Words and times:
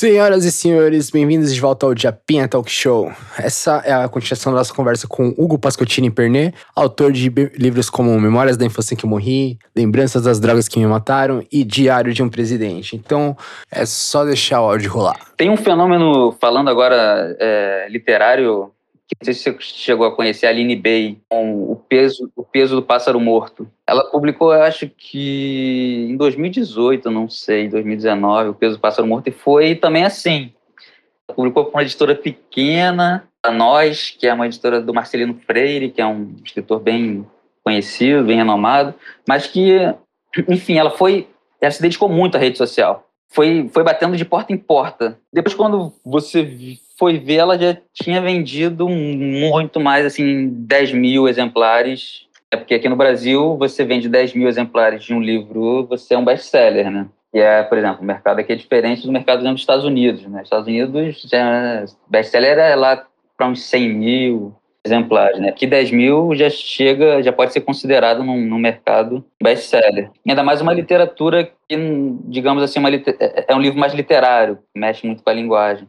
Senhoras 0.00 0.46
e 0.46 0.50
senhores, 0.50 1.10
bem-vindos 1.10 1.52
de 1.52 1.60
volta 1.60 1.84
ao 1.84 1.94
Japinha 1.94 2.48
Talk 2.48 2.70
Show. 2.70 3.12
Essa 3.36 3.82
é 3.84 3.92
a 3.92 4.08
continuação 4.08 4.50
da 4.50 4.60
nossa 4.60 4.72
conversa 4.72 5.06
com 5.06 5.34
Hugo 5.36 5.58
Pascottini 5.58 6.10
Pernet, 6.10 6.56
autor 6.74 7.12
de 7.12 7.28
livros 7.58 7.90
como 7.90 8.18
Memórias 8.18 8.56
da 8.56 8.64
Infância 8.64 8.96
que 8.96 9.04
Morri, 9.04 9.58
Lembranças 9.76 10.22
das 10.22 10.40
Drogas 10.40 10.68
que 10.68 10.78
Me 10.78 10.86
Mataram 10.86 11.44
e 11.52 11.62
Diário 11.62 12.14
de 12.14 12.22
um 12.22 12.30
Presidente. 12.30 12.96
Então, 12.96 13.36
é 13.70 13.84
só 13.84 14.24
deixar 14.24 14.62
o 14.62 14.70
áudio 14.70 14.90
rolar. 14.90 15.20
Tem 15.36 15.50
um 15.50 15.56
fenômeno, 15.58 16.34
falando 16.40 16.70
agora 16.70 17.36
é, 17.38 17.86
literário, 17.90 18.72
que 19.10 19.16
não 19.20 19.24
sei 19.24 19.34
se 19.34 19.42
você 19.42 19.56
chegou 19.60 20.06
a 20.06 20.14
conhecer, 20.14 20.46
a 20.46 20.50
Aline 20.50 20.76
Bay, 20.76 21.18
com 21.28 21.72
o 21.72 21.74
peso, 21.74 22.30
o 22.36 22.44
peso 22.44 22.76
do 22.76 22.82
pássaro 22.82 23.18
morto. 23.18 23.68
Ela 23.84 24.04
publicou, 24.04 24.54
eu 24.54 24.62
acho 24.62 24.88
que 24.88 26.06
em 26.08 26.16
2018, 26.16 27.10
não 27.10 27.28
sei, 27.28 27.68
2019, 27.68 28.50
o 28.50 28.54
peso 28.54 28.76
do 28.76 28.80
pássaro 28.80 29.08
morto, 29.08 29.28
e 29.28 29.32
foi 29.32 29.74
também 29.74 30.04
assim. 30.04 30.52
Ela 31.28 31.34
publicou 31.34 31.64
com 31.64 31.72
uma 31.72 31.82
editora 31.82 32.14
pequena, 32.14 33.28
a 33.42 33.50
Nós, 33.50 34.10
que 34.10 34.28
é 34.28 34.32
uma 34.32 34.46
editora 34.46 34.80
do 34.80 34.94
Marcelino 34.94 35.34
Freire, 35.44 35.90
que 35.90 36.00
é 36.00 36.06
um 36.06 36.36
escritor 36.44 36.78
bem 36.78 37.26
conhecido, 37.64 38.24
bem 38.24 38.36
renomado, 38.36 38.94
mas 39.26 39.46
que, 39.46 39.76
enfim, 40.48 40.78
ela 40.78 40.90
foi, 40.90 41.26
ela 41.60 41.72
se 41.72 41.82
dedicou 41.82 42.08
muito 42.08 42.36
à 42.36 42.40
rede 42.40 42.56
social 42.56 43.10
foi, 43.30 43.70
foi 43.72 43.82
batendo 43.82 44.16
de 44.16 44.24
porta 44.24 44.52
em 44.52 44.58
porta. 44.58 45.18
Depois, 45.32 45.54
quando 45.54 45.92
você 46.04 46.42
foi 47.00 47.18
ver, 47.18 47.36
ela 47.36 47.58
já 47.58 47.74
tinha 47.94 48.20
vendido 48.20 48.86
muito 48.86 49.80
mais, 49.80 50.04
assim, 50.04 50.50
10 50.50 50.92
mil 50.92 51.26
exemplares. 51.26 52.26
É 52.50 52.58
porque 52.58 52.74
aqui 52.74 52.90
no 52.90 52.96
Brasil, 52.96 53.56
você 53.56 53.86
vende 53.86 54.06
10 54.06 54.34
mil 54.34 54.46
exemplares 54.46 55.02
de 55.04 55.14
um 55.14 55.20
livro, 55.20 55.86
você 55.86 56.12
é 56.12 56.18
um 56.18 56.24
best-seller, 56.24 56.90
né? 56.90 57.06
E 57.32 57.38
é, 57.38 57.62
por 57.62 57.78
exemplo, 57.78 58.02
o 58.02 58.04
mercado 58.04 58.40
aqui 58.40 58.52
é 58.52 58.56
diferente 58.56 59.06
do 59.06 59.12
mercado 59.12 59.42
dos 59.42 59.60
Estados 59.60 59.86
Unidos, 59.86 60.26
né? 60.26 60.42
Estados 60.42 60.66
Unidos, 60.66 61.22
já, 61.22 61.86
best-seller 62.06 62.58
é 62.58 62.76
lá 62.76 63.06
para 63.34 63.48
uns 63.48 63.62
100 63.62 63.88
mil 63.94 64.54
exemplares, 64.84 65.40
né? 65.40 65.48
Aqui 65.48 65.66
10 65.66 65.92
mil 65.92 66.34
já 66.34 66.50
chega, 66.50 67.22
já 67.22 67.32
pode 67.32 67.54
ser 67.54 67.62
considerado 67.62 68.22
num, 68.22 68.44
num 68.44 68.58
mercado 68.58 69.24
best-seller. 69.42 70.10
Ainda 70.28 70.42
mais 70.42 70.60
uma 70.60 70.74
literatura 70.74 71.50
que, 71.66 71.76
digamos 72.24 72.62
assim, 72.62 72.78
uma 72.78 72.90
é 72.90 73.44
é 73.48 73.54
um 73.54 73.60
livro 73.60 73.78
mais 73.78 73.94
literário, 73.94 74.58
mexe 74.76 75.06
muito 75.06 75.22
com 75.22 75.30
a 75.30 75.34
linguagem. 75.34 75.88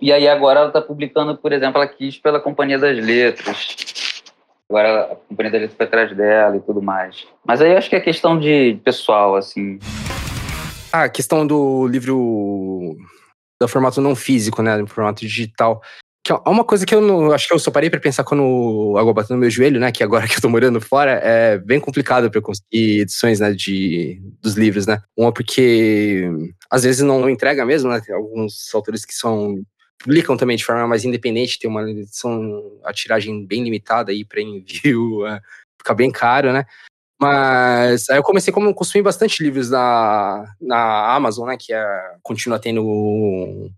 E, 0.00 0.12
aí 0.12 0.28
agora 0.28 0.60
ela 0.60 0.68
está 0.68 0.82
publicando, 0.82 1.34
por 1.34 1.50
exemplo, 1.50 1.80
ela 1.80 1.88
quis 1.88 2.18
pela 2.18 2.38
Companhia 2.38 2.78
das 2.78 2.94
Letras. 2.98 4.22
Agora 4.68 5.12
a 5.12 5.16
Companhia 5.16 5.52
das 5.52 5.60
Letras 5.62 5.76
foi 5.78 5.86
atrás 5.86 6.14
dela 6.14 6.56
e 6.56 6.60
tudo 6.60 6.82
mais. 6.82 7.26
Mas 7.42 7.62
aí 7.62 7.72
eu 7.72 7.78
acho 7.78 7.88
que 7.88 7.96
é 7.96 8.00
questão 8.00 8.38
de 8.38 8.78
pessoal, 8.84 9.34
assim. 9.34 9.78
Ah, 10.92 11.04
a 11.04 11.08
questão 11.08 11.46
do 11.46 11.86
livro 11.86 12.98
do 13.58 13.66
formato 13.66 14.00
não 14.02 14.14
físico, 14.14 14.60
né, 14.60 14.76
do 14.76 14.86
formato 14.86 15.22
digital. 15.22 15.80
Que 16.24 16.32
é 16.32 16.36
uma 16.46 16.64
coisa 16.64 16.86
que 16.86 16.94
eu 16.94 17.00
não, 17.00 17.32
acho 17.32 17.48
que 17.48 17.54
eu 17.54 17.58
só 17.58 17.70
parei 17.72 17.90
pra 17.90 17.98
pensar 17.98 18.22
quando 18.22 18.94
água 18.96 19.12
bateu 19.12 19.34
no 19.34 19.40
meu 19.40 19.50
joelho, 19.50 19.80
né, 19.80 19.90
que 19.90 20.04
agora 20.04 20.26
que 20.28 20.36
eu 20.36 20.40
tô 20.40 20.48
morando 20.48 20.80
fora, 20.80 21.12
é 21.22 21.58
bem 21.58 21.80
complicado 21.80 22.30
pra 22.30 22.38
eu 22.38 22.42
conseguir 22.42 23.00
edições, 23.00 23.40
né, 23.40 23.52
de, 23.52 24.20
dos 24.40 24.54
livros, 24.54 24.86
né. 24.86 25.02
Uma 25.16 25.32
porque 25.32 26.22
às 26.70 26.84
vezes 26.84 27.02
não 27.02 27.28
entrega 27.28 27.66
mesmo, 27.66 27.90
né, 27.90 28.00
tem 28.00 28.14
alguns 28.14 28.72
autores 28.72 29.04
que 29.04 29.14
são 29.14 29.60
publicam 29.98 30.36
também 30.36 30.56
de 30.56 30.64
forma 30.64 30.86
mais 30.86 31.04
independente, 31.04 31.58
tem 31.60 31.70
uma 31.70 31.88
edição, 31.88 32.60
a 32.84 32.92
tiragem 32.92 33.46
bem 33.46 33.62
limitada 33.62 34.10
aí 34.12 34.24
para 34.24 34.40
envio, 34.40 35.26
é, 35.26 35.40
fica 35.78 35.92
bem 35.94 36.10
caro, 36.10 36.52
né. 36.52 36.64
Mas 37.22 38.10
aí 38.10 38.18
eu 38.18 38.22
comecei 38.22 38.52
como 38.52 38.74
consumir 38.74 39.02
bastante 39.02 39.42
livros 39.42 39.70
na, 39.70 40.44
na 40.60 41.14
Amazon, 41.14 41.46
né? 41.48 41.56
Que 41.58 41.72
é, 41.72 41.84
continua 42.22 42.58
tendo. 42.58 42.82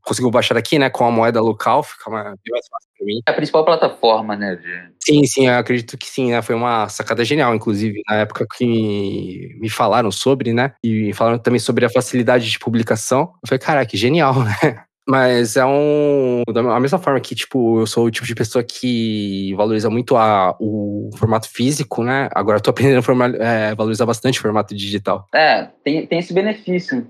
Conseguiu 0.03 0.31
baixar 0.31 0.57
aqui, 0.57 0.79
né? 0.79 0.89
Com 0.91 1.05
a 1.05 1.11
moeda 1.11 1.41
local, 1.41 1.83
fica 1.83 2.09
uma, 2.09 2.23
bem 2.23 2.53
mais 2.53 2.67
fácil 2.69 2.89
pra 2.97 3.07
mim. 3.07 3.21
É 3.27 3.31
a 3.31 3.35
principal 3.35 3.65
plataforma, 3.65 4.35
né? 4.37 4.57
de- 4.57 4.95
Sim, 5.05 5.25
sim, 5.27 5.47
eu 5.49 5.59
acredito 5.59 5.99
que 5.99 6.07
sim, 6.07 6.31
né? 6.31 6.41
Foi 6.41 6.55
uma 6.55 6.89
sacada 6.89 7.25
genial, 7.25 7.55
inclusive, 7.55 8.01
na 8.09 8.17
época 8.17 8.47
que 8.57 9.55
me 9.61 9.69
falaram 9.69 10.11
sobre, 10.11 10.53
né? 10.55 10.73
E 10.83 11.13
falaram 11.13 11.39
também 11.39 11.61
sobre 11.61 11.85
a 11.85 11.91
facilidade 11.91 12.51
de 12.51 12.59
publicação. 12.59 13.33
Eu 13.43 13.49
falei, 13.49 13.59
caraca, 13.59 13.97
genial, 13.97 14.35
né? 14.43 14.85
Mas 15.07 15.57
é 15.57 15.65
um. 15.67 16.43
Da 16.53 16.81
mesma 16.81 16.99
forma 16.99 17.21
que, 17.21 17.35
tipo, 17.35 17.81
eu 17.81 17.87
sou 17.87 18.07
o 18.07 18.11
tipo 18.11 18.27
de 18.27 18.35
pessoa 18.35 18.65
que 18.65 19.53
valoriza 19.55 19.91
muito 19.91 20.17
a, 20.17 20.57
o 20.59 21.11
formato 21.19 21.49
físico, 21.49 22.03
né? 22.03 22.29
Agora 22.35 22.57
eu 22.57 22.63
tô 22.63 22.71
aprendendo 22.71 22.99
a 23.01 23.03
forma- 23.03 23.27
é, 23.37 23.75
valorizar 23.75 24.07
bastante 24.07 24.39
o 24.39 24.43
formato 24.43 24.75
digital. 24.75 25.27
É, 25.35 25.69
tem, 25.85 26.07
tem 26.07 26.19
esse 26.19 26.33
benefício, 26.33 27.07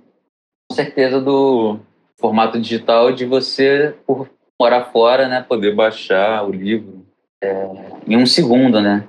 com 0.69 0.75
certeza, 0.75 1.21
do 1.21 1.79
formato 2.19 2.61
digital 2.61 3.13
de 3.13 3.25
você, 3.25 3.95
por 4.05 4.29
morar 4.61 4.87
fora, 4.87 5.29
né, 5.29 5.45
poder 5.47 5.75
baixar 5.75 6.45
o 6.45 6.51
livro 6.51 7.05
é, 7.43 7.69
em 8.09 8.17
um 8.17 8.27
segundo, 8.27 8.81
né? 8.81 9.07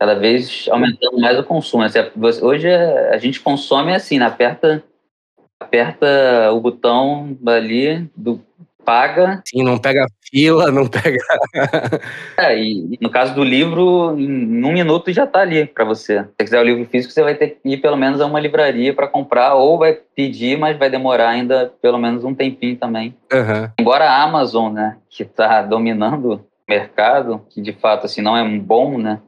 Cada 0.00 0.14
vez 0.14 0.66
aumentando 0.70 1.18
mais 1.18 1.38
o 1.38 1.44
consumo. 1.44 1.82
né? 1.84 1.90
Hoje 2.42 2.68
é- 2.68 3.14
a 3.14 3.18
gente 3.18 3.40
consome 3.40 3.94
assim, 3.94 4.18
né? 4.18 4.26
aperta, 4.26 4.82
aperta 5.60 6.52
o 6.52 6.60
botão 6.60 7.36
ali 7.46 8.08
do 8.16 8.40
paga 8.84 9.42
Sim, 9.46 9.62
não 9.62 9.78
pega 9.78 10.06
fila, 10.30 10.70
não 10.70 10.86
pega. 10.86 11.18
É, 12.36 12.58
e 12.58 12.98
no 13.00 13.08
caso 13.08 13.34
do 13.34 13.44
livro, 13.44 14.14
em 14.18 14.64
um 14.64 14.72
minuto 14.72 15.12
já 15.12 15.24
está 15.24 15.40
ali 15.40 15.64
para 15.66 15.84
você. 15.84 16.22
Se 16.22 16.28
você 16.36 16.44
quiser 16.44 16.60
o 16.60 16.64
livro 16.64 16.84
físico, 16.86 17.12
você 17.12 17.22
vai 17.22 17.34
ter 17.34 17.50
que 17.50 17.68
ir 17.68 17.76
pelo 17.78 17.96
menos 17.96 18.20
a 18.20 18.26
uma 18.26 18.40
livraria 18.40 18.92
para 18.92 19.06
comprar, 19.06 19.54
ou 19.54 19.78
vai 19.78 19.94
pedir, 19.94 20.58
mas 20.58 20.76
vai 20.76 20.90
demorar 20.90 21.28
ainda 21.28 21.72
pelo 21.80 21.96
menos 21.96 22.24
um 22.24 22.34
tempinho 22.34 22.76
também. 22.76 23.14
Aham. 23.32 23.72
Embora 23.78 24.04
a 24.04 24.22
Amazon, 24.22 24.72
né, 24.72 24.96
que 25.08 25.22
está 25.22 25.62
dominando 25.62 26.34
o 26.34 26.40
mercado, 26.68 27.40
que 27.48 27.62
de 27.62 27.72
fato 27.72 28.06
assim 28.06 28.20
não 28.20 28.36
é 28.36 28.46
bom, 28.58 28.98
né, 28.98 29.20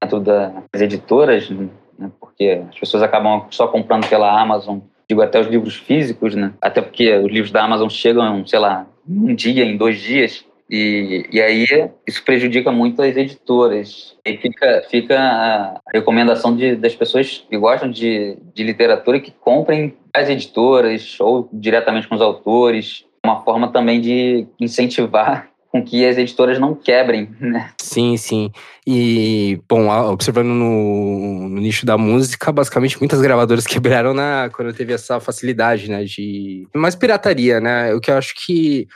dentro 0.00 0.18
das 0.18 0.80
editoras, 0.80 1.48
né, 1.50 2.10
porque 2.18 2.62
as 2.68 2.78
pessoas 2.78 3.02
acabam 3.02 3.46
só 3.50 3.68
comprando 3.68 4.08
pela 4.08 4.40
Amazon, 4.40 4.78
digo 5.08 5.22
até 5.22 5.40
os 5.40 5.46
livros 5.46 5.76
físicos, 5.76 6.34
né, 6.34 6.52
até 6.60 6.80
porque 6.80 7.14
os 7.16 7.30
livros 7.30 7.50
da 7.50 7.64
Amazon 7.64 7.88
chegam, 7.88 8.46
sei 8.46 8.58
lá, 8.58 8.86
um 9.08 9.34
dia, 9.34 9.64
em 9.64 9.76
dois 9.76 10.00
dias, 10.00 10.44
e, 10.68 11.28
e 11.30 11.40
aí 11.40 11.64
isso 12.06 12.24
prejudica 12.24 12.72
muito 12.72 13.00
as 13.00 13.16
editoras. 13.16 14.16
E 14.26 14.36
fica, 14.36 14.82
fica 14.90 15.18
a 15.18 15.80
recomendação 15.94 16.56
de, 16.56 16.74
das 16.74 16.94
pessoas 16.94 17.44
que 17.48 17.56
gostam 17.56 17.90
de, 17.90 18.36
de 18.52 18.64
literatura 18.64 19.20
que 19.20 19.30
comprem 19.30 19.94
as 20.12 20.28
editoras 20.28 21.16
ou 21.20 21.48
diretamente 21.52 22.08
com 22.08 22.16
os 22.16 22.20
autores. 22.20 23.04
Uma 23.24 23.42
forma 23.42 23.68
também 23.68 24.00
de 24.00 24.46
incentivar 24.58 25.48
com 25.76 25.84
que 25.84 26.06
as 26.06 26.16
editoras 26.16 26.58
não 26.58 26.74
quebrem, 26.74 27.28
né? 27.40 27.70
Sim, 27.80 28.16
sim. 28.16 28.50
E, 28.86 29.60
bom, 29.68 29.88
observando 29.88 30.48
no, 30.48 31.48
no 31.48 31.60
nicho 31.60 31.84
da 31.84 31.98
música, 31.98 32.50
basicamente 32.52 32.98
muitas 32.98 33.20
gravadoras 33.20 33.66
quebraram 33.68 34.14
na, 34.14 34.50
quando 34.54 34.72
teve 34.72 34.92
essa 34.92 35.20
facilidade, 35.20 35.90
né, 35.90 36.04
de... 36.04 36.66
Mais 36.74 36.94
pirataria, 36.94 37.60
né, 37.60 37.94
o 37.94 38.00
que 38.00 38.10
eu 38.10 38.16
acho 38.16 38.34
que... 38.34 38.86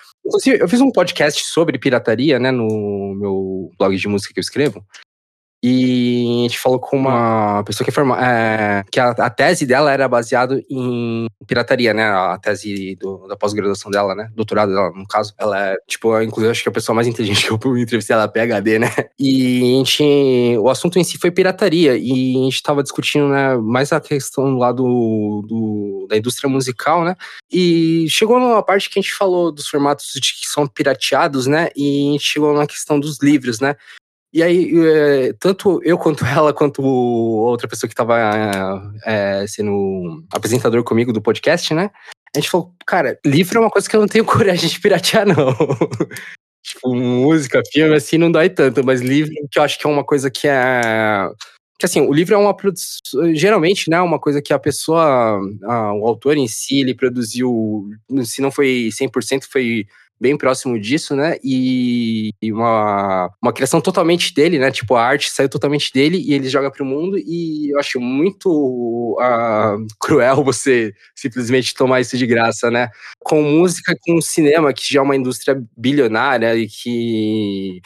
Eu 0.47 0.69
fiz 0.69 0.81
um 0.81 0.93
podcast 0.93 1.45
sobre 1.45 1.79
pirataria, 1.79 2.39
né, 2.39 2.51
no 2.51 3.15
meu 3.19 3.71
blog 3.79 3.97
de 3.97 4.09
música 4.09 4.33
que 4.33 4.39
eu 4.39 4.43
escrevo, 4.43 4.85
e 5.63 6.41
a 6.41 6.43
gente 6.49 6.59
falou 6.59 6.79
com 6.79 6.97
uma 6.97 7.63
pessoa 7.65 7.85
que, 7.85 7.91
forma, 7.93 8.17
é, 8.19 8.83
que 8.91 8.99
a, 8.99 9.11
a 9.11 9.29
tese 9.31 9.67
dela 9.67 9.93
era 9.93 10.09
baseada 10.09 10.61
em 10.71 11.27
pirataria, 11.47 11.93
né? 11.93 12.05
A 12.05 12.39
tese 12.39 12.97
do- 12.97 13.27
da 13.29 13.37
pós-graduação 13.37 13.91
dela, 13.91 14.15
né? 14.15 14.31
Doutorado 14.35 14.73
dela, 14.73 14.91
no 14.95 15.07
caso. 15.07 15.35
Ela 15.39 15.73
é, 15.73 15.77
tipo, 15.87 16.19
inclusive, 16.23 16.51
acho 16.51 16.63
que 16.63 16.69
é 16.69 16.71
a 16.71 16.75
pessoa 16.75 16.95
mais 16.97 17.07
inteligente 17.07 17.47
que 17.47 17.53
eu 17.53 17.59
entrevistei, 17.79 18.15
ela 18.15 18.25
é 18.25 18.29
PHD, 18.29 18.79
né? 18.79 18.91
E 19.19 19.75
a 19.75 19.79
gente. 19.79 20.57
O 20.59 20.69
assunto 20.71 20.99
em 20.99 21.05
si 21.05 21.19
foi 21.19 21.31
pirataria. 21.31 21.97
E 21.97 22.37
a 22.39 22.45
gente 22.45 22.63
tava 22.63 22.83
discutindo, 22.83 23.29
né? 23.29 23.57
Mais 23.57 23.93
a 23.93 24.01
questão 24.01 24.57
lá 24.57 24.73
do, 24.73 25.45
do- 25.47 26.07
da 26.09 26.17
indústria 26.17 26.49
musical, 26.49 27.05
né? 27.05 27.15
E 27.53 28.07
chegou 28.09 28.41
numa 28.41 28.63
parte 28.63 28.89
que 28.89 28.99
a 28.99 29.03
gente 29.03 29.15
falou 29.15 29.53
dos 29.53 29.69
formatos 29.69 30.13
de 30.15 30.21
que 30.41 30.47
são 30.49 30.67
pirateados, 30.67 31.47
né? 31.47 31.69
E 31.77 32.09
a 32.09 32.13
gente 32.13 32.25
chegou 32.25 32.55
na 32.55 32.67
questão 32.67 32.99
dos 32.99 33.19
livros, 33.23 33.61
né? 33.61 33.77
E 34.33 34.43
aí, 34.43 34.73
é, 34.79 35.33
tanto 35.35 35.81
eu 35.83 35.99
quanto 35.99 36.25
ela, 36.27 36.53
quanto 36.53 36.83
outra 36.83 37.69
pessoa 37.69 37.89
que 37.89 37.95
estava 37.95 38.93
é, 39.05 39.45
sendo 39.47 40.25
apresentador 40.33 40.85
comigo 40.85 41.13
do 41.13 41.23
podcast, 41.23 41.75
né? 41.75 41.91
A 42.35 42.39
gente 42.39 42.51
falou, 42.51 42.73
cara, 42.87 43.19
livro 43.27 43.59
é 43.59 43.61
uma 43.61 43.71
coisa 43.71 43.89
que 43.89 43.97
eu 43.97 44.01
não 44.01 44.07
tenho 44.07 44.25
coragem 44.27 44.69
de 44.69 44.81
piratear, 44.81 45.27
não. 45.27 45.55
tipo, 46.63 46.95
música, 46.95 47.61
filme, 47.73 47.95
assim, 47.95 48.19
não 48.19 48.31
dói 48.31 48.49
tanto, 48.49 48.85
mas 48.85 49.01
livro, 49.01 49.35
que 49.51 49.59
eu 49.59 49.63
acho 49.63 49.79
que 49.79 49.87
é 49.87 49.91
uma 49.91 50.05
coisa 50.05 50.31
que 50.31 50.47
é. 50.47 51.31
Que 51.79 51.87
assim, 51.87 52.03
o 52.03 52.13
livro 52.13 52.35
é 52.35 52.39
uma 52.39 52.55
produção. 52.55 53.01
Geralmente, 53.35 53.89
né, 53.89 53.99
uma 54.03 54.19
coisa 54.19 54.43
que 54.43 54.53
a 54.53 54.59
pessoa, 54.59 55.41
a, 55.65 55.95
o 55.95 56.07
autor 56.07 56.37
em 56.37 56.47
si, 56.47 56.81
ele 56.81 56.95
produziu. 56.95 57.89
Se 58.23 58.43
não 58.43 58.51
foi 58.51 58.91
100%, 58.93 59.45
foi 59.51 59.87
bem 60.21 60.37
próximo 60.37 60.79
disso, 60.79 61.17
né? 61.17 61.37
E 61.43 62.31
uma, 62.45 63.31
uma 63.41 63.53
criação 63.53 63.81
totalmente 63.81 64.35
dele, 64.35 64.59
né? 64.59 64.71
Tipo, 64.71 64.95
a 64.95 65.05
arte 65.05 65.31
saiu 65.31 65.49
totalmente 65.49 65.93
dele 65.93 66.19
e 66.19 66.35
ele 66.35 66.49
joga 66.49 66.71
pro 66.71 66.85
mundo. 66.85 67.19
E 67.19 67.71
eu 67.71 67.79
acho 67.79 67.99
muito 67.99 69.17
uh, 69.19 69.87
cruel 69.99 70.45
você 70.45 70.93
simplesmente 71.15 71.75
tomar 71.75 72.01
isso 72.01 72.19
de 72.19 72.27
graça, 72.27 72.71
né? 72.71 72.91
Com 73.21 73.43
música, 73.43 73.95
com 74.05 74.21
cinema, 74.21 74.73
que 74.73 74.93
já 74.93 75.01
é 75.01 75.03
uma 75.03 75.17
indústria 75.17 75.61
bilionária 75.77 76.55
e 76.55 76.67
que 76.69 77.81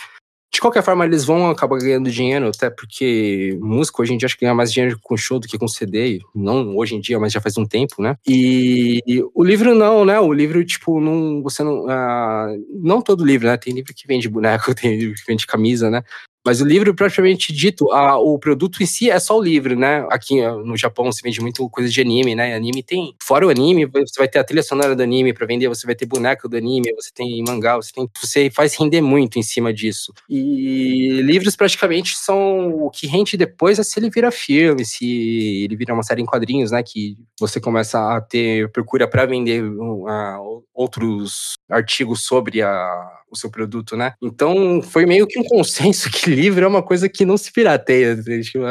de 0.54 0.60
qualquer 0.60 0.84
forma, 0.84 1.04
eles 1.04 1.24
vão 1.24 1.50
acabar 1.50 1.78
ganhando 1.80 2.08
dinheiro, 2.08 2.46
até 2.46 2.70
porque 2.70 3.58
músico 3.60 4.00
hoje 4.00 4.14
em 4.14 4.16
dia 4.16 4.26
acho 4.26 4.38
que 4.38 4.44
ganha 4.44 4.54
mais 4.54 4.72
dinheiro 4.72 4.96
com 5.02 5.16
show 5.16 5.40
do 5.40 5.48
que 5.48 5.58
com 5.58 5.66
CD. 5.66 6.20
Não 6.32 6.76
hoje 6.76 6.94
em 6.94 7.00
dia, 7.00 7.18
mas 7.18 7.32
já 7.32 7.40
faz 7.40 7.58
um 7.58 7.66
tempo, 7.66 8.00
né? 8.00 8.16
E, 8.24 9.02
o 9.34 9.42
livro 9.42 9.74
não, 9.74 10.04
né? 10.04 10.20
O 10.20 10.32
livro, 10.32 10.64
tipo, 10.64 11.00
não. 11.00 11.42
Você 11.42 11.64
não. 11.64 11.86
Uh, 11.86 12.64
não 12.80 13.02
todo 13.02 13.24
livro, 13.24 13.48
né? 13.48 13.56
Tem 13.56 13.74
livro 13.74 13.92
que 13.92 14.06
vende 14.06 14.28
boneco, 14.28 14.72
tem 14.76 14.96
livro 14.96 15.16
que 15.16 15.26
vende 15.26 15.44
camisa, 15.44 15.90
né? 15.90 16.04
Mas 16.44 16.61
o 16.61 16.64
livro, 16.64 16.94
propriamente 16.94 17.52
dito, 17.52 17.91
a, 17.91 18.19
o 18.19 18.38
produto 18.38 18.82
em 18.82 18.87
si 18.87 19.11
é 19.11 19.19
só 19.19 19.38
o 19.38 19.43
livro, 19.43 19.75
né? 19.75 20.06
Aqui 20.11 20.43
no 20.64 20.76
Japão 20.76 21.11
se 21.11 21.23
vende 21.23 21.41
muito 21.41 21.69
coisa 21.70 21.88
de 21.88 22.00
anime, 22.00 22.35
né? 22.35 22.55
Anime 22.55 22.82
tem. 22.82 23.14
Fora 23.23 23.46
o 23.46 23.50
anime, 23.50 23.87
você 23.87 24.19
vai 24.19 24.29
ter 24.29 24.38
a 24.38 24.44
trilha 24.44 24.62
sonora 24.62 24.94
do 24.94 25.02
anime 25.02 25.32
para 25.32 25.46
vender, 25.46 25.69
você 25.69 25.87
vai 25.87 25.94
ter 25.94 26.05
boneco 26.05 26.49
do 26.49 26.56
anime, 26.56 26.93
você 26.94 27.11
tem 27.14 27.43
mangá, 27.46 27.76
você 27.76 27.93
tem. 27.93 28.08
Você 28.20 28.50
faz 28.50 28.75
render 28.75 29.00
muito 29.00 29.38
em 29.38 29.43
cima 29.43 29.73
disso. 29.73 30.12
E 30.29 31.20
livros 31.23 31.56
praticamente 31.56 32.14
são 32.17 32.69
o 32.75 32.90
que 32.90 33.06
rende 33.06 33.37
depois 33.37 33.79
é 33.79 33.82
se 33.82 33.99
ele 33.99 34.11
vira 34.11 34.31
filme, 34.31 34.85
se 34.85 35.64
ele 35.64 35.76
vira 35.76 35.94
uma 35.94 36.02
série 36.02 36.20
em 36.20 36.26
quadrinhos, 36.26 36.70
né? 36.70 36.82
Que 36.82 37.17
você 37.40 37.58
começa 37.58 38.17
a 38.17 38.20
ter 38.20 38.70
procura 38.70 39.08
para 39.08 39.25
vender 39.25 39.64
uh, 39.64 40.62
outros 40.75 41.55
artigos 41.70 42.25
sobre 42.25 42.61
a 42.61 43.24
o 43.34 43.38
seu 43.38 43.50
produto, 43.50 43.96
né? 43.96 44.14
Então 44.22 44.81
foi 44.82 45.06
meio 45.06 45.26
que 45.26 45.38
um 45.38 45.44
consenso 45.44 46.10
que 46.10 46.31
livro 46.31 46.64
é 46.64 46.69
uma 46.69 46.82
coisa 46.82 47.08
que 47.08 47.25
não 47.25 47.36
se 47.36 47.52
pirateia. 47.52 48.16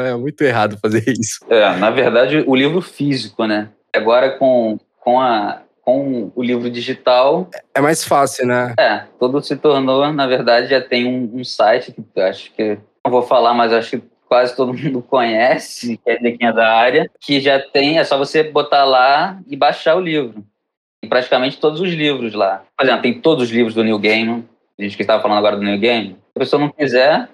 É 0.06 0.14
muito 0.14 0.42
errado 0.42 0.78
fazer 0.80 1.04
isso. 1.08 1.44
É, 1.48 1.76
na 1.76 1.90
verdade, 1.90 2.44
o 2.46 2.54
livro 2.54 2.80
físico, 2.80 3.46
né? 3.46 3.68
Agora 3.94 4.36
com, 4.38 4.78
com 5.00 5.20
a, 5.20 5.62
com 5.82 6.32
o 6.34 6.42
livro 6.42 6.70
digital. 6.70 7.48
É 7.74 7.80
mais 7.80 8.04
fácil, 8.04 8.46
né? 8.46 8.74
É, 8.78 9.04
tudo 9.18 9.42
se 9.42 9.56
tornou, 9.56 10.12
na 10.12 10.26
verdade, 10.26 10.68
já 10.68 10.80
tem 10.80 11.06
um, 11.06 11.40
um 11.40 11.44
site 11.44 11.92
que 11.92 12.02
eu 12.14 12.24
acho 12.24 12.52
que. 12.52 12.78
Não 13.04 13.12
vou 13.12 13.22
falar, 13.22 13.52
mas 13.52 13.70
acho 13.70 13.98
que 13.98 14.02
quase 14.26 14.56
todo 14.56 14.74
mundo 14.74 15.02
conhece, 15.08 15.98
quer 16.04 16.16
dizer, 16.16 16.38
quem 16.38 16.48
é 16.48 16.52
da 16.52 16.74
área, 16.74 17.10
que 17.20 17.40
já 17.40 17.60
tem, 17.60 17.98
é 17.98 18.04
só 18.04 18.16
você 18.16 18.42
botar 18.42 18.84
lá 18.84 19.38
e 19.46 19.56
baixar 19.56 19.94
o 19.94 20.00
livro. 20.00 20.44
E 21.02 21.06
praticamente 21.06 21.58
todos 21.58 21.80
os 21.80 21.90
livros 21.90 22.32
lá. 22.32 22.64
Por 22.76 22.84
exemplo, 22.84 23.02
tem 23.02 23.20
todos 23.20 23.44
os 23.44 23.50
livros 23.50 23.74
do 23.74 23.84
Neil 23.84 23.98
Gaiman, 23.98 24.44
a 24.78 24.82
gente 24.82 24.96
que 24.96 25.02
estava 25.02 25.22
falando 25.22 25.38
agora 25.38 25.56
do 25.56 25.62
New 25.62 25.78
Game, 25.78 26.10
se 26.10 26.36
a 26.36 26.38
pessoa 26.38 26.60
não 26.60 26.68
quiser, 26.68 27.28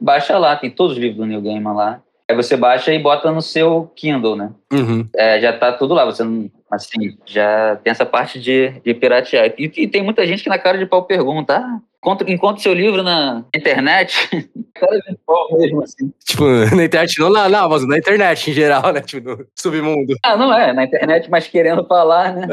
baixa 0.00 0.38
lá, 0.38 0.56
tem 0.56 0.70
todos 0.70 0.92
os 0.92 0.98
livros 0.98 1.18
do 1.18 1.26
New 1.26 1.40
Game 1.40 1.64
lá. 1.64 2.00
Aí 2.30 2.36
você 2.36 2.56
baixa 2.56 2.92
e 2.92 2.98
bota 2.98 3.32
no 3.32 3.40
seu 3.40 3.90
Kindle, 3.96 4.36
né? 4.36 4.50
Uhum. 4.72 5.08
É, 5.16 5.40
já 5.40 5.52
tá 5.52 5.72
tudo 5.72 5.94
lá, 5.94 6.04
você 6.04 6.22
não, 6.22 6.50
assim, 6.70 7.16
já 7.24 7.76
tem 7.82 7.90
essa 7.90 8.06
parte 8.06 8.40
de, 8.40 8.70
de 8.80 8.94
piratear. 8.94 9.54
E, 9.58 9.72
e, 9.76 9.88
tem 9.88 10.02
muita 10.02 10.26
gente 10.26 10.42
que 10.42 10.48
na 10.48 10.58
cara 10.58 10.78
de 10.78 10.86
pau 10.86 11.04
pergunta, 11.04 11.56
ah, 11.56 11.80
encontre 12.26 12.62
seu 12.62 12.72
livro 12.72 13.02
na 13.02 13.44
internet. 13.54 14.28
Cara 14.74 14.96
de 14.98 15.18
pau 15.26 15.48
mesmo, 15.58 15.82
assim. 15.82 16.12
Tipo, 16.24 16.44
na 16.74 16.84
internet, 16.84 17.18
não 17.18 17.30
na, 17.30 17.48
na 17.48 17.68
na 17.68 17.98
internet 17.98 18.50
em 18.50 18.54
geral, 18.54 18.92
né? 18.92 19.00
Tipo, 19.00 19.30
no 19.30 19.46
submundo. 19.56 20.14
Ah, 20.22 20.36
não 20.36 20.54
é, 20.54 20.72
na 20.72 20.84
internet, 20.84 21.28
mas 21.28 21.48
querendo 21.48 21.84
falar, 21.84 22.32
né? 22.32 22.46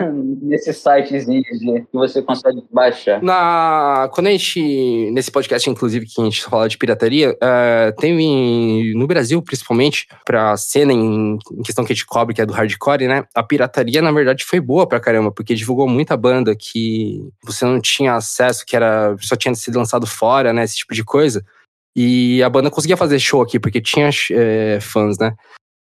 Uhum. 0.00 0.38
Nesse 0.42 0.72
sitezinho 0.72 1.42
que 1.42 1.84
você 1.92 2.22
consegue 2.22 2.62
baixar. 2.70 3.20
Na, 3.20 4.08
quando 4.12 4.28
a 4.28 4.30
gente, 4.30 5.10
nesse 5.10 5.30
podcast, 5.30 5.68
inclusive, 5.68 6.06
que 6.06 6.20
a 6.20 6.24
gente 6.24 6.44
fala 6.44 6.68
de 6.68 6.78
pirataria, 6.78 7.32
uh, 7.32 8.00
tem 8.00 8.94
no 8.94 9.06
Brasil, 9.08 9.42
principalmente, 9.42 10.06
pra 10.24 10.56
cena 10.56 10.92
em, 10.92 11.36
em, 11.52 11.62
questão 11.64 11.84
que 11.84 11.92
a 11.92 11.94
gente 11.96 12.06
cobre, 12.06 12.34
que 12.34 12.40
é 12.40 12.46
do 12.46 12.52
hardcore, 12.52 13.08
né? 13.08 13.24
A 13.34 13.42
pirataria, 13.46 14.02
na 14.02 14.12
verdade, 14.12 14.44
foi 14.44 14.60
boa 14.60 14.86
pra 14.86 15.00
caramba, 15.00 15.30
porque 15.30 15.54
divulgou 15.54 15.88
muita 15.88 16.16
banda 16.16 16.54
que 16.56 17.28
você 17.42 17.64
não 17.64 17.80
tinha 17.80 18.14
acesso, 18.14 18.64
que 18.66 18.76
era 18.76 19.16
só 19.20 19.36
tinha 19.36 19.54
sido 19.54 19.78
lançado 19.78 20.06
fora, 20.06 20.52
né? 20.52 20.64
Esse 20.64 20.76
tipo 20.76 20.94
de 20.94 21.04
coisa. 21.04 21.44
E 21.94 22.42
a 22.42 22.50
banda 22.50 22.70
conseguia 22.70 22.96
fazer 22.96 23.18
show 23.18 23.40
aqui, 23.40 23.58
porque 23.58 23.80
tinha 23.80 24.10
é, 24.32 24.78
fãs, 24.80 25.18
né? 25.18 25.34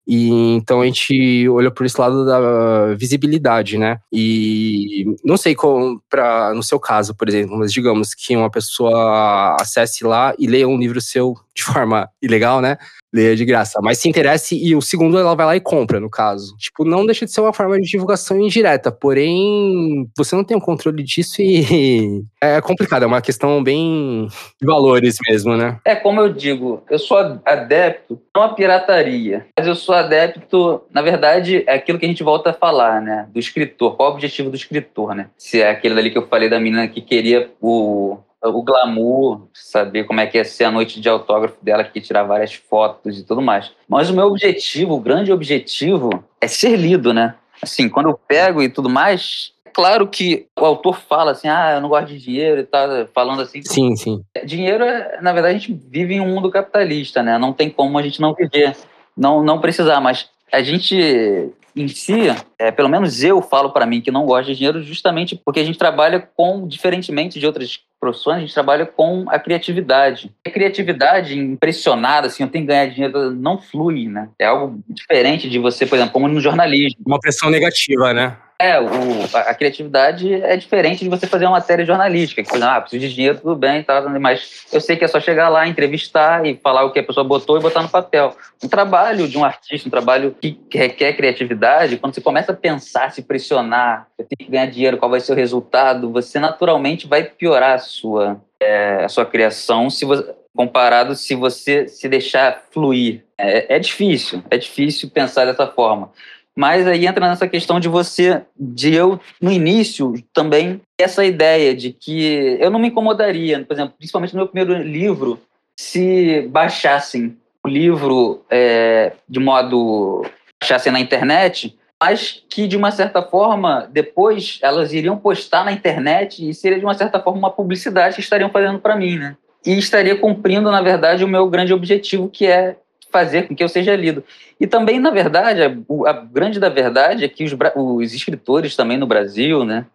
E 0.07 0.31
então 0.57 0.81
a 0.81 0.87
gente 0.87 1.49
olhou 1.49 1.71
por 1.71 1.87
esse 1.87 2.01
lado 2.01 2.27
da 2.27 2.95
visibilidade, 2.95 3.79
né? 3.79 4.01
E 4.13 5.05
não 5.25 5.37
sei 5.37 5.55
como 5.55 6.03
para 6.11 6.53
no 6.55 6.63
seu 6.63 6.81
caso, 6.81 7.15
por 7.15 7.29
exemplo, 7.29 7.57
mas 7.57 7.73
digamos 7.73 8.13
que 8.13 8.37
uma 8.37 8.51
pessoa 8.51 9.57
acesse 9.61 10.05
lá 10.05 10.35
e 10.39 10.47
leia 10.47 10.67
um 10.67 10.77
livro 10.77 11.01
seu 11.01 11.35
de 11.55 11.63
forma 11.63 12.09
ilegal, 12.21 12.61
né? 12.61 12.79
Leia 13.13 13.37
de 13.37 13.45
graça. 13.45 13.81
Mas 13.83 13.99
se 13.99 14.09
interesse 14.09 14.57
e 14.57 14.75
o 14.75 14.81
segundo 14.81 15.19
ela 15.19 15.35
vai 15.35 15.47
lá 15.47 15.57
e 15.57 15.61
compra, 15.61 16.01
no 16.01 16.09
caso. 16.09 16.57
Tipo, 16.57 16.85
não 16.85 17.05
deixa 17.05 17.25
de 17.25 17.33
ser 17.33 17.41
uma 17.41 17.53
forma 17.53 17.79
de 17.79 17.89
divulgação 17.89 18.41
indireta, 18.41 18.91
porém 18.91 20.09
você 20.17 20.35
não 20.35 20.45
tem 20.45 20.57
o 20.57 20.61
controle 20.61 21.03
disso 21.03 21.43
e 21.43 22.25
é 22.41 22.61
complicado, 22.61 23.03
é 23.03 23.07
uma 23.07 23.21
questão 23.21 23.63
bem 23.63 24.29
de 24.61 24.67
valores 24.67 25.17
mesmo, 25.29 25.57
né? 25.57 25.79
É 25.85 25.95
como 25.95 26.21
eu 26.21 26.33
digo, 26.33 26.83
eu 26.91 26.99
sou 26.99 27.19
adepto 27.45 28.21
não 28.35 28.45
a 28.45 28.55
pirataria, 28.55 29.47
mas 29.57 29.67
eu 29.67 29.75
sou 29.75 29.95
adepto, 29.95 30.83
na 30.91 31.03
verdade, 31.03 31.65
é 31.67 31.75
aquilo 31.75 31.99
que 31.99 32.07
a 32.07 32.09
gente 32.09 32.23
volta 32.23 32.51
a 32.51 32.55
falar, 32.55 33.01
né? 33.03 33.29
Do 33.31 33.39
escritor, 33.39 33.95
qual 33.95 34.09
é 34.09 34.13
o 34.13 34.15
objetivo 34.15 34.49
do 34.49 34.57
escritor, 34.57 35.15
né? 35.15 35.29
Se 35.37 35.61
é 35.61 35.71
aquele 35.71 35.99
ali 35.99 36.11
que 36.11 36.17
eu 36.17 36.27
falei 36.27 36.49
da 36.49 36.59
menina 36.59 36.89
que 36.89 37.03
queria 37.03 37.51
o 37.61 38.19
o 38.49 38.63
glamour, 38.63 39.47
saber 39.53 40.05
como 40.05 40.21
é 40.21 40.27
que 40.27 40.37
ia 40.37 40.45
ser 40.45 40.65
a 40.65 40.71
noite 40.71 41.01
de 41.01 41.09
autógrafo 41.09 41.57
dela, 41.63 41.85
que 41.85 41.99
ia 41.99 42.05
tirar 42.05 42.25
várias 42.25 42.55
fotos 42.55 43.19
e 43.19 43.25
tudo 43.25 43.41
mais. 43.41 43.71
Mas 43.89 44.11
o 44.11 44.15
meu 44.15 44.27
objetivo, 44.27 44.95
o 44.95 45.01
grande 45.01 45.33
objetivo, 45.33 46.25
é 46.41 46.49
ser 46.49 46.77
lido, 46.77 47.13
né? 47.13 47.37
Assim, 47.63 47.89
quando 47.89 48.09
eu 48.09 48.19
pego 48.27 48.63
e 48.63 48.69
tudo 48.69 48.91
mais, 48.91 49.53
é 49.65 49.71
claro 49.71 50.09
que 50.09 50.47
o 50.59 50.65
autor 50.65 50.99
fala 50.99 51.31
assim, 51.31 51.49
ah, 51.49 51.75
eu 51.75 51.81
não 51.81 51.89
gosto 51.89 52.09
de 52.09 52.19
dinheiro 52.19 52.61
e 52.61 52.65
tal, 52.65 52.89
falando 53.15 53.43
assim. 53.43 53.63
Sim, 53.63 53.95
sim. 53.95 54.25
Dinheiro, 54.45 54.83
é, 54.83 55.21
na 55.21 55.33
verdade, 55.33 55.55
a 55.55 55.59
gente 55.59 55.81
vive 55.89 56.15
em 56.15 56.21
um 56.21 56.29
mundo 56.29 56.51
capitalista, 56.51 57.23
né? 57.23 57.39
Não 57.39 57.53
tem 57.53 57.71
como 57.71 57.97
a 57.99 58.03
gente 58.03 58.21
não 58.21 58.35
viver, 58.35 58.77
não, 59.17 59.43
não 59.43 59.61
precisar, 59.61 60.01
mas 60.01 60.29
a 60.51 60.63
gente 60.63 61.53
em 61.75 61.89
si, 61.89 62.15
é, 62.59 62.71
pelo 62.71 62.89
menos 62.89 63.23
eu 63.23 63.41
falo 63.41 63.71
para 63.71 63.87
mim 63.87 64.01
que 64.01 64.11
não 64.11 64.27
gosto 64.27 64.49
de 64.49 64.57
dinheiro 64.57 64.83
justamente 64.83 65.35
porque 65.35 65.61
a 65.61 65.65
gente 65.65 65.79
trabalha 65.79 66.21
com, 66.21 66.67
diferentemente 66.67 67.41
de 67.41 67.47
outras 67.47 67.81
profissões, 68.01 68.39
a 68.39 68.41
gente 68.41 68.55
trabalha 68.55 68.85
com 68.85 69.25
a 69.29 69.39
criatividade. 69.39 70.33
A 70.47 70.51
criatividade 70.51 71.39
impressionada, 71.39 72.27
assim, 72.27 72.43
eu 72.43 72.49
tenho 72.49 72.65
que 72.65 72.69
ganhar 72.73 72.87
dinheiro, 72.87 73.31
não 73.31 73.59
flui, 73.59 74.09
né? 74.09 74.29
É 74.39 74.47
algo 74.47 74.83
diferente 74.89 75.49
de 75.49 75.59
você, 75.59 75.87
por 75.87 75.95
exemplo, 75.95 76.13
como 76.13 76.27
no 76.27 76.41
jornalismo. 76.41 76.99
Uma 77.07 77.21
pressão 77.21 77.49
negativa, 77.49 78.13
né? 78.13 78.37
É, 78.63 78.81
o, 78.81 78.87
a, 79.35 79.53
criatividade 79.55 80.33
é 80.33 80.57
diferente 80.57 81.03
de 81.03 81.11
você 81.11 81.27
fazer 81.27 81.47
uma 81.47 81.59
matéria 81.59 81.85
jornalística, 81.85 82.45
que, 82.45 82.49
exemplo, 82.49 82.69
ah, 82.69 82.81
preciso 82.81 83.09
de 83.09 83.13
dinheiro, 83.13 83.39
tudo 83.39 83.57
bem, 83.57 83.83
tá, 83.83 84.01
mas 84.21 84.67
eu 84.73 84.81
sei 84.81 84.95
que 84.95 85.05
é 85.05 85.09
só 85.09 85.19
chegar 85.19 85.49
lá, 85.49 85.67
entrevistar 85.67 86.47
e 86.47 86.55
falar 86.63 86.85
o 86.85 86.93
que 86.93 87.01
a 87.01 87.03
pessoa 87.03 87.25
botou 87.25 87.59
e 87.59 87.61
botar 87.61 87.83
no 87.83 87.89
papel. 87.89 88.37
Um 88.63 88.69
trabalho 88.69 89.27
de 89.27 89.37
um 89.37 89.45
artista, 89.45 89.89
um 89.89 89.91
trabalho 89.91 90.37
que 90.41 90.61
requer 90.73 91.15
criatividade, 91.15 91.97
quando 91.97 92.15
você 92.15 92.21
começa 92.21 92.53
a 92.53 92.55
pensar, 92.55 93.11
se 93.11 93.23
pressionar, 93.23 94.07
você 94.17 94.29
tem 94.29 94.47
que 94.47 94.53
ganhar 94.53 94.67
dinheiro, 94.67 94.97
qual 94.97 95.11
vai 95.11 95.19
ser 95.19 95.33
o 95.33 95.37
resultado, 95.37 96.13
você 96.13 96.39
naturalmente 96.39 97.09
vai 97.09 97.25
piorar 97.25 97.75
a 97.75 97.79
sua, 97.79 98.41
é, 98.61 99.03
a 99.03 99.09
sua 99.09 99.27
criação 99.27 99.91
se 99.91 100.05
você, 100.05 100.33
comparado 100.55 101.17
se 101.17 101.35
você 101.35 101.89
se 101.89 102.09
deixar 102.09 102.63
fluir. 102.71 103.25
É, 103.37 103.75
é 103.75 103.79
difícil, 103.81 104.41
é 104.49 104.57
difícil 104.57 105.11
pensar 105.11 105.47
dessa 105.47 105.67
forma. 105.67 106.13
Mas 106.57 106.87
aí 106.87 107.07
entra 107.07 107.29
nessa 107.29 107.49
questão 107.49 107.81
de 107.81 107.89
você, 107.89 108.43
de 108.59 108.95
eu, 108.95 109.19
no 109.41 109.51
início, 109.51 110.13
também, 110.35 110.81
essa 110.99 111.25
ideia 111.25 111.75
de 111.75 111.93
que 111.93 112.59
eu 112.61 112.71
não 112.71 112.79
me 112.79 112.89
incomodaria, 112.89 113.65
por 113.65 113.73
exemplo, 113.73 113.95
principalmente 113.97 114.35
no 114.35 114.41
meu 114.41 114.49
primeiro 114.49 114.83
livro, 114.83 115.41
se 115.77 116.43
baixassem 116.51 117.37
o 117.65 117.69
livro 117.69 118.45
é, 118.51 119.13
de 119.29 119.41
modo. 119.41 120.27
baixassem 120.61 120.93
na 120.93 121.01
internet, 121.01 121.77
mas 122.01 122.43
que, 122.51 122.67
de 122.67 122.77
uma 122.77 122.91
certa 122.91 123.23
forma, 123.23 123.89
depois 123.91 124.59
elas 124.61 124.93
iriam 124.93 125.17
postar 125.17 125.65
na 125.65 125.73
internet 125.73 126.49
e 126.49 126.53
seria, 126.53 126.79
de 126.79 126.85
uma 126.85 126.95
certa 126.95 127.21
forma, 127.21 127.39
uma 127.39 127.51
publicidade 127.51 128.17
que 128.17 128.21
estariam 128.21 128.51
fazendo 128.51 128.79
para 128.79 128.97
mim, 128.97 129.19
né? 129.19 129.37
E 129.65 129.79
estaria 129.79 130.17
cumprindo, 130.17 130.71
na 130.71 130.83
verdade, 130.83 131.25
o 131.25 131.29
meu 131.29 131.49
grande 131.49 131.73
objetivo, 131.73 132.29
que 132.29 132.47
é 132.47 132.77
fazer 133.13 133.47
com 133.47 133.55
que 133.55 133.63
eu 133.63 133.69
seja 133.69 133.95
lido. 133.95 134.25
E 134.59 134.67
também, 134.67 134.99
na 134.99 135.11
verdade, 135.11 135.63
a, 135.63 136.11
a 136.11 136.13
grande 136.13 136.59
da 136.59 136.69
verdade 136.69 137.25
é 137.25 137.29
que 137.29 137.45
os, 137.45 137.55
os, 137.77 138.15
escritores 138.15 138.75
também 138.75 138.97
no 138.97 139.07
Brasil, 139.07 139.65
né? 139.65 139.87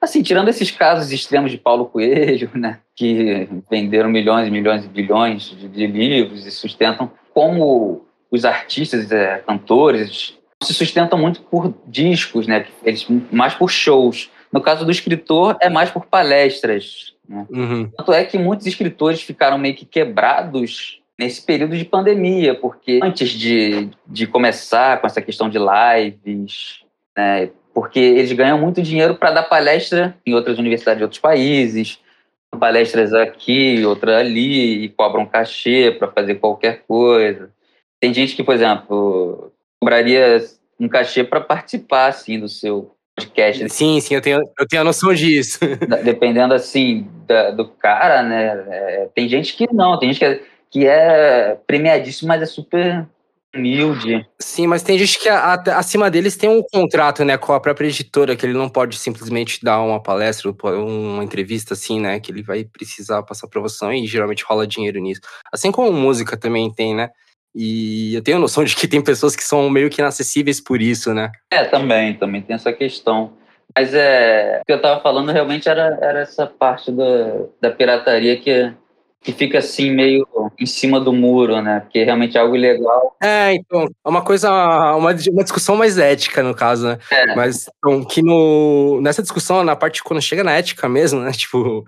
Assim, 0.00 0.22
tirando 0.22 0.48
esses 0.48 0.70
casos 0.70 1.12
extremos 1.12 1.50
de 1.50 1.58
Paulo 1.58 1.86
Coelho, 1.86 2.48
né? 2.54 2.78
Que 2.94 3.48
venderam 3.68 4.08
milhões 4.08 4.48
e 4.48 4.50
milhões 4.50 4.84
e 4.84 4.88
bilhões 4.88 5.42
de, 5.50 5.68
de 5.68 5.86
livros 5.86 6.46
e 6.46 6.50
sustentam 6.50 7.10
como 7.34 8.06
os 8.30 8.44
artistas, 8.44 9.10
é, 9.10 9.38
cantores, 9.38 10.38
se 10.62 10.72
sustentam 10.72 11.18
muito 11.18 11.42
por 11.42 11.74
discos, 11.86 12.46
né? 12.46 12.66
Eles 12.84 13.06
mais 13.30 13.54
por 13.54 13.68
shows. 13.68 14.30
No 14.52 14.60
caso 14.60 14.84
do 14.84 14.90
escritor, 14.90 15.56
é 15.60 15.68
mais 15.68 15.90
por 15.90 16.06
palestras. 16.06 17.14
Né? 17.28 17.46
Uhum. 17.50 17.90
Tanto 17.96 18.12
é 18.12 18.24
que 18.24 18.38
muitos 18.38 18.66
escritores 18.66 19.22
ficaram 19.22 19.58
meio 19.58 19.74
que 19.74 19.84
quebrados 19.84 20.99
nesse 21.20 21.42
período 21.42 21.76
de 21.76 21.84
pandemia, 21.84 22.54
porque 22.54 22.98
antes 23.02 23.28
de, 23.28 23.90
de 24.06 24.26
começar 24.26 24.98
com 24.98 25.06
essa 25.06 25.20
questão 25.20 25.50
de 25.50 25.58
lives, 25.58 26.80
né, 27.14 27.50
porque 27.74 28.00
eles 28.00 28.32
ganham 28.32 28.58
muito 28.58 28.80
dinheiro 28.80 29.14
para 29.14 29.30
dar 29.30 29.42
palestra 29.42 30.16
em 30.24 30.32
outras 30.32 30.58
universidades 30.58 30.96
de 30.96 31.04
outros 31.04 31.20
países, 31.20 31.98
palestras 32.58 33.12
aqui, 33.12 33.84
outra 33.84 34.18
ali, 34.18 34.84
e 34.84 34.88
cobram 34.88 35.26
cachê 35.26 35.90
para 35.90 36.08
fazer 36.08 36.36
qualquer 36.36 36.84
coisa. 36.88 37.50
Tem 38.00 38.14
gente 38.14 38.34
que, 38.34 38.42
por 38.42 38.54
exemplo, 38.54 39.52
cobraria 39.78 40.42
um 40.80 40.88
cachê 40.88 41.22
para 41.22 41.42
participar 41.42 42.06
assim 42.06 42.40
do 42.40 42.48
seu 42.48 42.94
podcast. 43.14 43.68
Sim, 43.68 44.00
sim, 44.00 44.14
eu 44.14 44.22
tenho, 44.22 44.40
eu 44.58 44.66
tenho 44.66 44.80
a 44.80 44.84
noção 44.86 45.12
disso. 45.12 45.58
Dependendo 46.02 46.54
assim 46.54 47.06
da, 47.26 47.50
do 47.50 47.68
cara, 47.68 48.22
né? 48.22 48.64
É, 48.68 49.08
tem 49.14 49.28
gente 49.28 49.54
que 49.54 49.70
não, 49.70 49.98
tem 49.98 50.10
gente 50.10 50.18
que 50.18 50.24
é, 50.24 50.49
que 50.70 50.86
é 50.86 51.58
premiadíssimo, 51.66 52.28
mas 52.28 52.42
é 52.42 52.46
super 52.46 53.06
humilde. 53.54 54.24
Sim, 54.38 54.68
mas 54.68 54.82
tem 54.82 54.96
gente 54.96 55.18
que 55.18 55.28
a, 55.28 55.54
a, 55.54 55.78
acima 55.78 56.10
deles 56.10 56.36
tem 56.36 56.48
um 56.48 56.62
contrato, 56.62 57.24
né, 57.24 57.36
com 57.36 57.52
a 57.52 57.60
própria 57.60 57.88
editora, 57.88 58.36
que 58.36 58.46
ele 58.46 58.56
não 58.56 58.68
pode 58.68 58.96
simplesmente 58.96 59.62
dar 59.62 59.80
uma 59.80 60.00
palestra, 60.00 60.50
uma 60.50 61.24
entrevista 61.24 61.74
assim, 61.74 62.00
né, 62.00 62.20
que 62.20 62.30
ele 62.30 62.42
vai 62.42 62.64
precisar 62.64 63.22
passar 63.22 63.46
aprovação 63.46 63.92
e 63.92 64.06
geralmente 64.06 64.44
rola 64.44 64.66
dinheiro 64.66 65.00
nisso. 65.00 65.20
Assim 65.52 65.72
como 65.72 65.92
música 65.92 66.36
também 66.36 66.72
tem, 66.72 66.94
né? 66.94 67.10
E 67.52 68.14
eu 68.14 68.22
tenho 68.22 68.36
a 68.36 68.40
noção 68.40 68.62
de 68.62 68.76
que 68.76 68.86
tem 68.86 69.02
pessoas 69.02 69.34
que 69.34 69.42
são 69.42 69.68
meio 69.68 69.90
que 69.90 70.00
inacessíveis 70.00 70.60
por 70.60 70.80
isso, 70.80 71.12
né? 71.12 71.32
É, 71.52 71.64
também, 71.64 72.14
também 72.14 72.42
tem 72.42 72.54
essa 72.54 72.72
questão. 72.72 73.32
Mas 73.76 73.92
é, 73.92 74.60
o 74.62 74.66
que 74.66 74.72
eu 74.72 74.80
tava 74.80 75.00
falando 75.00 75.32
realmente 75.32 75.68
era, 75.68 75.98
era 76.00 76.20
essa 76.20 76.46
parte 76.46 76.92
da, 76.92 77.46
da 77.60 77.70
pirataria 77.70 78.36
que 78.36 78.72
que 79.22 79.32
fica 79.32 79.58
assim 79.58 79.90
meio 79.90 80.26
em 80.58 80.64
cima 80.64 80.98
do 80.98 81.12
muro, 81.12 81.60
né? 81.60 81.80
Porque 81.80 82.02
realmente 82.02 82.38
é 82.38 82.40
algo 82.40 82.56
ilegal. 82.56 83.14
É, 83.22 83.54
então, 83.54 83.84
é 84.04 84.08
uma 84.08 84.22
coisa, 84.22 84.50
uma, 84.50 85.12
uma 85.12 85.14
discussão 85.14 85.76
mais 85.76 85.98
ética, 85.98 86.42
no 86.42 86.54
caso, 86.54 86.88
né? 86.88 86.98
É. 87.10 87.34
Mas 87.34 87.68
então, 87.78 88.02
que 88.04 88.22
no, 88.22 89.00
nessa 89.02 89.22
discussão, 89.22 89.62
na 89.62 89.76
parte 89.76 90.02
quando 90.02 90.22
chega 90.22 90.42
na 90.42 90.52
ética 90.52 90.88
mesmo, 90.88 91.20
né? 91.20 91.32
Tipo, 91.40 91.84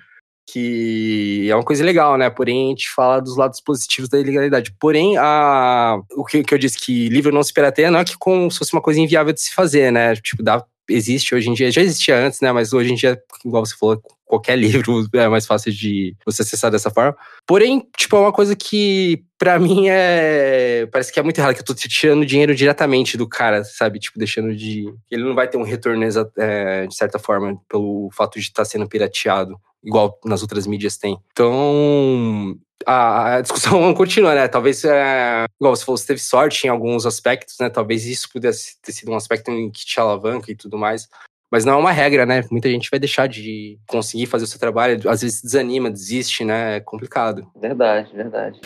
que 0.47 1.47
é 1.49 1.55
uma 1.55 1.65
coisa 1.65 1.83
legal, 1.83 2.19
né? 2.19 2.29
Porém, 2.29 2.67
a 2.67 2.69
gente 2.71 2.91
fala 2.91 3.21
dos 3.21 3.37
lados 3.37 3.61
positivos 3.61 4.11
da 4.11 4.19
ilegalidade. 4.19 4.75
Porém, 4.79 5.17
a, 5.17 5.99
o 6.15 6.25
que, 6.25 6.43
que 6.43 6.53
eu 6.53 6.59
disse 6.59 6.79
que 6.79 7.09
livro 7.09 7.33
não 7.33 7.43
se 7.43 7.53
pirateia 7.53 7.91
não 7.91 8.01
é 8.01 8.05
que 8.05 8.19
como 8.19 8.51
se 8.51 8.59
fosse 8.59 8.73
uma 8.75 8.83
coisa 8.83 9.01
inviável 9.01 9.33
de 9.33 9.41
se 9.41 9.55
fazer, 9.55 9.91
né? 9.91 10.15
Tipo, 10.17 10.43
dá, 10.43 10.63
existe 10.89 11.35
hoje 11.35 11.49
em 11.49 11.55
dia, 11.55 11.71
já 11.71 11.81
existia 11.83 12.17
antes, 12.17 12.41
né? 12.41 12.53
Mas 12.53 12.73
hoje 12.73 12.93
em 12.93 12.95
dia, 12.95 13.21
igual 13.45 13.65
você 13.65 13.75
falou, 13.77 14.01
qualquer 14.25 14.57
livro 14.59 15.07
é 15.15 15.29
mais 15.29 15.47
fácil 15.47 15.73
de 15.73 16.17
você 16.25 16.43
acessar 16.43 16.71
dessa 16.71 16.91
forma. 16.91 17.17
Porém, 17.47 17.87
tipo, 17.97 18.17
é 18.17 18.21
uma 18.21 18.33
coisa 18.33 18.57
que 18.57 19.23
para 19.39 19.59
mim 19.59 19.89
é. 19.89 20.87
Parece 20.91 21.13
que 21.13 21.21
é 21.21 21.23
muito 21.23 21.39
errado, 21.39 21.55
que 21.55 21.61
eu 21.61 21.65
tô 21.65 21.75
tirando 21.75 22.25
dinheiro 22.25 22.55
diretamente 22.55 23.17
do 23.17 23.29
cara, 23.29 23.65
sabe? 23.65 23.99
Tipo, 23.99 24.19
deixando 24.19 24.55
de. 24.55 24.87
Ele 25.11 25.25
não 25.25 25.35
vai 25.35 25.49
ter 25.49 25.59
um 25.59 25.65
retorno 25.65 26.05
é, 26.39 26.87
de 26.87 26.95
certa 26.95 27.19
forma 27.19 27.61
pelo 27.69 28.09
fato 28.13 28.39
de 28.39 28.47
estar 28.47 28.63
tá 28.63 28.65
sendo 28.65 28.89
pirateado, 28.89 29.57
igual 29.85 30.19
nas 30.25 30.43
outras 30.43 30.67
mídias 30.67 30.97
tem. 30.97 31.19
Então. 31.33 32.57
A, 32.87 33.41
discussão 33.41 33.93
continua, 33.95 34.35
né? 34.35 34.49
Talvez, 34.49 34.85
é, 34.85 35.45
igual 35.61 35.75
você 35.75 35.85
falou, 35.85 35.97
você 35.97 36.07
teve 36.07 36.21
sorte 36.21 36.67
em 36.67 36.71
alguns 36.71 37.07
aspectos, 37.07 37.57
né? 37.61 37.69
Talvez 37.71 38.07
isso 38.07 38.29
pudesse 38.31 38.81
ter 38.81 38.93
sido 38.93 39.13
um 39.13 39.17
aspecto 39.17 39.51
em 39.51 39.71
que 39.71 39.85
te 39.85 39.99
alavanca 40.01 40.51
e 40.51 40.57
tudo 40.57 40.79
mais. 40.79 41.09
Mas 41.51 41.65
não 41.65 41.75
é 41.75 41.77
uma 41.77 41.93
regra, 41.93 42.25
né? 42.25 42.43
Muita 42.51 42.71
gente 42.71 42.89
vai 42.91 42.99
deixar 42.99 43.27
de 43.27 43.79
conseguir 43.87 44.27
fazer 44.27 44.45
o 44.45 44.49
seu 44.49 44.59
trabalho, 44.59 45.09
às 45.09 45.21
vezes 45.21 45.43
desanima, 45.43 45.91
desiste, 45.91 46.45
né? 46.45 46.77
É 46.77 46.81
complicado. 46.81 47.47
Verdade, 47.55 48.11
verdade. 48.15 48.59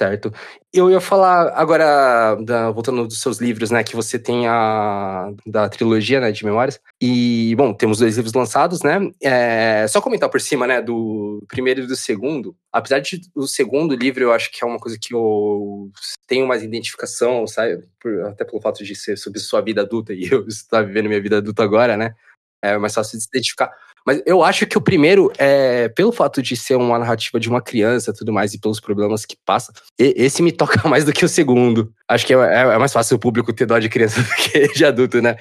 Certo. 0.00 0.32
Eu 0.72 0.90
ia 0.90 0.98
falar 0.98 1.52
agora, 1.54 2.34
da, 2.36 2.70
voltando 2.70 3.06
dos 3.06 3.20
seus 3.20 3.38
livros, 3.38 3.70
né? 3.70 3.84
Que 3.84 3.94
você 3.94 4.18
tem 4.18 4.46
a 4.48 5.30
da 5.46 5.68
trilogia, 5.68 6.18
né? 6.20 6.32
De 6.32 6.42
memórias. 6.42 6.80
E, 6.98 7.54
bom, 7.54 7.74
temos 7.74 7.98
dois 7.98 8.16
livros 8.16 8.32
lançados, 8.32 8.82
né? 8.82 8.98
É, 9.22 9.86
só 9.88 10.00
comentar 10.00 10.30
por 10.30 10.40
cima, 10.40 10.66
né? 10.66 10.80
Do 10.80 11.44
primeiro 11.46 11.82
e 11.82 11.86
do 11.86 11.94
segundo. 11.94 12.56
Apesar 12.72 13.00
de 13.00 13.20
o 13.34 13.46
segundo 13.46 13.94
livro, 13.94 14.24
eu 14.24 14.32
acho 14.32 14.50
que 14.50 14.64
é 14.64 14.66
uma 14.66 14.78
coisa 14.78 14.96
que 14.98 15.12
eu 15.14 15.90
tenho 16.26 16.48
mais 16.48 16.62
identificação, 16.62 17.46
sabe? 17.46 17.86
Por, 18.00 18.22
até 18.24 18.42
pelo 18.42 18.62
fato 18.62 18.82
de 18.82 18.96
ser 18.96 19.18
sobre 19.18 19.38
sua 19.38 19.60
vida 19.60 19.82
adulta 19.82 20.14
e 20.14 20.24
eu 20.32 20.48
estar 20.48 20.80
vivendo 20.80 21.08
minha 21.08 21.20
vida 21.20 21.36
adulta 21.36 21.62
agora, 21.62 21.94
né? 21.94 22.14
É 22.62 22.78
mais 22.78 22.94
fácil 22.94 23.18
de 23.18 23.24
se 23.24 23.28
identificar. 23.28 23.70
Mas 24.06 24.22
eu 24.26 24.42
acho 24.42 24.66
que 24.66 24.78
o 24.78 24.80
primeiro, 24.80 25.30
é, 25.38 25.88
pelo 25.88 26.12
fato 26.12 26.42
de 26.42 26.56
ser 26.56 26.76
uma 26.76 26.98
narrativa 26.98 27.38
de 27.38 27.48
uma 27.48 27.60
criança 27.60 28.12
tudo 28.12 28.32
mais, 28.32 28.54
e 28.54 28.60
pelos 28.60 28.80
problemas 28.80 29.24
que 29.24 29.36
passa, 29.44 29.72
esse 29.98 30.42
me 30.42 30.52
toca 30.52 30.88
mais 30.88 31.04
do 31.04 31.12
que 31.12 31.24
o 31.24 31.28
segundo. 31.28 31.92
Acho 32.08 32.26
que 32.26 32.34
é, 32.34 32.36
é, 32.36 32.60
é 32.60 32.78
mais 32.78 32.92
fácil 32.92 33.16
o 33.16 33.20
público 33.20 33.52
ter 33.52 33.66
dó 33.66 33.78
de 33.78 33.88
criança 33.88 34.20
do 34.22 34.34
que 34.36 34.68
de 34.68 34.84
adulto, 34.84 35.20
né? 35.20 35.36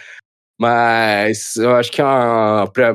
Mas 0.59 1.55
eu 1.55 1.73
acho 1.75 1.89
que 1.89 2.01
é 2.01 2.05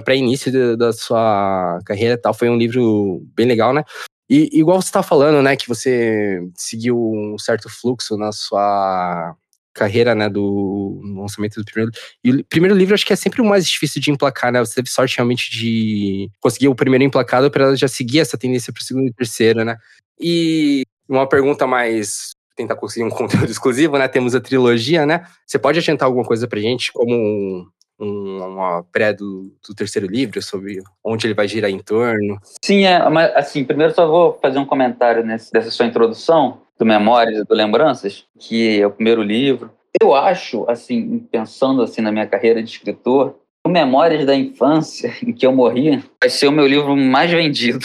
para 0.04 0.14
início 0.14 0.76
da 0.76 0.92
sua 0.92 1.80
carreira 1.86 2.18
tal, 2.20 2.34
foi 2.34 2.50
um 2.50 2.58
livro 2.58 3.22
bem 3.34 3.46
legal, 3.46 3.72
né? 3.72 3.82
E 4.28 4.50
igual 4.52 4.80
você 4.80 4.92
tá 4.92 5.02
falando, 5.02 5.42
né, 5.42 5.54
que 5.56 5.68
você 5.68 6.40
seguiu 6.56 6.98
um 6.98 7.38
certo 7.38 7.68
fluxo 7.68 8.16
na 8.16 8.32
sua 8.32 9.34
carreira, 9.74 10.14
né, 10.14 10.28
do 10.28 11.00
lançamento 11.02 11.56
do 11.56 11.64
primeiro. 11.64 11.90
E 12.22 12.30
o 12.30 12.44
primeiro 12.44 12.76
livro 12.76 12.94
acho 12.94 13.04
que 13.04 13.12
é 13.12 13.16
sempre 13.16 13.42
o 13.42 13.44
mais 13.44 13.68
difícil 13.68 14.00
de 14.00 14.10
emplacar, 14.10 14.52
né? 14.52 14.60
Você 14.60 14.76
teve 14.76 14.88
sorte 14.88 15.16
realmente 15.16 15.50
de 15.50 16.30
conseguir 16.40 16.68
o 16.68 16.74
primeiro 16.74 17.04
emplacado 17.04 17.50
para 17.50 17.74
já 17.74 17.88
seguir 17.88 18.20
essa 18.20 18.38
tendência 18.38 18.72
para 18.72 18.80
o 18.80 18.84
segundo 18.84 19.08
e 19.08 19.12
terceiro, 19.12 19.64
né? 19.64 19.76
E 20.18 20.84
uma 21.08 21.28
pergunta 21.28 21.66
mais 21.66 22.30
tentar 22.56 22.76
conseguir 22.76 23.04
um 23.04 23.10
conteúdo 23.10 23.50
exclusivo, 23.50 23.98
né? 23.98 24.08
Temos 24.08 24.34
a 24.34 24.40
trilogia, 24.40 25.04
né? 25.04 25.26
Você 25.46 25.58
pode 25.58 25.78
adiantar 25.78 26.06
alguma 26.06 26.24
coisa 26.24 26.46
pra 26.46 26.60
gente, 26.60 26.92
como 26.92 27.66
um, 27.98 28.38
uma 28.38 28.84
pré 28.84 29.12
do, 29.12 29.52
do, 29.66 29.74
terceiro 29.74 30.06
livro, 30.06 30.40
sobre 30.42 30.80
onde 31.02 31.26
ele 31.26 31.34
vai 31.34 31.48
girar 31.48 31.70
em 31.70 31.78
torno? 31.78 32.38
Sim, 32.64 32.84
é, 32.84 33.08
mas 33.08 33.34
assim, 33.34 33.64
primeiro 33.64 33.94
só 33.94 34.06
vou 34.06 34.38
fazer 34.40 34.58
um 34.58 34.66
comentário 34.66 35.24
nesse, 35.24 35.52
dessa 35.52 35.70
sua 35.70 35.86
introdução, 35.86 36.62
do 36.78 36.84
Memórias 36.84 37.44
do 37.46 37.54
Lembranças, 37.54 38.24
que 38.38 38.80
é 38.80 38.86
o 38.86 38.90
primeiro 38.90 39.22
livro. 39.22 39.70
Eu 40.00 40.14
acho, 40.14 40.68
assim, 40.68 41.20
pensando 41.30 41.82
assim 41.82 42.02
na 42.02 42.10
minha 42.10 42.26
carreira 42.26 42.62
de 42.62 42.70
escritor, 42.70 43.36
o 43.66 43.70
Memórias 43.70 44.26
da 44.26 44.34
Infância, 44.34 45.12
em 45.24 45.32
que 45.32 45.46
eu 45.46 45.52
morri, 45.52 46.02
vai 46.20 46.28
ser 46.28 46.48
o 46.48 46.52
meu 46.52 46.66
livro 46.66 46.96
mais 46.96 47.30
vendido. 47.30 47.84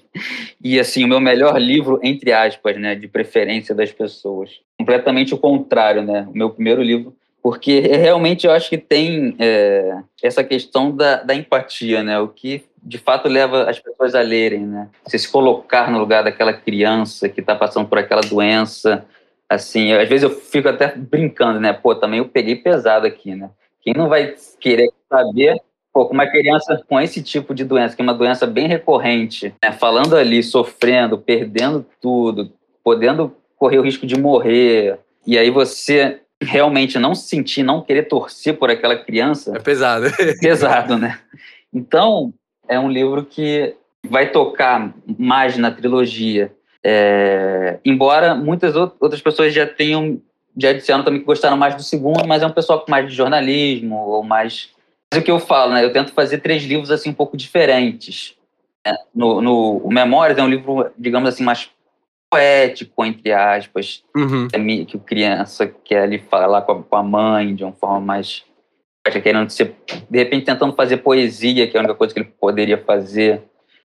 e, 0.62 0.78
assim, 0.78 1.04
o 1.04 1.08
meu 1.08 1.20
melhor 1.20 1.58
livro, 1.58 1.98
entre 2.02 2.32
aspas, 2.32 2.76
né, 2.76 2.94
de 2.94 3.08
preferência 3.08 3.74
das 3.74 3.90
pessoas. 3.92 4.60
Completamente 4.78 5.32
o 5.32 5.38
contrário, 5.38 6.02
né? 6.02 6.26
O 6.28 6.36
meu 6.36 6.50
primeiro 6.50 6.82
livro 6.82 7.16
porque 7.48 7.80
realmente 7.80 8.46
eu 8.46 8.52
acho 8.52 8.68
que 8.68 8.76
tem 8.76 9.34
é, 9.38 10.02
essa 10.22 10.44
questão 10.44 10.94
da, 10.94 11.22
da, 11.22 11.34
empatia, 11.34 12.02
né? 12.02 12.20
O 12.20 12.28
que 12.28 12.62
de 12.82 12.98
fato 12.98 13.26
leva 13.26 13.70
as 13.70 13.78
pessoas 13.78 14.14
a 14.14 14.20
lerem, 14.20 14.66
né? 14.66 14.90
Você 15.02 15.18
se 15.18 15.32
colocar 15.32 15.90
no 15.90 15.98
lugar 15.98 16.22
daquela 16.22 16.52
criança 16.52 17.26
que 17.26 17.40
está 17.40 17.56
passando 17.56 17.88
por 17.88 17.96
aquela 17.96 18.20
doença, 18.20 19.02
assim, 19.48 19.94
às 19.94 20.06
vezes 20.06 20.24
eu 20.24 20.30
fico 20.30 20.68
até 20.68 20.94
brincando, 20.94 21.58
né? 21.58 21.72
Pô, 21.72 21.94
também 21.94 22.18
eu 22.18 22.28
peguei 22.28 22.54
pesado 22.54 23.06
aqui, 23.06 23.34
né? 23.34 23.48
Quem 23.80 23.94
não 23.94 24.10
vai 24.10 24.34
querer 24.60 24.90
saber, 25.08 25.58
pô, 25.90 26.04
uma 26.08 26.26
criança 26.26 26.84
com 26.86 27.00
esse 27.00 27.22
tipo 27.22 27.54
de 27.54 27.64
doença, 27.64 27.96
que 27.96 28.02
é 28.02 28.04
uma 28.04 28.12
doença 28.12 28.46
bem 28.46 28.68
recorrente, 28.68 29.54
né? 29.64 29.72
falando 29.72 30.14
ali, 30.14 30.42
sofrendo, 30.42 31.16
perdendo 31.16 31.86
tudo, 31.98 32.52
podendo 32.84 33.34
correr 33.56 33.78
o 33.78 33.82
risco 33.82 34.06
de 34.06 34.20
morrer, 34.20 34.98
e 35.26 35.38
aí 35.38 35.48
você 35.48 36.20
realmente 36.42 36.98
não 36.98 37.14
sentir, 37.14 37.62
não 37.62 37.82
querer 37.82 38.04
torcer 38.04 38.56
por 38.56 38.70
aquela 38.70 38.96
criança. 38.96 39.56
É 39.56 39.58
pesado. 39.58 40.06
É 40.18 40.34
pesado, 40.34 40.96
né? 40.96 41.18
Então, 41.72 42.32
é 42.68 42.78
um 42.78 42.90
livro 42.90 43.24
que 43.24 43.74
vai 44.08 44.30
tocar 44.30 44.94
mais 45.18 45.56
na 45.56 45.70
trilogia. 45.70 46.52
É, 46.84 47.78
embora 47.84 48.34
muitas 48.34 48.76
outras 48.76 49.20
pessoas 49.20 49.52
já 49.52 49.66
tenham, 49.66 50.20
já 50.56 50.72
disseram 50.72 51.02
também 51.02 51.20
que 51.20 51.26
gostaram 51.26 51.56
mais 51.56 51.74
do 51.74 51.82
segundo, 51.82 52.26
mas 52.26 52.42
é 52.42 52.46
um 52.46 52.52
pessoal 52.52 52.80
com 52.80 52.90
mais 52.90 53.08
de 53.08 53.14
jornalismo 53.14 53.96
ou 53.96 54.22
mais. 54.22 54.70
Mas 55.12 55.20
o 55.20 55.24
que 55.24 55.30
eu 55.30 55.40
falo, 55.40 55.72
né? 55.72 55.84
Eu 55.84 55.92
tento 55.92 56.12
fazer 56.12 56.38
três 56.38 56.62
livros 56.62 56.90
assim 56.90 57.10
um 57.10 57.14
pouco 57.14 57.36
diferentes. 57.36 58.34
Né? 58.86 58.94
No, 59.14 59.40
no 59.40 59.78
o 59.78 59.92
Memórias 59.92 60.38
é 60.38 60.42
um 60.42 60.48
livro, 60.48 60.90
digamos 60.96 61.28
assim, 61.28 61.42
mais 61.42 61.70
poético, 62.30 63.04
entre 63.04 63.32
aspas, 63.32 64.02
Uhum. 64.16 64.48
que 64.86 64.96
o 64.96 65.00
criança 65.00 65.66
quer 65.66 66.02
ali 66.02 66.18
falar 66.18 66.62
com 66.62 66.72
a, 66.72 66.82
com 66.82 66.96
a 66.96 67.02
mãe 67.02 67.54
de 67.54 67.64
uma 67.64 67.72
forma 67.72 68.00
mais 68.00 68.44
querendo 69.22 69.48
ser, 69.48 69.74
de 70.10 70.18
repente 70.18 70.44
tentando 70.44 70.74
fazer 70.74 70.98
poesia, 70.98 71.66
que 71.66 71.76
é 71.76 71.80
a 71.80 71.82
única 71.82 71.94
coisa 71.94 72.12
que 72.12 72.20
ele 72.20 72.30
poderia 72.38 72.76
fazer 72.76 73.42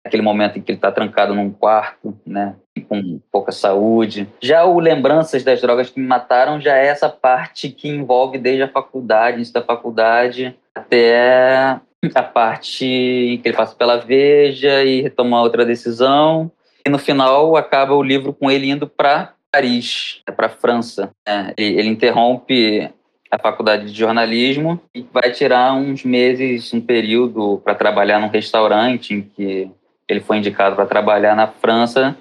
naquele 0.04 0.22
momento 0.22 0.58
em 0.58 0.62
que 0.62 0.72
ele 0.72 0.78
está 0.78 0.90
trancado 0.90 1.34
num 1.34 1.50
quarto, 1.50 2.18
né, 2.26 2.56
com 2.88 3.20
pouca 3.30 3.52
saúde. 3.52 4.28
Já 4.42 4.64
o 4.64 4.78
Lembranças 4.80 5.42
das 5.44 5.60
Drogas 5.60 5.88
que 5.88 6.00
Me 6.00 6.06
Mataram 6.06 6.60
já 6.60 6.76
é 6.76 6.86
essa 6.86 7.08
parte 7.08 7.70
que 7.70 7.88
envolve 7.88 8.38
desde 8.38 8.62
a 8.64 8.68
faculdade, 8.68 9.36
início 9.36 9.54
da 9.54 9.62
faculdade, 9.62 10.54
até 10.74 11.78
a 12.14 12.22
parte 12.22 12.84
em 12.84 13.38
que 13.38 13.48
ele 13.48 13.56
passa 13.56 13.74
pela 13.74 13.96
Veja 13.98 14.82
e 14.82 15.00
retoma 15.00 15.40
outra 15.40 15.64
decisão. 15.64 16.50
E 16.86 16.90
no 16.90 16.98
final 16.98 17.56
acaba 17.56 17.94
o 17.94 18.02
livro 18.02 18.32
com 18.32 18.50
ele 18.50 18.70
indo 18.70 18.86
para 18.86 19.34
Paris, 19.50 20.20
para 20.36 20.48
França. 20.48 21.10
Né? 21.26 21.54
Ele, 21.56 21.78
ele 21.78 21.88
interrompe 21.88 22.90
a 23.30 23.38
faculdade 23.38 23.86
de 23.86 23.98
jornalismo 23.98 24.80
e 24.94 25.06
vai 25.12 25.30
tirar 25.30 25.74
uns 25.74 26.04
meses, 26.04 26.72
um 26.72 26.80
período 26.80 27.60
para 27.64 27.74
trabalhar 27.74 28.20
num 28.20 28.28
restaurante 28.28 29.14
em 29.14 29.22
que 29.22 29.70
ele 30.08 30.20
foi 30.20 30.38
indicado 30.38 30.76
para 30.76 30.86
trabalhar 30.86 31.34
na 31.34 31.46
França. 31.46 32.16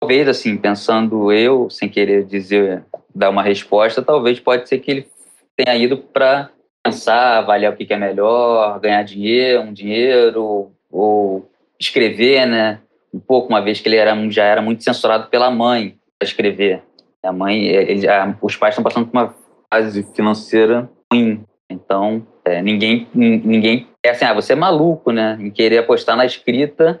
Talvez, 0.00 0.28
assim, 0.28 0.56
pensando 0.56 1.32
eu, 1.32 1.68
sem 1.68 1.88
querer 1.88 2.24
dizer, 2.24 2.84
dar 3.14 3.30
uma 3.30 3.42
resposta, 3.42 4.02
talvez 4.02 4.38
pode 4.38 4.68
ser 4.68 4.78
que 4.78 4.90
ele 4.90 5.08
tenha 5.56 5.76
ido 5.76 5.96
para 5.98 6.50
pensar, 6.84 7.38
avaliar 7.38 7.72
o 7.72 7.76
que 7.76 7.92
é 7.92 7.96
melhor, 7.96 8.78
ganhar 8.78 9.02
dinheiro, 9.02 9.62
um 9.62 9.72
dinheiro, 9.72 10.70
ou 10.90 11.50
escrever, 11.80 12.46
né? 12.46 12.78
Um 13.16 13.20
pouco, 13.20 13.48
uma 13.48 13.62
vez 13.62 13.80
que 13.80 13.88
ele 13.88 13.96
era, 13.96 14.14
já 14.30 14.44
era 14.44 14.60
muito 14.60 14.84
censurado 14.84 15.28
pela 15.28 15.50
mãe 15.50 15.96
para 16.18 16.28
escrever. 16.28 16.82
A 17.24 17.32
mãe, 17.32 17.64
ele, 17.66 18.06
a, 18.06 18.36
os 18.42 18.56
pais 18.56 18.74
estão 18.74 18.84
passando 18.84 19.06
por 19.06 19.18
uma 19.18 19.34
fase 19.72 20.02
financeira 20.14 20.88
ruim. 21.10 21.42
Então, 21.68 22.26
é, 22.44 22.60
ninguém, 22.60 23.08
ninguém 23.14 23.88
é 24.04 24.10
assim, 24.10 24.24
ah, 24.24 24.34
você 24.34 24.52
é 24.52 24.56
maluco, 24.56 25.10
né? 25.10 25.36
Em 25.40 25.50
querer 25.50 25.78
apostar 25.78 26.16
na 26.16 26.26
escrita. 26.26 27.00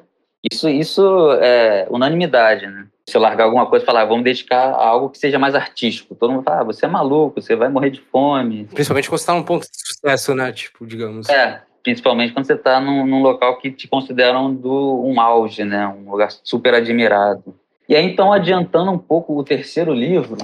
Isso, 0.50 0.68
isso 0.68 1.32
é 1.40 1.86
unanimidade, 1.90 2.66
né? 2.66 2.86
Se 3.08 3.16
eu 3.16 3.20
largar 3.20 3.44
alguma 3.44 3.66
coisa 3.66 3.84
e 3.84 3.86
falar, 3.86 4.02
ah, 4.02 4.06
vamos 4.06 4.24
dedicar 4.24 4.70
a 4.70 4.86
algo 4.86 5.10
que 5.10 5.18
seja 5.18 5.38
mais 5.38 5.54
artístico. 5.54 6.14
Todo 6.14 6.32
mundo 6.32 6.42
fala, 6.42 6.62
ah, 6.62 6.64
você 6.64 6.86
é 6.86 6.88
maluco, 6.88 7.40
você 7.40 7.54
vai 7.54 7.68
morrer 7.68 7.90
de 7.90 8.00
fome. 8.00 8.64
Principalmente 8.72 9.08
quando 9.08 9.18
você 9.18 9.22
está 9.22 9.34
num 9.34 9.44
ponto 9.44 9.62
de 9.62 9.78
sucesso, 9.78 10.34
né? 10.34 10.50
Tipo, 10.50 10.86
digamos. 10.86 11.28
É, 11.28 11.62
principalmente 11.86 12.32
quando 12.32 12.46
você 12.46 12.54
está 12.54 12.80
num, 12.80 13.06
num, 13.06 13.22
local 13.22 13.58
que 13.58 13.70
te 13.70 13.86
consideram 13.86 14.52
do, 14.52 15.04
um 15.04 15.20
auge, 15.20 15.62
né? 15.62 15.86
Um 15.86 16.10
lugar 16.10 16.32
super 16.42 16.74
admirado. 16.74 17.54
E 17.88 17.94
aí, 17.94 18.04
então, 18.04 18.32
adiantando 18.32 18.90
um 18.90 18.98
pouco 18.98 19.38
o 19.38 19.44
terceiro 19.44 19.94
livro, 19.94 20.36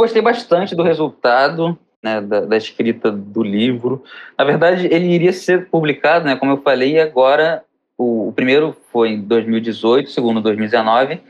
gostei 0.00 0.22
bastante 0.22 0.74
do 0.74 0.82
resultado 0.82 1.78
né, 2.02 2.22
da, 2.22 2.40
da, 2.40 2.56
escrita 2.56 3.12
do 3.12 3.42
livro. 3.42 4.02
Na 4.38 4.44
verdade, 4.44 4.86
ele 4.86 5.04
iria 5.04 5.34
ser 5.34 5.68
publicado, 5.68 6.24
né, 6.24 6.34
como 6.34 6.52
eu 6.52 6.62
falei, 6.62 6.98
agora 6.98 7.62
o, 7.98 8.28
o 8.28 8.32
primeiro 8.32 8.74
foi 8.90 9.10
em 9.10 9.20
2018, 9.20 10.06
o 10.06 10.10
segundo 10.10 10.40
em 10.40 10.42
2019, 10.42 11.20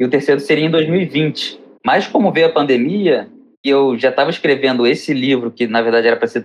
e 0.00 0.04
o 0.04 0.10
terceiro 0.10 0.40
seria 0.40 0.66
em 0.66 0.70
2020. 0.70 1.60
Mas 1.86 2.08
como 2.08 2.32
veio 2.32 2.48
a 2.48 2.52
pandemia, 2.52 3.28
eu 3.62 3.96
já 3.96 4.08
estava 4.08 4.30
escrevendo 4.30 4.84
esse 4.84 5.14
livro, 5.14 5.52
que 5.52 5.68
na 5.68 5.80
verdade 5.80 6.08
era 6.08 6.16
para 6.16 6.26
ser 6.26 6.44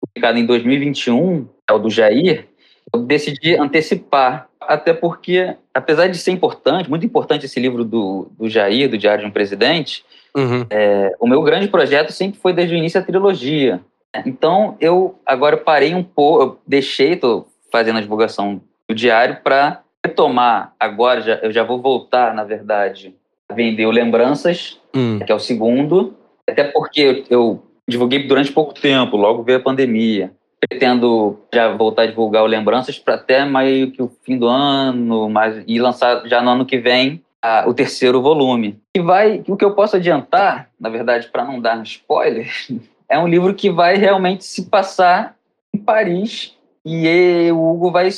publicado 0.00 0.38
em 0.38 0.46
2021, 0.46 1.40
é 1.42 1.53
o 1.72 1.78
do 1.78 1.90
Jair, 1.90 2.46
eu 2.92 3.00
decidi 3.00 3.56
antecipar. 3.56 4.48
Até 4.60 4.94
porque, 4.94 5.54
apesar 5.74 6.06
de 6.06 6.16
ser 6.16 6.30
importante, 6.30 6.88
muito 6.88 7.04
importante 7.04 7.44
esse 7.44 7.60
livro 7.60 7.84
do, 7.84 8.30
do 8.38 8.48
Jair, 8.48 8.88
do 8.88 8.96
Diário 8.96 9.24
de 9.24 9.28
um 9.28 9.32
Presidente, 9.32 10.04
uhum. 10.34 10.64
é, 10.70 11.14
o 11.20 11.26
meu 11.26 11.42
grande 11.42 11.68
projeto 11.68 12.12
sempre 12.12 12.40
foi 12.40 12.52
desde 12.52 12.74
o 12.74 12.78
início 12.78 12.98
a 12.98 13.04
trilogia. 13.04 13.80
Então, 14.24 14.76
eu 14.80 15.18
agora 15.26 15.56
parei 15.56 15.94
um 15.94 16.02
pouco, 16.02 16.60
deixei, 16.66 17.12
estou 17.12 17.48
fazendo 17.70 17.98
a 17.98 18.00
divulgação 18.00 18.60
do 18.88 18.94
Diário 18.94 19.38
para 19.42 19.82
retomar. 20.04 20.72
Agora, 20.80 21.20
já, 21.20 21.34
eu 21.36 21.52
já 21.52 21.62
vou 21.62 21.82
voltar, 21.82 22.32
na 22.32 22.44
verdade, 22.44 23.14
a 23.48 23.54
vender 23.54 23.84
o 23.84 23.90
Lembranças, 23.90 24.80
uhum. 24.94 25.18
que 25.18 25.30
é 25.30 25.34
o 25.34 25.40
segundo, 25.40 26.14
até 26.48 26.64
porque 26.64 27.00
eu, 27.00 27.24
eu 27.28 27.62
divulguei 27.86 28.26
durante 28.26 28.52
pouco 28.52 28.72
tempo, 28.72 29.16
logo 29.16 29.42
veio 29.42 29.58
a 29.58 29.62
pandemia 29.62 30.32
pretendo 30.66 31.38
já 31.52 31.72
voltar 31.72 32.02
a 32.02 32.06
divulgar 32.06 32.42
o 32.42 32.46
Lembranças 32.46 32.98
para 32.98 33.14
até 33.14 33.44
meio 33.44 33.90
que 33.90 34.02
o 34.02 34.10
fim 34.22 34.38
do 34.38 34.46
ano, 34.46 35.28
mas 35.28 35.62
e 35.66 35.78
lançar 35.78 36.26
já 36.26 36.42
no 36.42 36.50
ano 36.50 36.66
que 36.66 36.78
vem 36.78 37.22
a, 37.42 37.68
o 37.68 37.74
terceiro 37.74 38.22
volume. 38.22 38.80
E 38.96 39.00
vai, 39.00 39.42
o 39.46 39.56
que 39.56 39.64
eu 39.64 39.74
posso 39.74 39.96
adiantar, 39.96 40.70
na 40.80 40.88
verdade, 40.88 41.28
para 41.28 41.44
não 41.44 41.60
dar 41.60 41.82
spoiler, 41.82 42.50
é 43.08 43.18
um 43.18 43.28
livro 43.28 43.54
que 43.54 43.70
vai 43.70 43.96
realmente 43.96 44.44
se 44.44 44.66
passar 44.66 45.36
em 45.74 45.78
Paris 45.78 46.56
e 46.84 47.50
o 47.52 47.72
Hugo 47.72 47.90
vai 47.90 48.08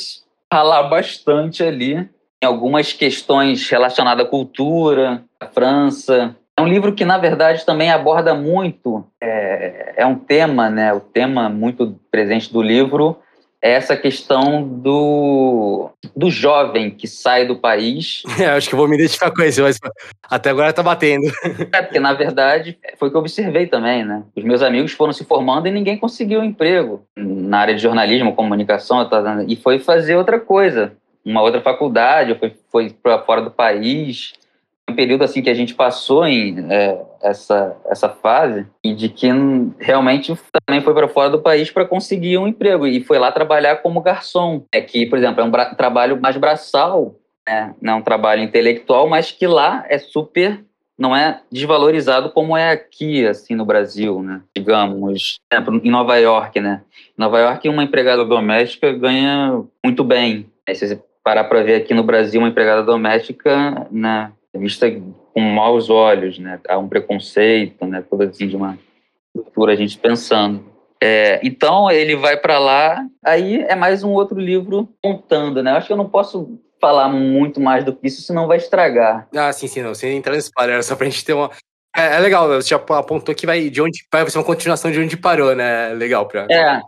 ralar 0.51 0.83
bastante 0.83 1.63
ali 1.63 2.09
em 2.41 2.45
algumas 2.45 2.93
questões 2.93 3.67
relacionadas 3.69 4.25
à 4.25 4.29
cultura, 4.29 5.23
à 5.39 5.47
França, 5.47 6.35
é 6.57 6.61
um 6.61 6.67
livro 6.67 6.91
que, 6.91 7.05
na 7.05 7.19
verdade, 7.19 7.63
também 7.63 7.91
aborda 7.91 8.33
muito, 8.33 9.05
é, 9.21 9.93
é 9.95 10.05
um 10.07 10.15
tema, 10.15 10.71
né? 10.71 10.91
O 10.91 10.99
tema 10.99 11.47
muito 11.49 11.99
presente 12.09 12.51
do 12.51 12.63
livro 12.63 13.19
é 13.61 13.73
essa 13.73 13.95
questão 13.95 14.63
do, 14.63 15.91
do 16.15 16.31
jovem 16.31 16.89
que 16.89 17.07
sai 17.07 17.45
do 17.45 17.55
país. 17.55 18.23
É, 18.39 18.47
acho 18.47 18.69
que 18.69 18.75
vou 18.75 18.87
me 18.87 18.95
identificar 18.95 19.31
com 19.31 19.43
isso, 19.43 19.61
mas 19.61 19.77
até 20.29 20.49
agora 20.49 20.73
tá 20.73 20.81
batendo. 20.81 21.27
É, 21.71 21.81
porque, 21.81 21.99
na 21.99 22.13
verdade, 22.13 22.77
foi 22.97 23.07
o 23.07 23.11
que 23.11 23.17
eu 23.17 23.21
observei 23.21 23.67
também, 23.67 24.03
né? 24.03 24.23
Os 24.35 24.43
meus 24.43 24.63
amigos 24.63 24.93
foram 24.93 25.13
se 25.13 25.23
formando 25.23 25.67
e 25.67 25.71
ninguém 25.71 25.97
conseguiu 25.97 26.43
emprego 26.43 27.03
na 27.15 27.59
área 27.59 27.75
de 27.75 27.81
jornalismo, 27.81 28.35
comunicação, 28.35 29.07
e 29.47 29.55
foi 29.55 29.77
fazer 29.77 30.15
outra 30.15 30.39
coisa, 30.39 30.93
uma 31.23 31.41
outra 31.41 31.61
faculdade, 31.61 32.35
foi, 32.39 32.53
foi 32.71 32.89
para 32.89 33.19
fora 33.19 33.41
do 33.41 33.51
país 33.51 34.33
um 34.89 34.95
período 34.95 35.23
assim 35.23 35.41
que 35.41 35.49
a 35.49 35.53
gente 35.53 35.75
passou 35.75 36.25
em 36.25 36.65
é, 36.71 36.99
essa, 37.21 37.75
essa 37.89 38.09
fase 38.09 38.65
e 38.83 38.93
de 38.93 39.09
que 39.09 39.27
realmente 39.79 40.33
também 40.65 40.81
foi 40.81 40.93
para 40.93 41.07
fora 41.07 41.29
do 41.29 41.41
país 41.41 41.69
para 41.69 41.85
conseguir 41.85 42.37
um 42.37 42.47
emprego 42.47 42.87
e 42.87 43.03
foi 43.03 43.19
lá 43.19 43.31
trabalhar 43.31 43.77
como 43.77 44.01
garçom. 44.01 44.63
É 44.73 44.81
que, 44.81 45.05
por 45.05 45.17
exemplo, 45.17 45.41
é 45.41 45.43
um 45.43 45.75
trabalho 45.75 46.19
mais 46.21 46.37
braçal, 46.37 47.15
né? 47.47 47.75
não 47.81 47.93
é 47.93 47.95
um 47.97 48.01
trabalho 48.01 48.41
intelectual, 48.41 49.09
mas 49.09 49.31
que 49.31 49.45
lá 49.45 49.85
é 49.89 49.97
super 49.97 50.63
não 50.97 51.15
é 51.15 51.41
desvalorizado 51.51 52.31
como 52.31 52.57
é 52.57 52.71
aqui, 52.71 53.25
assim, 53.27 53.53
no 53.53 53.63
Brasil, 53.63 54.23
né? 54.23 54.41
Digamos, 54.55 55.37
em 55.83 55.91
Nova 55.91 56.17
York, 56.17 56.59
né? 56.59 56.81
Em 57.15 57.21
Nova 57.21 57.39
York, 57.39 57.69
uma 57.69 57.83
empregada 57.83 58.25
doméstica 58.25 58.91
ganha 58.91 59.63
muito 59.85 60.03
bem. 60.03 60.49
Aí, 60.67 60.73
se 60.73 60.87
você 60.87 60.99
parar 61.23 61.43
para 61.43 61.61
ver 61.61 61.75
aqui 61.75 61.93
no 61.93 62.03
Brasil, 62.03 62.41
uma 62.41 62.49
empregada 62.49 62.81
doméstica, 62.81 63.87
né? 63.91 64.31
Vista 64.55 64.89
com 65.33 65.39
maus 65.39 65.89
olhos, 65.89 66.39
né? 66.39 66.59
Há 66.67 66.77
um 66.77 66.87
preconceito, 66.87 67.85
né? 67.85 68.03
Toda 68.09 68.25
assim 68.25 68.47
de 68.47 68.55
uma 68.55 68.77
cultura 69.33 69.73
a 69.73 69.75
gente 69.75 69.97
pensando. 69.97 70.65
É, 71.01 71.39
então 71.43 71.91
ele 71.91 72.15
vai 72.15 72.37
para 72.37 72.57
lá, 72.57 73.05
aí 73.23 73.61
é 73.61 73.75
mais 73.75 74.03
um 74.03 74.11
outro 74.11 74.39
livro 74.39 74.89
contando, 75.03 75.61
né? 75.61 75.71
Acho 75.71 75.87
que 75.87 75.93
eu 75.93 75.97
não 75.97 76.09
posso 76.09 76.59
falar 76.81 77.07
muito 77.09 77.59
mais 77.59 77.83
do 77.83 77.93
que 77.93 78.07
isso, 78.07 78.21
senão 78.21 78.47
vai 78.47 78.57
estragar. 78.57 79.27
Ah, 79.35 79.51
sim, 79.53 79.67
sim, 79.67 79.81
não. 79.81 79.93
Sem 79.93 80.17
entrar 80.17 80.33
nesse 80.33 80.47
spoiler, 80.47 80.83
só 80.83 80.95
pra 80.95 81.05
gente 81.05 81.23
ter 81.23 81.33
uma. 81.33 81.51
É, 81.95 82.15
é, 82.15 82.19
legal, 82.19 82.47
você 82.47 82.69
já 82.69 82.75
apontou 82.77 83.33
que 83.33 83.45
vai 83.45 83.69
de 83.69 83.81
onde 83.81 84.05
vai 84.11 84.27
ser 84.29 84.37
uma 84.37 84.43
continuação 84.43 84.91
de 84.91 84.99
onde 84.99 85.17
parou, 85.17 85.55
né? 85.55 85.89
Legal 85.89 86.27
pra. 86.27 86.47
É, 86.49 86.81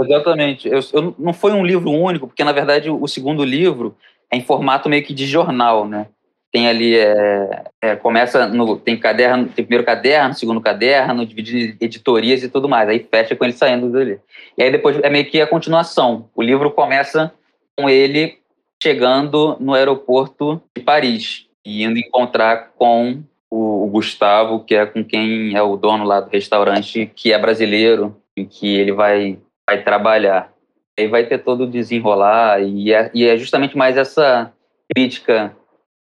exatamente. 0.00 0.68
Eu, 0.68 0.80
eu, 0.92 1.14
não 1.18 1.32
foi 1.32 1.52
um 1.52 1.64
livro 1.64 1.90
único, 1.90 2.26
porque 2.26 2.44
na 2.44 2.52
verdade 2.52 2.90
o 2.90 3.06
segundo 3.08 3.44
livro 3.44 3.96
é 4.30 4.36
em 4.36 4.42
formato 4.42 4.88
meio 4.88 5.04
que 5.04 5.14
de 5.14 5.26
jornal, 5.26 5.86
né? 5.86 6.08
Tem 6.56 6.68
ali 6.68 6.96
é, 6.96 7.64
é, 7.82 7.96
começa 7.96 8.46
no 8.46 8.78
tem 8.78 8.96
caderno 8.96 9.44
tem 9.44 9.62
primeiro 9.62 9.84
caderno 9.84 10.32
segundo 10.32 10.58
caderno 10.58 11.26
dividido 11.26 11.76
em 11.78 11.84
editorias 11.84 12.42
e 12.42 12.48
tudo 12.48 12.66
mais 12.66 12.88
aí 12.88 13.06
fecha 13.10 13.36
com 13.36 13.44
ele 13.44 13.52
saindo 13.52 13.90
dali. 13.90 14.18
E 14.56 14.62
aí 14.62 14.72
depois 14.72 14.98
é 15.02 15.10
meio 15.10 15.26
que 15.26 15.38
a 15.38 15.46
continuação. 15.46 16.30
O 16.34 16.40
livro 16.40 16.70
começa 16.70 17.30
com 17.76 17.90
ele 17.90 18.38
chegando 18.82 19.58
no 19.60 19.74
aeroporto 19.74 20.62
de 20.74 20.82
Paris 20.82 21.46
e 21.62 21.84
indo 21.84 21.98
encontrar 21.98 22.70
com 22.78 23.22
o, 23.50 23.84
o 23.84 23.90
Gustavo 23.90 24.60
que 24.60 24.74
é 24.74 24.86
com 24.86 25.04
quem 25.04 25.54
é 25.54 25.60
o 25.60 25.76
dono 25.76 26.04
lá 26.04 26.20
do 26.20 26.30
restaurante 26.30 27.12
que 27.14 27.34
é 27.34 27.38
brasileiro 27.38 28.16
e 28.34 28.46
que 28.46 28.76
ele 28.76 28.92
vai 28.92 29.38
vai 29.68 29.82
trabalhar. 29.82 30.50
Aí 30.98 31.06
vai 31.06 31.26
ter 31.26 31.36
todo 31.36 31.64
o 31.64 31.70
desenrolar 31.70 32.62
e 32.62 32.94
é, 32.94 33.10
e 33.12 33.26
é 33.26 33.36
justamente 33.36 33.76
mais 33.76 33.98
essa 33.98 34.50
crítica 34.90 35.54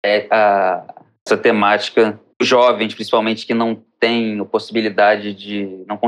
é 0.04 0.26
a, 0.30 0.94
essa 1.26 1.36
temática 1.36 2.18
jovens, 2.40 2.94
principalmente, 2.94 3.46
que 3.46 3.54
não 3.54 3.82
têm 3.98 4.42
possibilidade 4.46 5.34
de. 5.34 5.84
não 5.86 5.98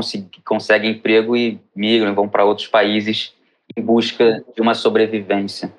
conseguem 0.43 0.91
emprego 0.91 1.37
e 1.37 1.59
migram, 1.75 2.15
vão 2.15 2.27
para 2.27 2.43
outros 2.43 2.67
países 2.67 3.33
em 3.77 3.81
busca 3.81 4.43
de 4.55 4.61
uma 4.61 4.73
sobrevivência. 4.73 5.71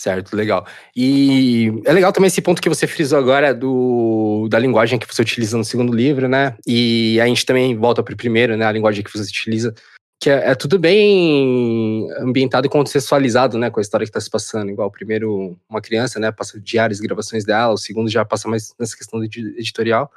Certo, 0.00 0.34
legal. 0.34 0.66
E 0.96 1.70
é 1.84 1.92
legal 1.92 2.10
também 2.10 2.28
esse 2.28 2.40
ponto 2.40 2.62
que 2.62 2.70
você 2.70 2.86
frisou 2.86 3.18
agora 3.18 3.52
do, 3.52 4.48
da 4.48 4.58
linguagem 4.58 4.98
que 4.98 5.06
você 5.06 5.20
utiliza 5.20 5.58
no 5.58 5.64
segundo 5.64 5.92
livro, 5.92 6.26
né? 6.26 6.56
E 6.66 7.20
a 7.20 7.26
gente 7.26 7.44
também 7.44 7.76
volta 7.76 8.02
para 8.02 8.14
o 8.14 8.16
primeiro, 8.16 8.56
né? 8.56 8.64
A 8.64 8.72
linguagem 8.72 9.04
que 9.04 9.12
você 9.12 9.28
utiliza, 9.28 9.74
que 10.20 10.28
é, 10.28 10.50
é, 10.50 10.54
tudo 10.54 10.78
bem 10.78 12.06
ambientado 12.18 12.66
e 12.66 12.70
contextualizado, 12.70 13.56
né? 13.56 13.70
Com 13.70 13.80
a 13.80 13.82
história 13.82 14.04
que 14.04 14.10
está 14.10 14.20
se 14.20 14.28
passando. 14.28 14.70
Igual 14.70 14.90
primeiro, 14.90 15.56
uma 15.68 15.80
criança, 15.80 16.20
né? 16.20 16.30
Passa 16.30 16.60
diários, 16.60 17.00
gravações 17.00 17.42
dela. 17.42 17.72
O 17.72 17.78
segundo 17.78 18.10
já 18.10 18.22
passa 18.22 18.46
mais 18.46 18.74
nessa 18.78 18.94
questão 18.94 19.24
editorial. 19.24 20.10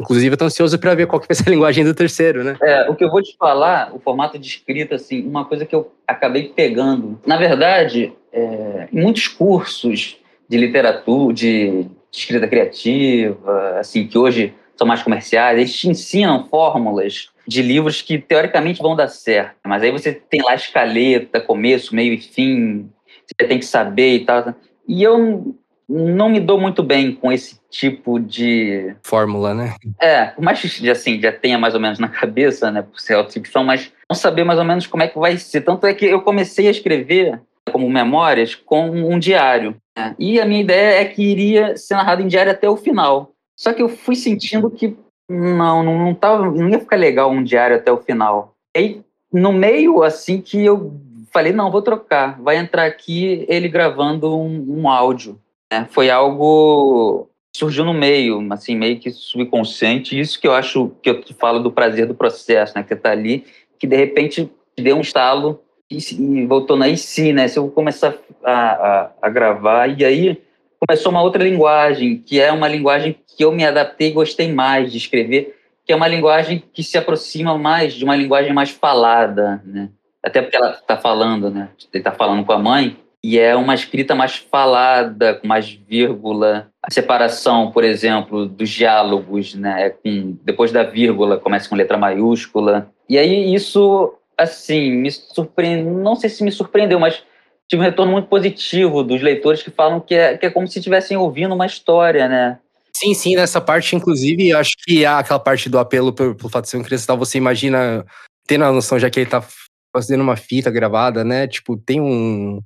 Inclusive, 0.00 0.32
eu 0.32 0.38
tô 0.38 0.46
ansioso 0.46 0.78
para 0.78 0.94
ver 0.94 1.06
qual 1.06 1.20
que 1.20 1.28
vai 1.28 1.34
ser 1.34 1.46
a 1.46 1.52
linguagem 1.52 1.84
do 1.84 1.92
terceiro, 1.92 2.42
né? 2.42 2.56
É, 2.62 2.88
o 2.88 2.94
que 2.94 3.04
eu 3.04 3.10
vou 3.10 3.22
te 3.22 3.36
falar, 3.36 3.94
o 3.94 4.00
formato 4.00 4.38
de 4.38 4.48
escrita, 4.48 4.94
assim, 4.94 5.26
uma 5.26 5.44
coisa 5.44 5.66
que 5.66 5.74
eu 5.74 5.92
acabei 6.08 6.48
pegando. 6.48 7.20
Na 7.26 7.36
verdade, 7.36 8.14
é, 8.32 8.88
em 8.90 8.98
muitos 8.98 9.28
cursos 9.28 10.16
de 10.48 10.56
literatura, 10.56 11.34
de, 11.34 11.82
de 11.82 12.18
escrita 12.18 12.48
criativa, 12.48 13.78
assim, 13.78 14.06
que 14.06 14.16
hoje 14.16 14.54
são 14.74 14.86
mais 14.86 15.02
comerciais, 15.02 15.58
eles 15.58 15.74
te 15.74 15.90
ensinam 15.90 16.48
fórmulas 16.48 17.28
de 17.50 17.62
livros 17.62 18.00
que 18.00 18.16
teoricamente 18.16 18.80
vão 18.80 18.94
dar 18.94 19.08
certo. 19.08 19.56
Mas 19.66 19.82
aí 19.82 19.90
você 19.90 20.12
tem 20.12 20.40
lá 20.40 20.54
escaleta, 20.54 21.40
começo, 21.40 21.92
meio 21.92 22.14
e 22.14 22.20
fim, 22.20 22.88
você 23.26 23.48
tem 23.48 23.58
que 23.58 23.64
saber 23.64 24.14
e 24.14 24.24
tal. 24.24 24.54
E 24.86 25.02
eu 25.02 25.56
não 25.88 26.28
me 26.28 26.38
dou 26.38 26.60
muito 26.60 26.80
bem 26.80 27.12
com 27.12 27.32
esse 27.32 27.58
tipo 27.68 28.20
de 28.20 28.94
fórmula, 29.02 29.52
né? 29.52 29.74
É, 30.00 30.26
por 30.26 30.44
mais 30.44 30.60
que 30.60 30.88
assim 30.88 31.20
já 31.20 31.32
tenha 31.32 31.58
mais 31.58 31.74
ou 31.74 31.80
menos 31.80 31.98
na 31.98 32.08
cabeça, 32.08 32.70
né, 32.70 32.82
por 32.82 33.00
ser 33.00 33.14
autoficção, 33.14 33.64
mas 33.64 33.92
não 34.08 34.14
saber 34.14 34.44
mais 34.44 34.60
ou 34.60 34.64
menos 34.64 34.86
como 34.86 35.02
é 35.02 35.08
que 35.08 35.18
vai 35.18 35.36
ser. 35.36 35.62
Tanto 35.62 35.88
é 35.88 35.92
que 35.92 36.06
eu 36.06 36.22
comecei 36.22 36.68
a 36.68 36.70
escrever 36.70 37.40
como 37.72 37.90
memórias 37.90 38.54
com 38.54 38.90
um 38.90 39.18
diário. 39.18 39.74
Né? 39.98 40.14
E 40.20 40.40
a 40.40 40.46
minha 40.46 40.60
ideia 40.60 41.00
é 41.00 41.04
que 41.04 41.20
iria 41.20 41.76
ser 41.76 41.94
narrado 41.94 42.22
em 42.22 42.28
diário 42.28 42.52
até 42.52 42.70
o 42.70 42.76
final. 42.76 43.32
Só 43.56 43.72
que 43.72 43.82
eu 43.82 43.88
fui 43.88 44.14
sentindo 44.14 44.70
que 44.70 44.96
não, 45.30 45.82
não, 45.82 45.98
não, 45.98 46.14
tava, 46.14 46.50
não 46.50 46.68
ia 46.68 46.80
ficar 46.80 46.96
legal 46.96 47.30
um 47.30 47.42
diário 47.42 47.76
até 47.76 47.92
o 47.92 47.98
final. 47.98 48.54
E 48.76 49.00
no 49.32 49.52
meio, 49.52 50.02
assim, 50.02 50.40
que 50.40 50.64
eu 50.64 51.00
falei, 51.32 51.52
não, 51.52 51.70
vou 51.70 51.82
trocar. 51.82 52.40
Vai 52.40 52.56
entrar 52.56 52.84
aqui 52.84 53.46
ele 53.48 53.68
gravando 53.68 54.36
um, 54.36 54.80
um 54.80 54.88
áudio. 54.88 55.38
Né? 55.72 55.86
Foi 55.90 56.10
algo 56.10 57.28
surgiu 57.54 57.84
no 57.84 57.92
meio, 57.92 58.46
assim, 58.52 58.76
meio 58.76 58.98
que 58.98 59.10
subconsciente. 59.10 60.18
Isso 60.18 60.40
que 60.40 60.46
eu 60.46 60.52
acho 60.52 60.92
que 61.02 61.10
eu 61.10 61.22
falo 61.38 61.60
do 61.60 61.70
prazer 61.70 62.06
do 62.06 62.14
processo, 62.14 62.74
né? 62.76 62.82
Que 62.82 62.96
tá 62.96 63.10
ali, 63.10 63.44
que 63.78 63.86
de 63.86 63.96
repente 63.96 64.50
deu 64.78 64.96
um 64.96 65.00
estalo 65.00 65.60
e, 65.90 65.98
e 65.98 66.46
voltou 66.46 66.76
na 66.76 66.94
si, 66.96 67.32
né? 67.32 67.48
Se 67.48 67.58
eu 67.58 67.68
começar 67.68 68.14
a, 68.44 68.52
a, 68.52 69.10
a, 69.22 69.28
gravar, 69.28 69.88
e 69.88 70.04
aí 70.04 70.40
começou 70.78 71.10
uma 71.10 71.22
outra 71.22 71.42
linguagem, 71.42 72.18
que 72.18 72.40
é 72.40 72.52
uma 72.52 72.68
linguagem 72.68 73.16
que 73.40 73.44
eu 73.46 73.52
me 73.52 73.64
adaptei 73.64 74.08
e 74.08 74.12
gostei 74.12 74.52
mais 74.52 74.92
de 74.92 74.98
escrever, 74.98 75.56
que 75.86 75.94
é 75.94 75.96
uma 75.96 76.06
linguagem 76.06 76.62
que 76.74 76.82
se 76.82 76.98
aproxima 76.98 77.56
mais 77.56 77.94
de 77.94 78.04
uma 78.04 78.14
linguagem 78.14 78.52
mais 78.52 78.68
falada, 78.68 79.62
né? 79.64 79.88
Até 80.22 80.42
porque 80.42 80.58
ela 80.58 80.72
está 80.72 80.94
falando, 80.94 81.50
né? 81.50 81.70
Ele 81.90 82.02
está 82.02 82.12
falando 82.12 82.44
com 82.44 82.52
a 82.52 82.58
mãe, 82.58 82.98
e 83.24 83.38
é 83.38 83.56
uma 83.56 83.74
escrita 83.74 84.14
mais 84.14 84.36
falada, 84.36 85.36
com 85.36 85.46
mais 85.46 85.70
vírgula. 85.70 86.68
A 86.82 86.90
separação, 86.90 87.70
por 87.70 87.82
exemplo, 87.82 88.44
dos 88.44 88.68
diálogos, 88.68 89.54
né? 89.54 89.86
É 89.86 89.88
com, 89.88 90.36
depois 90.44 90.70
da 90.70 90.82
vírgula 90.82 91.38
começa 91.38 91.66
com 91.66 91.74
letra 91.74 91.96
maiúscula. 91.96 92.90
E 93.08 93.16
aí 93.16 93.54
isso, 93.54 94.12
assim, 94.36 94.90
me 94.90 95.10
surpreendeu, 95.10 95.94
não 95.94 96.14
sei 96.14 96.28
se 96.28 96.44
me 96.44 96.52
surpreendeu, 96.52 97.00
mas 97.00 97.22
tive 97.66 97.80
um 97.80 97.86
retorno 97.86 98.12
muito 98.12 98.28
positivo 98.28 99.02
dos 99.02 99.22
leitores 99.22 99.62
que 99.62 99.70
falam 99.70 99.98
que 99.98 100.14
é, 100.14 100.36
que 100.36 100.44
é 100.44 100.50
como 100.50 100.68
se 100.68 100.78
estivessem 100.78 101.16
ouvindo 101.16 101.54
uma 101.54 101.64
história, 101.64 102.28
né? 102.28 102.58
Sim, 103.00 103.14
sim, 103.14 103.34
nessa 103.34 103.62
parte, 103.62 103.96
inclusive, 103.96 104.52
acho 104.52 104.72
que 104.86 105.06
há 105.06 105.20
aquela 105.20 105.40
parte 105.40 105.70
do 105.70 105.78
apelo 105.78 106.12
pelo, 106.12 106.34
pelo 106.34 106.50
fato 106.50 106.64
de 106.64 106.70
ser 106.70 106.76
um 106.76 106.82
cristal, 106.82 107.16
você 107.16 107.38
imagina, 107.38 108.04
tendo 108.46 108.64
a 108.64 108.70
noção, 108.70 108.98
já 108.98 109.08
que 109.08 109.20
ele 109.20 109.30
tá 109.30 109.42
fazendo 109.90 110.20
uma 110.20 110.36
fita 110.36 110.70
gravada, 110.70 111.24
né? 111.24 111.48
Tipo, 111.48 111.78
tem 111.78 111.98
um, 111.98 112.60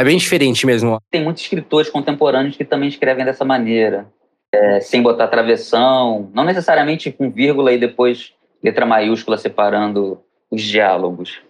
é 0.00 0.02
bem 0.02 0.16
diferente 0.16 0.64
mesmo. 0.64 0.96
Tem 1.10 1.22
muitos 1.22 1.42
escritores 1.42 1.90
contemporâneos 1.90 2.56
que 2.56 2.64
também 2.64 2.88
escrevem 2.88 3.26
dessa 3.26 3.44
maneira, 3.44 4.10
é, 4.54 4.80
sem 4.80 5.02
botar 5.02 5.28
travessão, 5.28 6.30
não 6.32 6.44
necessariamente 6.44 7.12
com 7.12 7.30
vírgula 7.30 7.70
e 7.70 7.78
depois 7.78 8.32
letra 8.62 8.86
maiúscula 8.86 9.36
separando 9.36 10.18
os 10.50 10.62
diálogos. 10.62 11.42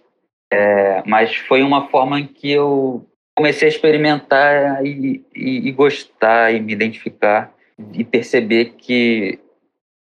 É, 0.51 1.01
mas 1.05 1.33
foi 1.37 1.63
uma 1.63 1.87
forma 1.87 2.19
em 2.19 2.27
que 2.27 2.51
eu 2.51 3.07
comecei 3.33 3.69
a 3.69 3.71
experimentar 3.71 4.85
e, 4.85 5.23
e, 5.33 5.69
e, 5.69 5.71
gostar 5.71 6.53
e 6.53 6.59
me 6.59 6.73
identificar 6.73 7.54
e 7.93 8.03
perceber 8.03 8.75
que 8.77 9.39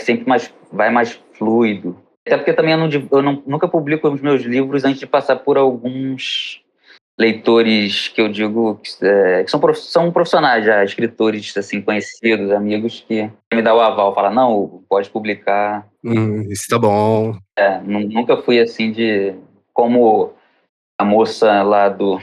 sempre 0.01 0.29
mais 0.29 0.53
vai 0.73 0.91
mais 0.91 1.21
fluido. 1.35 1.97
Até 2.27 2.37
porque 2.37 2.53
também 2.53 2.73
eu, 2.73 2.79
não, 2.79 2.89
eu 2.89 3.23
não, 3.23 3.43
nunca 3.47 3.69
publico 3.69 4.09
os 4.09 4.21
meus 4.21 4.43
livros 4.43 4.85
antes 4.85 5.01
de 5.01 5.07
passar 5.07 5.37
por 5.37 5.59
alguns 5.59 6.63
leitores 7.19 8.09
que 8.09 8.21
eu 8.21 8.29
digo 8.29 8.81
é, 9.01 9.45
que 9.45 9.51
são, 9.51 9.61
são 9.75 10.11
profissionais 10.11 10.65
já, 10.65 10.83
escritores 10.83 11.57
assim 11.57 11.81
conhecidos, 11.81 12.51
amigos 12.51 13.05
que 13.07 13.31
me 13.53 13.63
dá 13.63 13.75
o 13.75 13.81
aval, 13.81 14.15
fala 14.15 14.31
não, 14.31 14.83
pode 14.89 15.11
publicar. 15.11 15.87
Hum, 16.03 16.43
isso 16.51 16.65
tá 16.69 16.79
bom. 16.79 17.37
É, 17.57 17.79
nunca 17.81 18.37
fui 18.39 18.59
assim 18.59 18.91
de 18.91 19.35
como 19.73 20.33
a 20.99 21.05
moça 21.05 21.63
lá 21.63 21.89
do, 21.89 22.19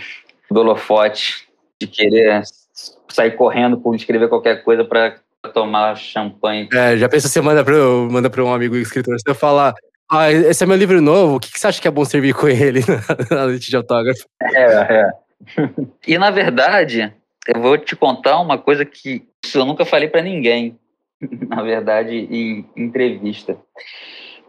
do 0.49 0.59
Holofote 0.59 1.47
de 1.79 1.87
querer 1.87 2.41
sair 3.09 3.31
correndo 3.31 3.77
por 3.77 3.95
escrever 3.95 4.29
qualquer 4.29 4.63
coisa 4.63 4.83
para 4.83 5.19
tomar 5.49 5.95
champanhe. 5.95 6.69
É, 6.73 6.97
já 6.97 7.09
pensa 7.09 7.27
você 7.27 7.41
manda 7.41 7.63
para 7.63 7.73
manda 8.09 8.43
um 8.43 8.53
amigo 8.53 8.75
escritor, 8.75 9.17
você 9.19 9.33
falar 9.33 9.73
ah, 10.13 10.29
esse 10.29 10.61
é 10.61 10.67
meu 10.67 10.75
livro 10.75 11.01
novo. 11.01 11.37
O 11.37 11.39
que, 11.39 11.49
que 11.49 11.57
você 11.57 11.67
acha 11.67 11.81
que 11.81 11.87
é 11.87 11.91
bom 11.91 12.03
servir 12.03 12.35
com 12.35 12.45
ele 12.49 12.81
na 13.31 13.45
noite 13.45 13.69
de 13.69 13.77
autógrafo? 13.77 14.25
É, 14.41 14.63
é. 14.65 15.11
e 16.05 16.17
na 16.17 16.29
verdade, 16.29 17.13
eu 17.47 17.61
vou 17.61 17.77
te 17.77 17.95
contar 17.95 18.37
uma 18.41 18.57
coisa 18.57 18.83
que 18.83 19.25
eu 19.55 19.65
nunca 19.65 19.85
falei 19.85 20.09
para 20.09 20.21
ninguém, 20.21 20.77
na 21.47 21.63
verdade, 21.63 22.27
em 22.29 22.69
entrevista. 22.75 23.57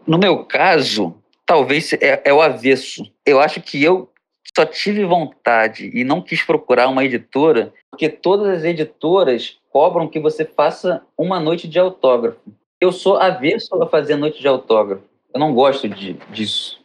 No 0.05 0.17
meu 0.17 0.43
caso, 0.43 1.15
talvez 1.45 1.93
é, 1.93 2.21
é 2.25 2.33
o 2.33 2.41
avesso. 2.41 3.09
Eu 3.25 3.39
acho 3.39 3.61
que 3.61 3.81
eu 3.81 4.11
só 4.53 4.65
tive 4.65 5.05
vontade 5.05 5.89
e 5.93 6.03
não 6.03 6.21
quis 6.21 6.43
procurar 6.43 6.89
uma 6.89 7.05
editora, 7.05 7.73
porque 7.89 8.09
todas 8.09 8.49
as 8.49 8.63
editoras 8.65 9.57
cobram 9.73 10.07
que 10.07 10.19
você 10.19 10.45
faça 10.45 11.01
uma 11.17 11.39
noite 11.39 11.67
de 11.67 11.79
autógrafo. 11.79 12.39
Eu 12.79 12.91
sou 12.91 13.17
avesso 13.17 13.73
a 13.81 13.89
fazer 13.89 14.15
noite 14.15 14.39
de 14.39 14.47
autógrafo. 14.47 15.03
Eu 15.33 15.39
não 15.39 15.51
gosto 15.51 15.89
de, 15.89 16.13
disso. 16.31 16.79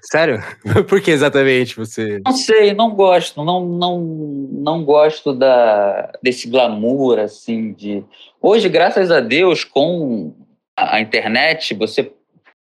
Sério? 0.00 0.40
Por 0.88 1.00
que 1.00 1.10
exatamente 1.10 1.76
você? 1.76 2.20
Não 2.24 2.32
sei, 2.32 2.72
não 2.72 2.90
gosto, 2.94 3.42
não, 3.42 3.66
não, 3.66 4.00
não 4.00 4.84
gosto 4.84 5.32
da, 5.32 6.12
desse 6.22 6.48
glamour, 6.48 7.18
assim, 7.18 7.72
de... 7.72 8.04
Hoje, 8.40 8.68
graças 8.68 9.10
a 9.10 9.18
Deus, 9.18 9.64
com 9.64 10.32
a, 10.76 11.00
internet, 11.00 11.74
você 11.74 12.12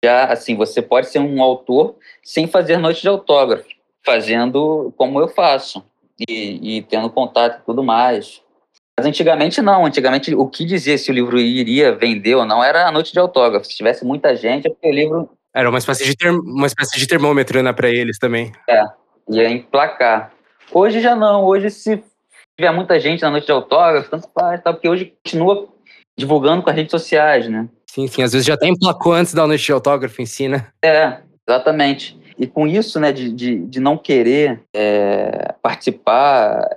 já, 0.05 0.27
assim, 0.27 0.57
você 0.57 0.83
pode 0.83 1.09
ser 1.09 1.21
um 1.21 1.43
autor 1.43 1.97
sem 2.23 2.47
fazer 2.47 2.77
noite 2.77 3.01
de 3.01 3.09
autógrafo, 3.09 3.69
fazendo 4.05 4.93
como 4.97 5.21
eu 5.21 5.29
faço, 5.29 5.83
e, 6.29 6.79
e 6.79 6.83
tendo 6.83 7.11
contato 7.11 7.61
e 7.61 7.65
tudo 7.65 7.83
mais. 7.83 8.43
Mas 8.99 9.07
antigamente 9.07 9.63
não, 9.63 9.87
antigamente 9.87 10.35
o 10.35 10.49
que 10.49 10.65
dizia 10.65 10.99
se 10.99 11.09
o 11.09 11.15
livro 11.15 11.39
iria 11.39 11.95
vender 11.95 12.35
ou 12.35 12.45
não 12.45 12.65
era 12.65 12.89
a 12.89 12.91
noite 12.91 13.13
de 13.13 13.19
autógrafo. 13.21 13.65
Se 13.65 13.77
tivesse 13.77 14.05
muita 14.05 14.35
gente, 14.35 14.67
é 14.67 14.71
porque 14.71 14.89
o 14.89 14.93
livro. 14.93 15.31
Era 15.55 15.69
uma 15.71 15.79
espécie 15.79 16.17
de, 16.17 16.29
uma 16.29 16.67
espécie 16.67 16.99
de 16.99 17.07
termômetro 17.07 17.63
né, 17.63 17.73
para 17.73 17.89
eles 17.89 18.19
também. 18.19 18.51
É, 18.69 18.83
ia 19.31 19.49
emplacar. 19.49 20.33
Hoje 20.73 21.01
já 21.01 21.15
não, 21.15 21.45
hoje 21.45 21.71
se 21.71 22.03
tiver 22.59 22.73
muita 22.73 22.99
gente 22.99 23.23
na 23.23 23.31
noite 23.31 23.47
de 23.47 23.53
autógrafo, 23.53 24.11
tanto 24.11 24.29
faz, 24.35 24.61
tá? 24.65 24.73
porque 24.73 24.89
hoje 24.89 25.15
continua 25.25 25.69
divulgando 26.19 26.65
com 26.65 26.71
as 26.71 26.75
redes 26.75 26.91
sociais, 26.91 27.49
né? 27.49 27.69
Sim, 27.87 28.09
sim, 28.09 28.25
às 28.25 28.33
vezes 28.33 28.49
já 28.49 28.55
até 28.55 28.67
emplacou 28.67 29.13
antes 29.13 29.33
da 29.33 29.47
noite 29.47 29.65
de 29.65 29.71
autógrafo 29.71 30.21
em 30.21 30.27
si, 30.27 30.49
né? 30.49 30.67
É, 30.85 31.19
exatamente. 31.49 32.19
E 32.37 32.49
com 32.49 32.67
isso, 32.67 32.99
né, 32.99 33.13
de, 33.13 33.33
de, 33.33 33.59
de 33.61 33.79
não 33.79 33.97
querer 33.97 34.61
é, 34.75 35.55
participar, 35.63 36.69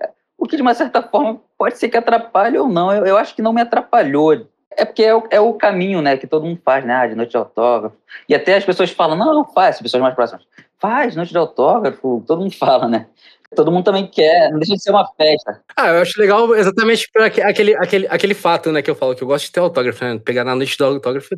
o 0.41 0.47
que 0.47 0.55
de 0.55 0.61
uma 0.63 0.73
certa 0.73 1.03
forma 1.03 1.39
pode 1.55 1.77
ser 1.77 1.87
que 1.87 1.95
atrapalhe 1.95 2.57
ou 2.57 2.67
não. 2.67 2.91
Eu, 2.91 3.05
eu 3.05 3.15
acho 3.15 3.35
que 3.35 3.43
não 3.43 3.53
me 3.53 3.61
atrapalhou. 3.61 4.47
É 4.71 4.83
porque 4.83 5.03
é 5.03 5.13
o, 5.13 5.23
é 5.29 5.39
o, 5.39 5.53
caminho, 5.53 6.01
né, 6.01 6.17
que 6.17 6.25
todo 6.25 6.45
mundo 6.45 6.59
faz, 6.65 6.83
né, 6.83 6.95
ah, 6.95 7.05
de 7.05 7.13
noite 7.13 7.29
de 7.29 7.37
autógrafo. 7.37 7.95
E 8.27 8.33
até 8.33 8.55
as 8.55 8.65
pessoas 8.65 8.89
falam, 8.89 9.15
não, 9.15 9.35
não 9.35 9.45
faz, 9.45 9.75
as 9.75 9.81
pessoas 9.81 10.01
mais 10.01 10.15
próximas. 10.15 10.43
faz 10.79 11.15
noite 11.15 11.29
de 11.29 11.37
autógrafo, 11.37 12.23
todo 12.25 12.41
mundo 12.41 12.57
fala, 12.57 12.87
né? 12.87 13.05
Todo 13.55 13.71
mundo 13.71 13.83
também 13.83 14.07
quer, 14.07 14.49
não 14.49 14.59
deixa 14.59 14.75
de 14.75 14.81
ser 14.81 14.91
uma 14.91 15.05
festa. 15.17 15.61
Ah, 15.75 15.89
eu 15.89 16.01
acho 16.01 16.19
legal 16.19 16.55
exatamente 16.55 17.09
por 17.11 17.21
aquele, 17.21 17.75
aquele, 17.75 18.07
aquele 18.07 18.33
fato, 18.33 18.71
né, 18.71 18.81
que 18.81 18.89
eu 18.89 18.95
falo, 18.95 19.13
que 19.13 19.23
eu 19.23 19.27
gosto 19.27 19.45
de 19.45 19.51
ter 19.51 19.59
autógrafo, 19.59 20.03
né? 20.05 20.19
Pegar 20.23 20.45
na 20.45 20.55
noite 20.55 20.77
do 20.77 20.85
autógrafo. 20.85 21.35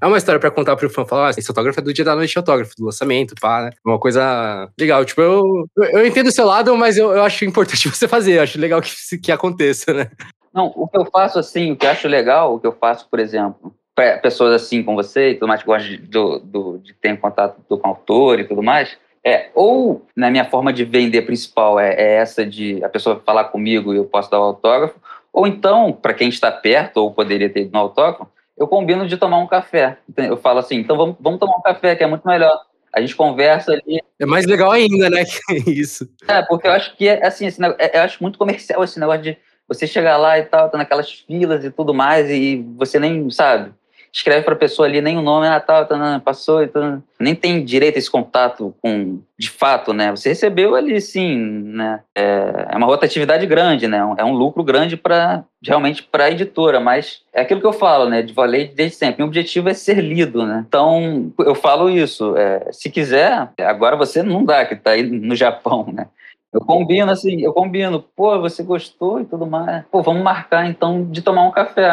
É 0.00 0.06
uma 0.06 0.18
história 0.18 0.38
pra 0.38 0.50
contar 0.50 0.76
pro 0.76 0.90
fã, 0.90 1.06
falar, 1.06 1.28
ah, 1.28 1.30
esse 1.30 1.50
autógrafo 1.50 1.80
é 1.80 1.82
do 1.82 1.94
dia 1.94 2.04
da 2.04 2.14
noite 2.14 2.32
de 2.32 2.38
autógrafo, 2.38 2.74
do 2.76 2.84
lançamento, 2.84 3.34
pá, 3.40 3.62
né? 3.62 3.70
Uma 3.84 3.98
coisa 3.98 4.68
legal. 4.78 5.02
Tipo, 5.04 5.22
eu, 5.22 5.66
eu 5.76 6.06
entendo 6.06 6.26
o 6.26 6.32
seu 6.32 6.44
lado, 6.44 6.76
mas 6.76 6.98
eu, 6.98 7.12
eu 7.12 7.22
acho 7.22 7.44
importante 7.44 7.88
você 7.90 8.06
fazer, 8.06 8.38
eu 8.38 8.42
acho 8.42 8.60
legal 8.60 8.82
que, 8.82 9.18
que 9.18 9.32
aconteça, 9.32 9.94
né? 9.94 10.10
Não, 10.52 10.72
o 10.74 10.86
que 10.86 10.98
eu 10.98 11.06
faço 11.06 11.38
assim, 11.38 11.72
o 11.72 11.76
que 11.76 11.86
eu 11.86 11.90
acho 11.90 12.06
legal, 12.06 12.54
o 12.54 12.60
que 12.60 12.66
eu 12.66 12.72
faço, 12.72 13.08
por 13.10 13.18
exemplo, 13.18 13.74
para 13.94 14.18
pessoas 14.18 14.54
assim 14.62 14.82
como 14.82 15.02
você 15.02 15.30
e 15.30 15.34
tudo 15.34 15.48
mais, 15.48 15.62
que 15.62 15.66
gostam 15.66 15.90
de, 15.90 15.96
do, 15.96 16.38
do, 16.38 16.78
de 16.78 16.92
ter 16.92 17.18
contato 17.18 17.62
com 17.66 17.76
o 17.76 17.86
autor 17.86 18.40
e 18.40 18.44
tudo 18.44 18.62
mais, 18.62 18.98
é, 19.26 19.50
ou 19.56 20.06
na 20.14 20.30
minha 20.30 20.44
forma 20.44 20.72
de 20.72 20.84
vender 20.84 21.22
principal 21.22 21.80
é, 21.80 21.94
é, 21.94 22.14
essa 22.18 22.46
de 22.46 22.82
a 22.84 22.88
pessoa 22.88 23.20
falar 23.26 23.46
comigo 23.46 23.92
e 23.92 23.96
eu 23.96 24.04
posso 24.04 24.30
dar 24.30 24.38
o 24.38 24.44
autógrafo, 24.44 24.94
ou 25.32 25.48
então, 25.48 25.92
para 25.92 26.14
quem 26.14 26.28
está 26.28 26.52
perto 26.52 26.98
ou 26.98 27.12
poderia 27.12 27.50
ter 27.50 27.62
ido 27.62 27.72
no 27.72 27.80
autógrafo, 27.80 28.28
eu 28.56 28.68
combino 28.68 29.04
de 29.04 29.16
tomar 29.16 29.38
um 29.38 29.46
café. 29.48 29.98
Eu 30.16 30.36
falo 30.36 30.60
assim, 30.60 30.76
então 30.76 30.96
vamos, 30.96 31.16
vamos 31.18 31.40
tomar 31.40 31.56
um 31.56 31.60
café, 31.60 31.96
que 31.96 32.04
é 32.04 32.06
muito 32.06 32.26
melhor. 32.26 32.56
A 32.94 33.00
gente 33.00 33.16
conversa 33.16 33.72
ali. 33.72 34.00
É 34.18 34.24
mais 34.24 34.46
legal 34.46 34.70
ainda, 34.70 35.10
né? 35.10 35.24
Isso. 35.66 36.08
É, 36.28 36.40
porque 36.42 36.68
eu 36.68 36.72
acho 36.72 36.96
que 36.96 37.08
é 37.08 37.26
assim, 37.26 37.46
negócio, 37.58 37.76
é, 37.80 37.98
eu 37.98 38.02
acho 38.02 38.22
muito 38.22 38.38
comercial 38.38 38.84
esse 38.84 39.00
negócio 39.00 39.22
de 39.22 39.36
você 39.66 39.88
chegar 39.88 40.16
lá 40.18 40.38
e 40.38 40.44
tal, 40.44 40.70
tá 40.70 40.78
naquelas 40.78 41.10
filas 41.10 41.64
e 41.64 41.70
tudo 41.72 41.92
mais, 41.92 42.30
e 42.30 42.64
você 42.76 43.00
nem 43.00 43.28
sabe 43.28 43.74
escreve 44.12 44.44
para 44.44 44.54
a 44.54 44.58
pessoa 44.58 44.86
ali 44.86 45.00
nem 45.00 45.16
o 45.16 45.22
nome, 45.22 45.46
ah, 45.46 45.60
tá, 45.60 45.84
tá, 45.84 46.20
passou, 46.24 46.62
então, 46.62 47.02
nem 47.18 47.34
tem 47.34 47.64
direito 47.64 47.96
a 47.96 47.98
esse 47.98 48.10
contato 48.10 48.74
com, 48.82 49.20
de 49.38 49.50
fato, 49.50 49.92
né? 49.92 50.10
Você 50.10 50.30
recebeu 50.30 50.74
ali, 50.74 51.00
sim, 51.00 51.36
né? 51.36 52.00
É, 52.14 52.68
é 52.70 52.76
uma 52.76 52.86
rotatividade 52.86 53.46
grande, 53.46 53.86
né? 53.86 53.98
É 54.16 54.24
um 54.24 54.32
lucro 54.32 54.64
grande 54.64 54.96
para 54.96 55.44
realmente 55.62 56.02
para 56.02 56.24
a 56.24 56.30
editora, 56.30 56.80
mas 56.80 57.22
é 57.32 57.40
aquilo 57.40 57.60
que 57.60 57.66
eu 57.66 57.72
falo, 57.72 58.08
né? 58.08 58.22
De 58.22 58.32
valer 58.32 58.72
desde 58.74 58.96
sempre. 58.96 59.18
Meu 59.18 59.26
objetivo 59.26 59.68
é 59.68 59.74
ser 59.74 59.98
lido, 60.00 60.46
né? 60.46 60.64
Então 60.66 61.32
eu 61.38 61.54
falo 61.54 61.90
isso. 61.90 62.36
É, 62.36 62.68
se 62.72 62.90
quiser, 62.90 63.50
agora 63.60 63.96
você 63.96 64.22
não 64.22 64.44
dá 64.44 64.64
que 64.64 64.74
está 64.74 64.92
aí 64.92 65.02
no 65.02 65.34
Japão, 65.34 65.86
né? 65.92 66.06
Eu 66.52 66.60
combino, 66.60 67.10
assim, 67.10 67.42
eu 67.42 67.52
combino, 67.52 68.02
pô, 68.14 68.40
você 68.40 68.62
gostou 68.62 69.20
e 69.20 69.24
tudo 69.24 69.46
mais. 69.46 69.84
Pô, 69.90 70.02
vamos 70.02 70.22
marcar 70.22 70.66
então 70.66 71.04
de 71.04 71.20
tomar 71.20 71.42
um 71.42 71.50
café. 71.50 71.90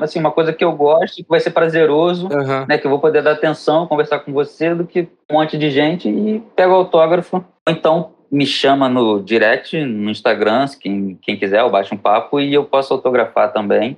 Assim, 0.00 0.20
uma 0.20 0.30
coisa 0.30 0.52
que 0.52 0.64
eu 0.64 0.72
gosto, 0.72 1.16
que 1.16 1.28
vai 1.28 1.40
ser 1.40 1.50
prazeroso, 1.50 2.28
uhum. 2.28 2.66
né? 2.68 2.78
Que 2.78 2.86
eu 2.86 2.90
vou 2.90 3.00
poder 3.00 3.22
dar 3.22 3.32
atenção, 3.32 3.86
conversar 3.86 4.20
com 4.20 4.32
você, 4.32 4.74
do 4.74 4.86
que 4.86 5.08
um 5.30 5.34
monte 5.34 5.58
de 5.58 5.70
gente 5.70 6.08
e 6.08 6.40
pega 6.54 6.72
o 6.72 6.76
autógrafo. 6.76 7.36
Ou 7.36 7.72
então 7.72 8.12
me 8.30 8.46
chama 8.46 8.88
no 8.88 9.22
direct, 9.22 9.80
no 9.84 10.10
Instagram, 10.10 10.66
quem, 10.80 11.18
quem 11.22 11.36
quiser, 11.36 11.60
eu 11.60 11.70
baixo 11.70 11.94
um 11.94 11.98
papo 11.98 12.40
e 12.40 12.52
eu 12.52 12.64
posso 12.64 12.92
autografar 12.92 13.52
também. 13.52 13.96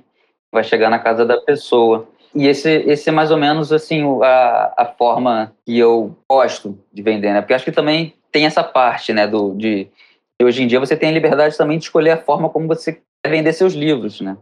Vai 0.51 0.63
chegar 0.63 0.89
na 0.89 0.99
casa 0.99 1.25
da 1.25 1.37
pessoa. 1.37 2.07
E 2.35 2.47
esse, 2.47 2.69
esse 2.69 3.09
é 3.09 3.11
mais 3.11 3.31
ou 3.31 3.37
menos 3.37 3.71
assim 3.71 4.03
a, 4.23 4.73
a 4.77 4.85
forma 4.85 5.53
que 5.65 5.77
eu 5.77 6.15
gosto 6.29 6.77
de 6.93 7.01
vender, 7.01 7.33
né? 7.33 7.41
Porque 7.41 7.53
acho 7.53 7.65
que 7.65 7.71
também 7.71 8.13
tem 8.31 8.45
essa 8.45 8.63
parte, 8.63 9.13
né, 9.13 9.27
do, 9.27 9.53
de 9.55 9.89
e 10.39 10.45
hoje 10.45 10.61
em 10.63 10.67
dia 10.67 10.79
você 10.79 10.95
tem 10.95 11.09
a 11.09 11.13
liberdade 11.13 11.57
também 11.57 11.77
de 11.77 11.85
escolher 11.85 12.11
a 12.11 12.17
forma 12.17 12.49
como 12.49 12.67
você 12.67 13.01
quer 13.23 13.29
vender 13.29 13.53
seus 13.53 13.73
livros, 13.73 14.21
né? 14.21 14.37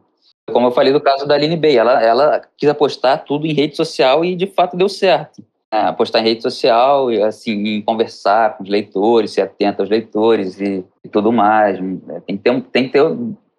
Como 0.52 0.68
eu 0.68 0.72
falei 0.72 0.92
do 0.92 1.02
caso 1.02 1.26
da 1.26 1.34
Aline 1.34 1.56
Bey, 1.56 1.78
ela, 1.78 2.04
ela 2.04 2.42
quis 2.58 2.70
apostar 2.70 3.24
tudo 3.24 3.48
em 3.48 3.54
rede 3.54 3.76
social 3.76 4.24
e 4.24 4.36
de 4.36 4.46
fato 4.46 4.78
deu 4.78 4.90
certo. 4.90 5.44
É, 5.72 5.80
apostar 5.80 6.22
em 6.22 6.26
rede 6.26 6.44
social, 6.44 7.12
e, 7.12 7.22
assim, 7.22 7.52
em 7.52 7.82
conversar 7.82 8.56
com 8.56 8.64
os 8.64 8.70
leitores, 8.70 9.32
ser 9.32 9.42
atento 9.42 9.82
aos 9.82 9.90
leitores 9.90 10.60
e, 10.62 10.86
e 11.04 11.10
tudo 11.10 11.32
mais. 11.32 11.80
É, 11.80 12.20
tem 12.22 12.38
que, 12.38 12.44
ter, 12.44 12.62
tem 12.72 12.84
que 12.86 12.90
ter 12.92 13.02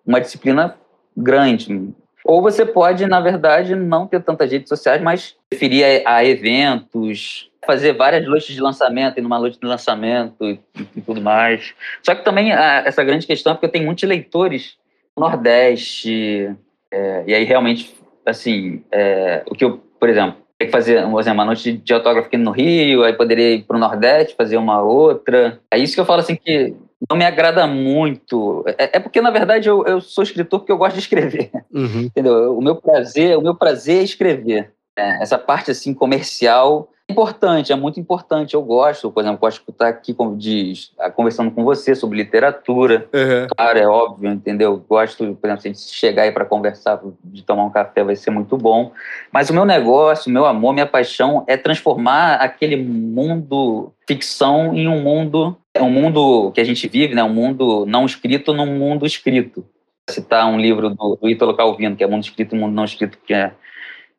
uma 0.07 0.21
disciplina 0.21 0.77
grande. 1.17 1.93
Ou 2.25 2.41
você 2.41 2.65
pode, 2.65 3.05
na 3.07 3.21
verdade, 3.21 3.75
não 3.75 4.07
ter 4.07 4.23
tantas 4.23 4.51
redes 4.51 4.69
sociais, 4.69 5.03
mas 5.03 5.37
preferir 5.51 6.05
a, 6.07 6.17
a 6.17 6.25
eventos, 6.25 7.51
fazer 7.67 7.93
várias 7.93 8.25
noites 8.27 8.55
de 8.55 8.61
lançamento, 8.61 9.19
e 9.19 9.21
numa 9.21 9.39
noite 9.39 9.59
de 9.59 9.67
lançamento 9.67 10.45
e, 10.45 10.61
e 10.97 11.01
tudo 11.01 11.21
mais. 11.21 11.75
Só 12.03 12.15
que 12.15 12.25
também 12.25 12.53
a, 12.53 12.85
essa 12.87 13.05
grande 13.05 13.27
questão 13.27 13.53
é 13.53 13.55
porque 13.55 13.67
eu 13.67 13.73
tenho 13.73 13.85
muitos 13.85 14.05
leitores 14.09 14.77
no 15.17 15.23
Nordeste, 15.29 16.55
é, 16.91 17.25
e 17.27 17.35
aí 17.35 17.45
realmente, 17.45 17.95
assim, 18.25 18.83
é, 18.91 19.43
o 19.47 19.55
que 19.55 19.65
eu, 19.65 19.79
por 19.99 20.09
exemplo, 20.09 20.37
tem 20.59 20.69
que 20.69 20.73
fazer 20.73 21.05
uma 21.05 21.45
noite 21.45 21.73
de 21.73 21.93
autógrafo 21.93 22.29
aqui 22.29 22.37
no 22.39 22.51
Rio, 22.51 23.05
aí 23.05 23.13
poderia 23.13 23.53
ir 23.53 23.65
para 23.65 23.77
o 23.77 23.81
Nordeste 23.81 24.35
fazer 24.37 24.57
uma 24.57 24.81
outra. 24.81 25.61
É 25.71 25.79
isso 25.79 25.95
que 25.95 26.01
eu 26.01 26.07
falo 26.07 26.21
assim 26.21 26.35
que 26.35 26.75
não 27.11 27.17
me 27.17 27.27
agrada 27.27 27.67
muito. 27.67 28.65
É, 28.79 28.97
é 28.97 29.01
porque, 29.01 29.21
na 29.21 29.31
verdade, 29.31 29.69
eu, 29.69 29.85
eu, 29.85 30.01
sou 30.01 30.25
escritor 30.25 30.61
porque 30.61 30.73
eu 30.73 30.79
gosto 30.79 30.95
de 30.95 31.01
escrever. 31.01 31.51
Uhum. 31.71 32.03
Entendeu? 32.09 32.57
O 32.57 32.63
meu 32.63 32.77
prazer, 32.77 33.37
o 33.37 33.43
meu 33.43 33.55
prazer 33.55 34.01
é 34.01 34.05
escrever. 34.05 34.73
É, 34.99 35.23
essa 35.23 35.39
parte 35.39 35.71
assim 35.71 35.93
comercial 35.93 36.89
importante, 37.09 37.73
é 37.73 37.77
muito 37.77 38.01
importante. 38.01 38.55
Eu 38.55 38.63
gosto, 38.63 39.11
por 39.11 39.23
exemplo, 39.23 39.39
gosto 39.39 39.65
de 39.65 39.71
estar 39.71 39.89
aqui 39.89 40.13
como 40.13 40.37
diz, 40.37 40.93
conversando 41.15 41.51
com 41.51 41.65
você 41.65 41.95
sobre 41.95 42.19
literatura. 42.19 43.09
Uhum. 43.13 43.47
Claro, 43.57 43.79
é 43.79 43.87
óbvio, 43.87 44.31
entendeu? 44.31 44.85
Gosto, 44.89 45.37
por 45.41 45.49
exemplo, 45.49 45.73
de 45.73 45.79
chegar 45.79 46.23
aí 46.23 46.33
para 46.33 46.45
conversar, 46.45 47.01
de 47.25 47.43
tomar 47.43 47.65
um 47.65 47.71
café, 47.71 48.03
vai 48.03 48.17
ser 48.17 48.31
muito 48.31 48.57
bom. 48.57 48.93
Mas 49.33 49.51
o 49.51 49.55
meu 49.55 49.65
negócio, 49.65 50.29
o 50.29 50.33
meu 50.33 50.47
amor, 50.47 50.73
minha 50.73 50.87
paixão 50.87 51.45
é 51.47 51.57
transformar 51.57 52.37
aquele 52.37 52.77
mundo 52.77 53.93
ficção 54.07 54.75
em 54.75 54.89
um 54.89 55.01
mundo, 55.01 55.57
um 55.79 55.91
mundo 55.91 56.51
que 56.53 56.61
a 56.61 56.65
gente 56.65 56.89
vive, 56.89 57.15
né? 57.15 57.23
Um 57.23 57.33
mundo 57.33 57.87
não 57.87 58.05
escrito 58.05 58.53
num 58.53 58.67
mundo 58.67 59.07
escrito. 59.07 59.65
Vou 60.09 60.15
citar 60.15 60.47
um 60.47 60.59
livro 60.59 60.91
do, 60.91 61.17
do 61.17 61.29
Ítalo 61.29 61.57
Calvino, 61.57 61.97
que 61.97 62.05
é 62.05 62.07
Mundo 62.07 62.23
Escrito 62.23 62.55
e 62.55 62.59
Mundo 62.59 62.73
Não 62.73 62.85
Escrito, 62.85 63.19
que 63.27 63.35
é, 63.35 63.53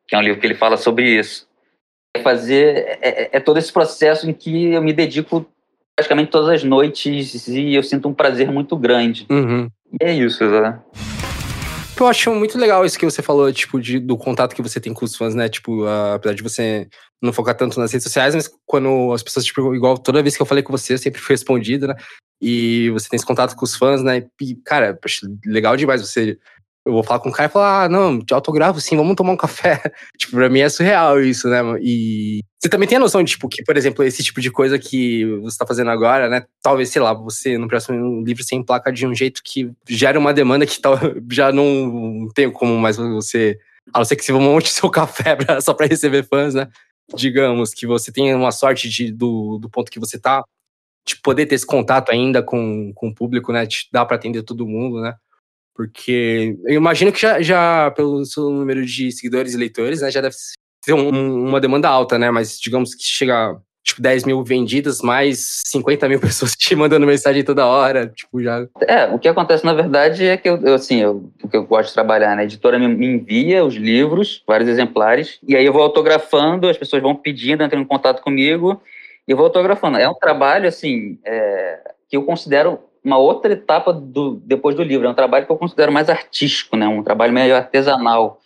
que 0.06 0.14
é 0.14 0.18
um 0.18 0.20
livro 0.20 0.38
que 0.38 0.46
ele 0.46 0.54
fala 0.54 0.76
sobre 0.76 1.18
isso 1.18 1.47
fazer 2.22 2.76
é, 2.76 2.98
é, 3.02 3.30
é, 3.32 3.40
todo 3.40 3.58
esse 3.58 3.72
processo 3.72 4.28
em 4.28 4.32
que 4.32 4.72
eu 4.72 4.82
me 4.82 4.92
dedico 4.92 5.46
praticamente 5.96 6.30
todas 6.30 6.48
as 6.48 6.64
noites 6.64 7.48
e 7.48 7.74
eu 7.74 7.82
sinto 7.82 8.08
um 8.08 8.14
prazer 8.14 8.50
muito 8.50 8.76
grande. 8.76 9.26
Uhum. 9.28 9.68
E 10.00 10.04
é 10.04 10.12
isso, 10.12 10.44
né? 10.44 10.80
Eu 12.00 12.06
acho 12.06 12.32
muito 12.32 12.56
legal 12.56 12.86
isso 12.86 12.96
que 12.96 13.04
você 13.04 13.20
falou, 13.20 13.52
tipo, 13.52 13.80
de, 13.80 13.98
do 13.98 14.16
contato 14.16 14.54
que 14.54 14.62
você 14.62 14.78
tem 14.78 14.94
com 14.94 15.04
os 15.04 15.16
fãs, 15.16 15.34
né? 15.34 15.48
Tipo, 15.48 15.84
apesar 15.84 16.34
de 16.34 16.42
você 16.44 16.86
não 17.20 17.32
focar 17.32 17.56
tanto 17.56 17.80
nas 17.80 17.90
redes 17.90 18.04
sociais, 18.04 18.36
mas 18.36 18.48
quando 18.64 19.12
as 19.12 19.22
pessoas, 19.22 19.44
tipo, 19.44 19.74
igual 19.74 19.98
toda 19.98 20.22
vez 20.22 20.36
que 20.36 20.42
eu 20.42 20.46
falei 20.46 20.62
com 20.62 20.70
você, 20.70 20.92
eu 20.92 20.98
sempre 20.98 21.20
fui 21.20 21.34
respondido, 21.34 21.88
né? 21.88 21.96
E 22.40 22.88
você 22.90 23.08
tem 23.08 23.16
esse 23.16 23.26
contato 23.26 23.56
com 23.56 23.64
os 23.64 23.74
fãs, 23.74 24.00
né? 24.00 24.24
E, 24.40 24.54
cara, 24.54 24.96
acho 25.04 25.26
legal 25.44 25.76
demais 25.76 26.00
você 26.00 26.38
eu 26.88 26.94
vou 26.94 27.02
falar 27.02 27.20
com 27.20 27.28
o 27.28 27.32
cara 27.32 27.50
e 27.50 27.52
falar, 27.52 27.84
ah, 27.84 27.88
não, 27.88 28.18
de 28.18 28.32
autografo 28.32 28.80
sim, 28.80 28.96
vamos 28.96 29.14
tomar 29.14 29.32
um 29.32 29.36
café. 29.36 29.80
tipo, 30.16 30.32
pra 30.32 30.48
mim 30.48 30.60
é 30.60 30.68
surreal 30.70 31.20
isso, 31.20 31.46
né? 31.46 31.60
E 31.82 32.40
você 32.58 32.68
também 32.70 32.88
tem 32.88 32.96
a 32.96 33.00
noção 33.00 33.22
de, 33.22 33.32
tipo, 33.32 33.46
que, 33.46 33.62
por 33.62 33.76
exemplo, 33.76 34.02
esse 34.02 34.24
tipo 34.24 34.40
de 34.40 34.50
coisa 34.50 34.78
que 34.78 35.22
você 35.42 35.58
tá 35.58 35.66
fazendo 35.66 35.90
agora, 35.90 36.30
né? 36.30 36.46
Talvez, 36.62 36.88
sei 36.88 37.02
lá, 37.02 37.12
você 37.12 37.58
no 37.58 37.68
próximo 37.68 38.24
livro 38.24 38.42
sem 38.42 38.62
placa 38.62 38.90
de 38.90 39.06
um 39.06 39.14
jeito 39.14 39.42
que 39.44 39.70
gera 39.86 40.18
uma 40.18 40.32
demanda 40.32 40.64
que 40.64 40.80
tal, 40.80 40.98
já 41.30 41.52
não 41.52 42.26
tem 42.34 42.50
como 42.50 42.78
mais 42.78 42.96
você. 42.96 43.58
A 43.92 43.98
não 43.98 44.04
ser 44.06 44.16
que 44.16 44.24
você 44.24 44.32
monte 44.32 44.70
seu 44.72 44.88
café 44.88 45.36
pra, 45.36 45.60
só 45.60 45.74
pra 45.74 45.86
receber 45.86 46.26
fãs, 46.26 46.54
né? 46.54 46.68
Digamos 47.14 47.74
que 47.74 47.86
você 47.86 48.10
tenha 48.10 48.34
uma 48.34 48.50
sorte 48.50 48.88
de, 48.88 49.12
do, 49.12 49.58
do 49.58 49.68
ponto 49.68 49.90
que 49.90 50.00
você 50.00 50.18
tá, 50.18 50.42
de 51.06 51.16
poder 51.20 51.44
ter 51.44 51.54
esse 51.54 51.66
contato 51.66 52.10
ainda 52.10 52.42
com, 52.42 52.92
com 52.94 53.08
o 53.08 53.14
público, 53.14 53.52
né? 53.52 53.66
De 53.66 53.88
dar 53.92 54.06
pra 54.06 54.16
atender 54.16 54.42
todo 54.42 54.66
mundo, 54.66 55.02
né? 55.02 55.14
Porque 55.78 56.56
eu 56.64 56.74
imagino 56.74 57.12
que 57.12 57.20
já, 57.20 57.40
já 57.40 57.92
pelo 57.92 58.24
seu 58.24 58.50
número 58.50 58.84
de 58.84 59.12
seguidores 59.12 59.54
e 59.54 59.56
leitores, 59.56 60.00
né, 60.00 60.10
já 60.10 60.20
deve 60.20 60.34
ter 60.84 60.92
um, 60.92 61.46
uma 61.46 61.60
demanda 61.60 61.88
alta, 61.88 62.18
né? 62.18 62.32
Mas 62.32 62.58
digamos 62.58 62.96
que 62.96 63.04
chega 63.04 63.56
tipo, 63.84 64.02
10 64.02 64.24
mil 64.24 64.42
vendidas, 64.42 65.00
mais 65.00 65.60
50 65.66 66.08
mil 66.08 66.18
pessoas 66.20 66.56
te 66.56 66.74
mandando 66.74 67.06
mensagem 67.06 67.44
toda 67.44 67.64
hora, 67.64 68.08
tipo, 68.08 68.42
já... 68.42 68.66
É, 68.88 69.06
o 69.06 69.20
que 69.20 69.28
acontece, 69.28 69.64
na 69.64 69.72
verdade, 69.72 70.26
é 70.26 70.36
que 70.36 70.48
eu, 70.48 70.60
eu 70.66 70.74
assim, 70.74 71.00
eu, 71.00 71.30
o 71.44 71.48
que 71.48 71.56
eu 71.56 71.62
gosto 71.62 71.90
de 71.90 71.94
trabalhar, 71.94 72.34
né, 72.34 72.42
a 72.42 72.44
editora 72.44 72.76
me, 72.76 72.88
me, 72.88 73.06
envia 73.06 73.64
os 73.64 73.76
livros, 73.76 74.42
vários 74.48 74.68
exemplares, 74.68 75.38
e 75.46 75.54
aí 75.54 75.64
eu 75.64 75.72
vou 75.72 75.82
autografando, 75.82 76.68
as 76.68 76.76
pessoas 76.76 77.00
vão 77.00 77.14
pedindo, 77.14 77.62
entram 77.62 77.80
em 77.80 77.86
contato 77.86 78.20
comigo, 78.20 78.82
e 79.28 79.30
eu 79.30 79.36
vou 79.36 79.46
autografando. 79.46 79.96
É 79.96 80.08
um 80.08 80.14
trabalho, 80.14 80.66
assim, 80.66 81.20
é, 81.24 81.78
que 82.08 82.16
eu 82.16 82.24
considero 82.24 82.80
uma 83.08 83.18
outra 83.18 83.52
etapa 83.52 83.92
do, 83.92 84.40
depois 84.44 84.76
do 84.76 84.82
livro. 84.82 85.06
É 85.06 85.10
um 85.10 85.14
trabalho 85.14 85.46
que 85.46 85.52
eu 85.52 85.56
considero 85.56 85.90
mais 85.90 86.10
artístico, 86.10 86.76
né? 86.76 86.86
um 86.86 87.02
trabalho 87.02 87.32
meio 87.32 87.56
artesanal. 87.56 88.40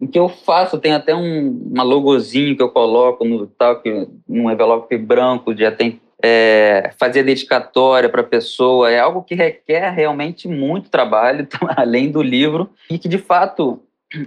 Em 0.00 0.06
que 0.06 0.18
eu 0.18 0.28
faço, 0.28 0.78
tem 0.78 0.92
até 0.92 1.14
um 1.14 1.48
uma 1.72 1.82
logozinho 1.82 2.56
que 2.56 2.62
eu 2.62 2.70
coloco 2.70 3.24
no 3.24 3.46
tal, 3.46 3.80
que, 3.80 4.08
num 4.28 4.50
envelope 4.50 4.96
branco, 4.96 5.54
já 5.56 5.70
tem 5.70 6.00
é, 6.22 6.92
fazer 6.98 7.22
dedicatória 7.22 8.08
para 8.08 8.22
a 8.22 8.24
pessoa. 8.24 8.90
É 8.90 8.98
algo 8.98 9.22
que 9.22 9.34
requer 9.34 9.90
realmente 9.90 10.48
muito 10.48 10.90
trabalho, 10.90 11.46
além 11.76 12.10
do 12.10 12.22
livro, 12.22 12.70
e 12.90 12.98
que 12.98 13.08
de 13.08 13.18
fato 13.18 13.80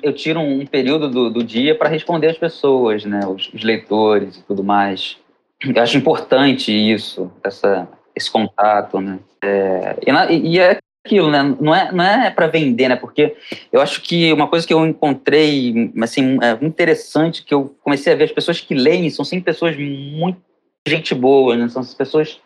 eu 0.04 0.14
tiro 0.14 0.40
um 0.40 0.66
período 0.66 1.10
do, 1.10 1.30
do 1.30 1.44
dia 1.44 1.74
para 1.74 1.90
responder 1.90 2.28
as 2.28 2.38
pessoas, 2.38 3.06
né, 3.06 3.22
os, 3.26 3.52
os 3.54 3.64
leitores 3.64 4.38
e 4.38 4.44
tudo 4.44 4.64
mais. 4.64 5.18
eu 5.64 5.82
acho 5.82 5.98
importante 5.98 6.72
isso, 6.72 7.32
essa, 7.44 7.88
esse 8.16 8.30
contato, 8.32 9.00
né? 9.00 9.20
É, 9.44 9.98
e, 10.06 10.12
na, 10.12 10.32
e, 10.32 10.60
é 10.60 10.78
aquilo, 11.06 11.30
né? 11.30 11.56
Não 11.60 11.74
é, 11.74 11.92
não 11.92 12.04
é 12.04 12.30
para 12.30 12.48
vender, 12.48 12.90
né? 12.90 12.96
Porque 12.96 13.36
eu 13.72 13.82
acho 13.82 14.02
que 14.02 14.32
uma 14.34 14.48
coisa 14.48 14.68
que 14.68 14.74
eu 14.74 14.86
encontrei, 14.86 15.92
assim, 16.02 16.38
é 16.42 16.66
interessante, 16.66 17.44
que 17.44 17.54
eu 17.54 17.76
comecei 17.84 18.14
a 18.14 18.16
ver 18.16 18.26
as 18.26 18.32
pessoas 18.32 18.60
que 18.60 18.74
leem 18.74 19.10
são 19.10 19.24
sempre 19.24 19.46
pessoas 19.46 19.76
muito 19.78 20.40
gente 20.88 21.14
boa, 21.14 21.56
né? 21.56 21.68
São 21.70 21.84
pessoas 21.84 22.40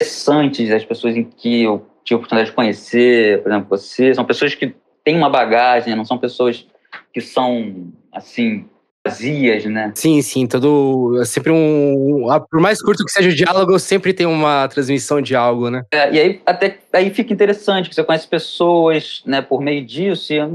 interessantes, 0.00 0.70
as 0.70 0.84
pessoas 0.84 1.16
em 1.16 1.24
que 1.24 1.62
eu 1.62 1.86
tive 2.04 2.14
a 2.14 2.18
oportunidade 2.18 2.50
de 2.50 2.56
conhecer, 2.56 3.42
por 3.42 3.50
exemplo, 3.50 3.68
você, 3.68 4.14
são 4.14 4.24
pessoas 4.24 4.54
que 4.54 4.74
têm 5.04 5.16
uma 5.16 5.28
bagagem, 5.28 5.94
não 5.94 6.04
são 6.04 6.16
pessoas 6.16 6.66
que 7.12 7.20
são, 7.20 7.92
assim, 8.12 8.66
vazias, 9.08 9.64
né? 9.64 9.92
Sim, 9.94 10.20
sim, 10.22 10.46
todo. 10.46 11.18
É 11.20 11.24
sempre 11.24 11.52
um. 11.52 12.26
Por 12.50 12.60
mais 12.60 12.82
curto 12.82 13.04
que 13.04 13.10
seja 13.10 13.28
o 13.28 13.34
diálogo, 13.34 13.78
sempre 13.78 14.12
tem 14.12 14.26
uma 14.26 14.68
transmissão 14.68 15.20
de 15.20 15.34
algo, 15.34 15.70
né? 15.70 15.84
É, 15.92 16.12
e 16.12 16.20
aí 16.20 16.40
até 16.46 16.78
aí 16.92 17.10
fica 17.10 17.32
interessante, 17.32 17.88
que 17.88 17.94
você 17.94 18.04
conhece 18.04 18.26
pessoas, 18.26 19.22
né, 19.26 19.40
por 19.42 19.60
meio 19.60 19.84
disso, 19.84 20.32
e 20.32 20.36
eu 20.36 20.48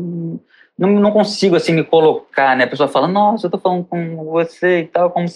não, 0.78 0.89
não 1.00 1.12
consigo 1.12 1.56
assim 1.56 1.74
me 1.74 1.84
colocar, 1.84 2.56
né? 2.56 2.63
A 2.63 2.68
pessoa 2.68 2.89
fala, 2.89 3.08
nossa, 3.08 3.46
eu 3.48 3.52
tô 3.52 3.58
falando 3.58 3.84
com 3.84 4.16
você 4.26 4.82
e 4.82 4.88
tal, 4.88 5.12
como 5.12 5.28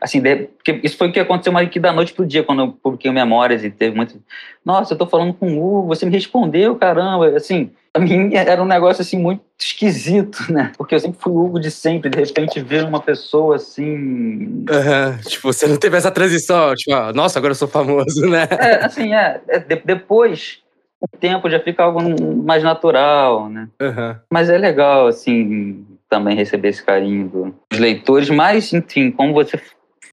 assim, 0.00 0.22
porque 0.22 0.80
isso 0.82 0.96
foi 0.96 1.08
o 1.08 1.12
que 1.12 1.20
aconteceu 1.20 1.56
aqui 1.56 1.80
da 1.80 1.92
noite 1.92 2.12
pro 2.12 2.26
dia, 2.26 2.44
quando 2.44 2.62
eu 2.62 2.72
publiquei 2.72 3.10
Memórias 3.10 3.64
e 3.64 3.70
teve 3.70 3.96
muito, 3.96 4.22
nossa, 4.64 4.94
eu 4.94 4.98
tô 4.98 5.06
falando 5.06 5.34
com 5.34 5.52
o 5.52 5.80
Hugo, 5.80 5.88
você 5.88 6.06
me 6.06 6.12
respondeu, 6.12 6.76
caramba, 6.76 7.36
assim, 7.36 7.70
pra 7.94 8.02
mim 8.02 8.34
era 8.34 8.60
um 8.60 8.66
negócio 8.66 9.02
assim 9.02 9.16
muito 9.16 9.42
esquisito, 9.58 10.52
né? 10.52 10.72
Porque 10.76 10.96
eu 10.96 10.98
sempre 10.98 11.18
fui 11.20 11.32
Hugo 11.32 11.60
de 11.60 11.70
sempre, 11.70 12.10
de 12.10 12.18
repente 12.18 12.60
ver 12.60 12.84
uma 12.84 13.00
pessoa 13.00 13.56
assim. 13.56 14.66
Uhum. 14.68 15.18
Tipo, 15.24 15.52
você 15.52 15.66
não 15.68 15.76
teve 15.76 15.96
essa 15.96 16.10
transição, 16.10 16.74
tipo, 16.74 16.92
ah, 16.92 17.12
nossa, 17.12 17.38
agora 17.38 17.52
eu 17.52 17.56
sou 17.56 17.68
famoso, 17.68 18.26
né? 18.28 18.48
É, 18.50 18.84
assim, 18.84 19.14
é. 19.14 19.40
é 19.46 19.58
de, 19.60 19.76
depois, 19.76 20.58
o 21.00 21.06
tempo 21.06 21.48
já 21.48 21.60
fica 21.60 21.84
algo 21.84 22.00
mais 22.42 22.64
natural, 22.64 23.48
né? 23.48 23.68
Uhum. 23.80 24.16
Mas 24.32 24.50
é 24.50 24.58
legal, 24.58 25.06
assim, 25.06 25.86
também 26.08 26.34
receber 26.34 26.68
esse 26.68 26.82
carinho 26.82 27.54
dos 27.70 27.78
leitores, 27.78 28.28
mas, 28.28 28.72
enfim, 28.72 29.12
como 29.12 29.32
você 29.32 29.60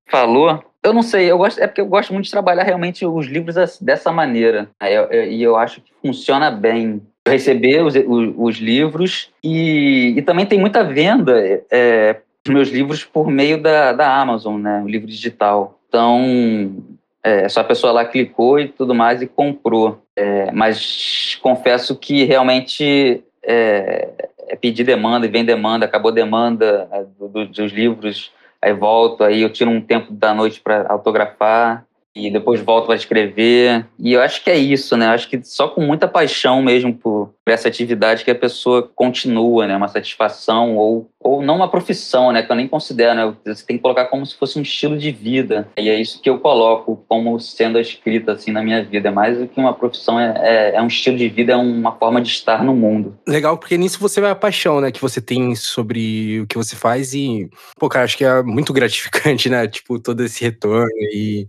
falou, 0.08 0.63
eu 0.84 0.94
não 0.94 1.04
sei, 1.04 1.32
eu 1.32 1.38
gosto, 1.38 1.60
é 1.60 1.67
porque 1.67 1.82
eu 1.82 1.86
gosto 1.86 2.12
muito 2.12 2.26
de 2.26 2.32
trabalhar 2.32 2.63
realmente 2.63 3.06
os 3.06 3.28
livros 3.28 3.80
dessa 3.80 4.12
maneira. 4.12 4.70
E 4.82 4.94
eu, 4.94 5.04
eu, 5.06 5.32
eu, 5.32 5.56
acho 5.56 5.80
que 5.80 5.91
funciona 6.02 6.50
bem 6.50 7.02
receber 7.27 7.84
os, 7.84 7.95
os, 7.95 8.34
os 8.38 8.57
livros 8.57 9.29
e, 9.43 10.13
e, 10.17 10.21
também 10.21 10.45
tem 10.45 10.60
muita 10.60 10.84
venda 10.84 11.34
é, 11.69 12.17
dos 12.43 12.53
meus 12.53 12.69
livros 12.69 13.03
por 13.03 13.27
meio 13.27 13.62
da, 13.62 13.93
da 13.93 14.19
Amazon, 14.19 14.60
né? 14.60 14.81
O 14.84 14.88
livro 14.88 15.07
digital. 15.07 15.79
Então, 15.88 16.84
é, 17.23 17.47
só 17.47 17.62
a 17.62 17.65
pessoa 17.65 17.93
lá 17.93 18.05
clicou 18.05 18.60
e 18.60 18.67
tudo 18.67 18.95
mais 18.95 19.21
e 19.21 19.27
comprou. 19.27 20.01
É, 20.15 20.51
mas 20.51 21.38
confesso 21.41 21.95
que 21.95 22.23
realmente 22.23 23.23
é, 23.43 24.10
é 24.47 24.55
pedir 24.55 24.84
demanda 24.84 25.25
e 25.25 25.29
vem 25.29 25.45
demanda, 25.45 25.86
acabou 25.86 26.12
demanda 26.12 26.88
é, 26.91 27.03
do, 27.19 27.27
do, 27.27 27.45
dos 27.45 27.71
livros, 27.71 28.31
aí 28.62 28.73
volto, 28.73 29.23
aí 29.23 29.41
eu 29.41 29.49
tiro 29.49 29.69
um 29.69 29.81
tempo 29.81 30.12
da 30.12 30.34
noite 30.34 30.60
para 30.60 30.86
autografar 30.89 31.86
e 32.15 32.30
depois 32.30 32.60
volto 32.62 32.88
para 32.88 32.95
escrever. 32.95 33.86
E 33.97 34.13
eu 34.13 34.21
acho 34.21 34.43
que 34.43 34.50
é 34.50 34.58
isso, 34.58 34.97
né? 34.97 35.08
Eu 35.08 35.12
acho 35.12 35.30
que 35.30 35.41
só 35.43 35.67
com 35.67 35.82
muita 35.82 36.08
paixão 36.08 36.62
mesmo 36.62 36.93
por, 36.93 37.34
por, 37.43 37.52
essa 37.52 37.67
atividade 37.67 38.26
que 38.26 38.32
a 38.32 38.36
pessoa 38.36 38.89
continua, 38.95 39.65
né? 39.65 39.76
Uma 39.76 39.88
satisfação 39.88 40.76
ou, 40.76 41.10
ou 41.19 41.41
não 41.41 41.56
uma 41.56 41.69
profissão, 41.69 42.32
né? 42.32 42.43
Que 42.43 42.52
eu 42.52 42.56
nem 42.56 42.67
considero, 42.67 43.15
né? 43.15 43.36
Você 43.45 43.65
tem 43.65 43.78
que 43.78 43.82
colocar 43.82 44.06
como 44.06 44.26
se 44.26 44.36
fosse 44.36 44.60
um 44.60 44.62
estilo 44.62 44.97
de 44.97 45.12
vida. 45.12 45.69
E 45.78 45.89
é 45.89 46.00
isso 46.00 46.21
que 46.21 46.30
eu 46.30 46.39
coloco 46.39 47.04
como 47.08 47.39
sendo 47.39 47.78
a 47.78 47.82
escrita, 47.82 48.34
assim, 48.34 48.52
na 48.52 48.62
minha 48.62 48.84
vida. 48.84 49.08
É 49.08 49.12
mais 49.12 49.38
do 49.38 49.47
que 49.47 49.60
uma 49.60 49.74
profissão, 49.74 50.19
é, 50.19 50.34
é, 50.41 50.76
é 50.76 50.82
um 50.82 50.88
estilo 50.88 51.17
de 51.17 51.30
vida, 51.30 51.54
é 51.54 51.58
uma 51.58 51.93
forma 51.93 52.21
de 52.21 52.30
estar 52.30 52.63
no 52.63 52.76
mundo. 52.76 53.17
Legal, 53.26 53.58
porque 53.58 53.78
nisso 53.78 54.00
você 54.00 54.19
vai 54.19 54.32
a 54.32 54.36
paixão, 54.36 54.82
né? 54.82 54.91
Que 54.91 55.02
você 55.02 55.21
tem 55.21 55.56
sobre 55.56 56.41
o 56.41 56.47
que 56.47 56.58
você 56.58 56.76
faz 56.76 57.13
e, 57.13 57.50
pô, 57.80 57.88
cara, 57.88 58.04
acho 58.04 58.17
que 58.17 58.26
é 58.26 58.43
muito 58.43 58.74
gratificante, 58.74 59.50
né? 59.50 59.65
Tipo, 59.67 59.97
todo 59.97 60.24
esse 60.24 60.43
retorno 60.43 60.91
e 61.13 61.47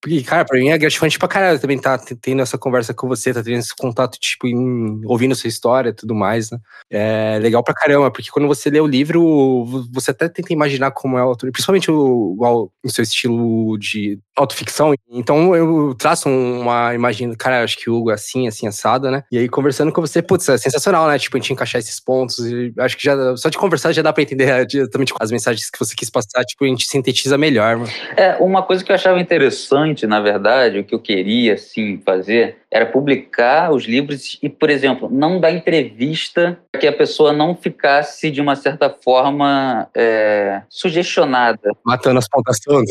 porque, 0.00 0.22
cara, 0.22 0.44
pra 0.44 0.58
mim 0.58 0.68
é 0.70 0.78
gratificante 0.78 1.18
pra 1.18 1.28
caralho 1.28 1.58
também 1.60 1.78
tá 1.78 1.98
tendo 2.20 2.42
essa 2.42 2.56
conversa 2.58 2.94
com 2.94 3.06
você, 3.08 3.34
tá 3.34 3.42
tendo 3.42 3.58
esse 3.58 3.74
contato, 3.76 4.18
tipo, 4.18 4.46
em, 4.46 5.00
ouvindo 5.06 5.34
sua 5.34 5.48
história 5.48 5.90
e 5.90 5.92
tudo 5.92 6.14
mais, 6.14 6.50
né? 6.50 6.58
É 6.90 7.38
legal 7.40 7.62
pra 7.62 7.74
caramba, 7.74 8.10
porque 8.10 8.30
quando 8.30 8.48
você 8.48 8.70
lê 8.70 8.80
o 8.80 8.86
livro, 8.86 9.64
você 9.92 10.10
até 10.12 10.28
tenta 10.28 10.52
imaginar 10.52 10.90
como 10.92 11.18
é 11.18 11.24
o 11.24 11.28
autor, 11.28 11.52
principalmente 11.52 11.90
o, 11.90 12.32
igual 12.34 12.72
no 12.82 12.90
seu 12.90 13.02
estilo 13.02 13.76
de 13.78 14.18
autoficção. 14.42 14.94
Então 15.10 15.54
eu 15.54 15.94
traço 15.94 16.28
uma 16.28 16.94
imagem, 16.94 17.32
cara, 17.34 17.62
acho 17.62 17.78
que 17.78 17.90
o 17.90 17.96
Hugo 17.96 18.10
é 18.10 18.14
assim, 18.14 18.46
assim, 18.46 18.66
assado, 18.66 19.10
né? 19.10 19.22
E 19.30 19.38
aí 19.38 19.48
conversando 19.48 19.92
com 19.92 20.00
você, 20.00 20.22
putz, 20.22 20.48
é 20.48 20.58
sensacional, 20.58 21.08
né? 21.08 21.18
Tipo, 21.18 21.36
a 21.36 21.40
gente 21.40 21.52
encaixar 21.52 21.78
esses 21.78 22.00
pontos. 22.00 22.38
E 22.38 22.72
acho 22.78 22.96
que 22.96 23.04
já, 23.04 23.36
só 23.36 23.48
de 23.48 23.58
conversar 23.58 23.92
já 23.92 24.02
dá 24.02 24.12
pra 24.12 24.22
entender 24.22 24.66
exatamente 24.72 25.12
as 25.18 25.30
mensagens 25.30 25.70
que 25.70 25.78
você 25.78 25.94
quis 25.94 26.10
passar, 26.10 26.44
tipo, 26.44 26.64
a 26.64 26.68
gente 26.68 26.86
sintetiza 26.86 27.36
melhor, 27.38 27.76
mano. 27.76 27.90
É, 28.16 28.36
uma 28.36 28.62
coisa 28.62 28.84
que 28.84 28.90
eu 28.90 28.94
achava 28.94 29.20
interessante 29.20 30.06
na 30.06 30.20
verdade, 30.20 30.78
o 30.78 30.84
que 30.84 30.94
eu 30.94 30.98
queria, 30.98 31.56
sim, 31.56 32.00
fazer 32.04 32.58
era 32.70 32.86
publicar 32.86 33.72
os 33.72 33.84
livros 33.84 34.38
e, 34.40 34.48
por 34.48 34.70
exemplo, 34.70 35.08
não 35.10 35.40
dar 35.40 35.50
entrevista 35.50 36.58
para 36.70 36.80
que 36.80 36.86
a 36.86 36.92
pessoa 36.92 37.32
não 37.32 37.54
ficasse, 37.56 38.30
de 38.30 38.40
uma 38.40 38.54
certa 38.54 38.88
forma, 38.88 39.88
é, 39.94 40.62
sugestionada. 40.68 41.72
Matando 41.84 42.18
as 42.18 42.28
pontas 42.28 42.60
todas. 42.60 42.90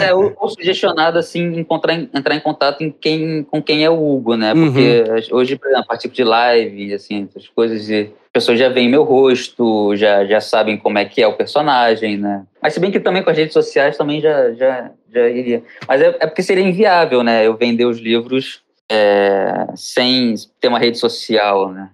é, 0.00 0.14
ou, 0.14 0.34
ou, 0.48 0.54
sugestionada, 0.54 1.18
assim, 1.18 1.58
encontrar, 1.58 1.94
entrar 1.94 2.34
em 2.34 2.40
contato 2.40 2.82
em 2.82 2.90
quem, 2.90 3.42
com 3.44 3.62
quem 3.62 3.84
é 3.84 3.90
o 3.90 3.94
Hugo, 3.94 4.36
né? 4.36 4.54
Porque 4.54 5.04
uhum. 5.30 5.38
hoje, 5.38 5.56
por 5.56 5.68
exemplo, 5.68 5.86
participo 5.86 6.14
de 6.14 6.24
live, 6.24 6.94
assim, 6.94 7.28
essas 7.30 7.48
coisas 7.48 7.88
e 7.88 8.10
pessoas 8.32 8.58
já 8.58 8.68
veem 8.68 8.88
meu 8.88 9.04
rosto, 9.04 9.96
já, 9.96 10.24
já 10.24 10.40
sabem 10.40 10.76
como 10.76 10.98
é 10.98 11.04
que 11.04 11.22
é 11.22 11.26
o 11.26 11.32
personagem, 11.32 12.16
né? 12.16 12.44
Mas 12.62 12.74
se 12.74 12.80
bem 12.80 12.90
que 12.90 13.00
também 13.00 13.22
com 13.22 13.30
as 13.30 13.36
redes 13.36 13.52
sociais 13.52 13.96
também 13.96 14.20
já, 14.20 14.52
já, 14.52 14.90
já 15.12 15.28
iria. 15.28 15.62
Mas 15.86 16.00
é, 16.00 16.16
é 16.20 16.26
porque 16.26 16.42
seria 16.42 16.64
inviável, 16.64 17.22
né? 17.22 17.46
Eu 17.46 17.56
vender 17.56 17.84
os 17.84 17.98
livros 17.98 18.62
é, 18.90 19.66
sem 19.74 20.34
ter 20.60 20.68
uma 20.68 20.78
rede 20.78 20.98
social, 20.98 21.72
né? 21.72 21.90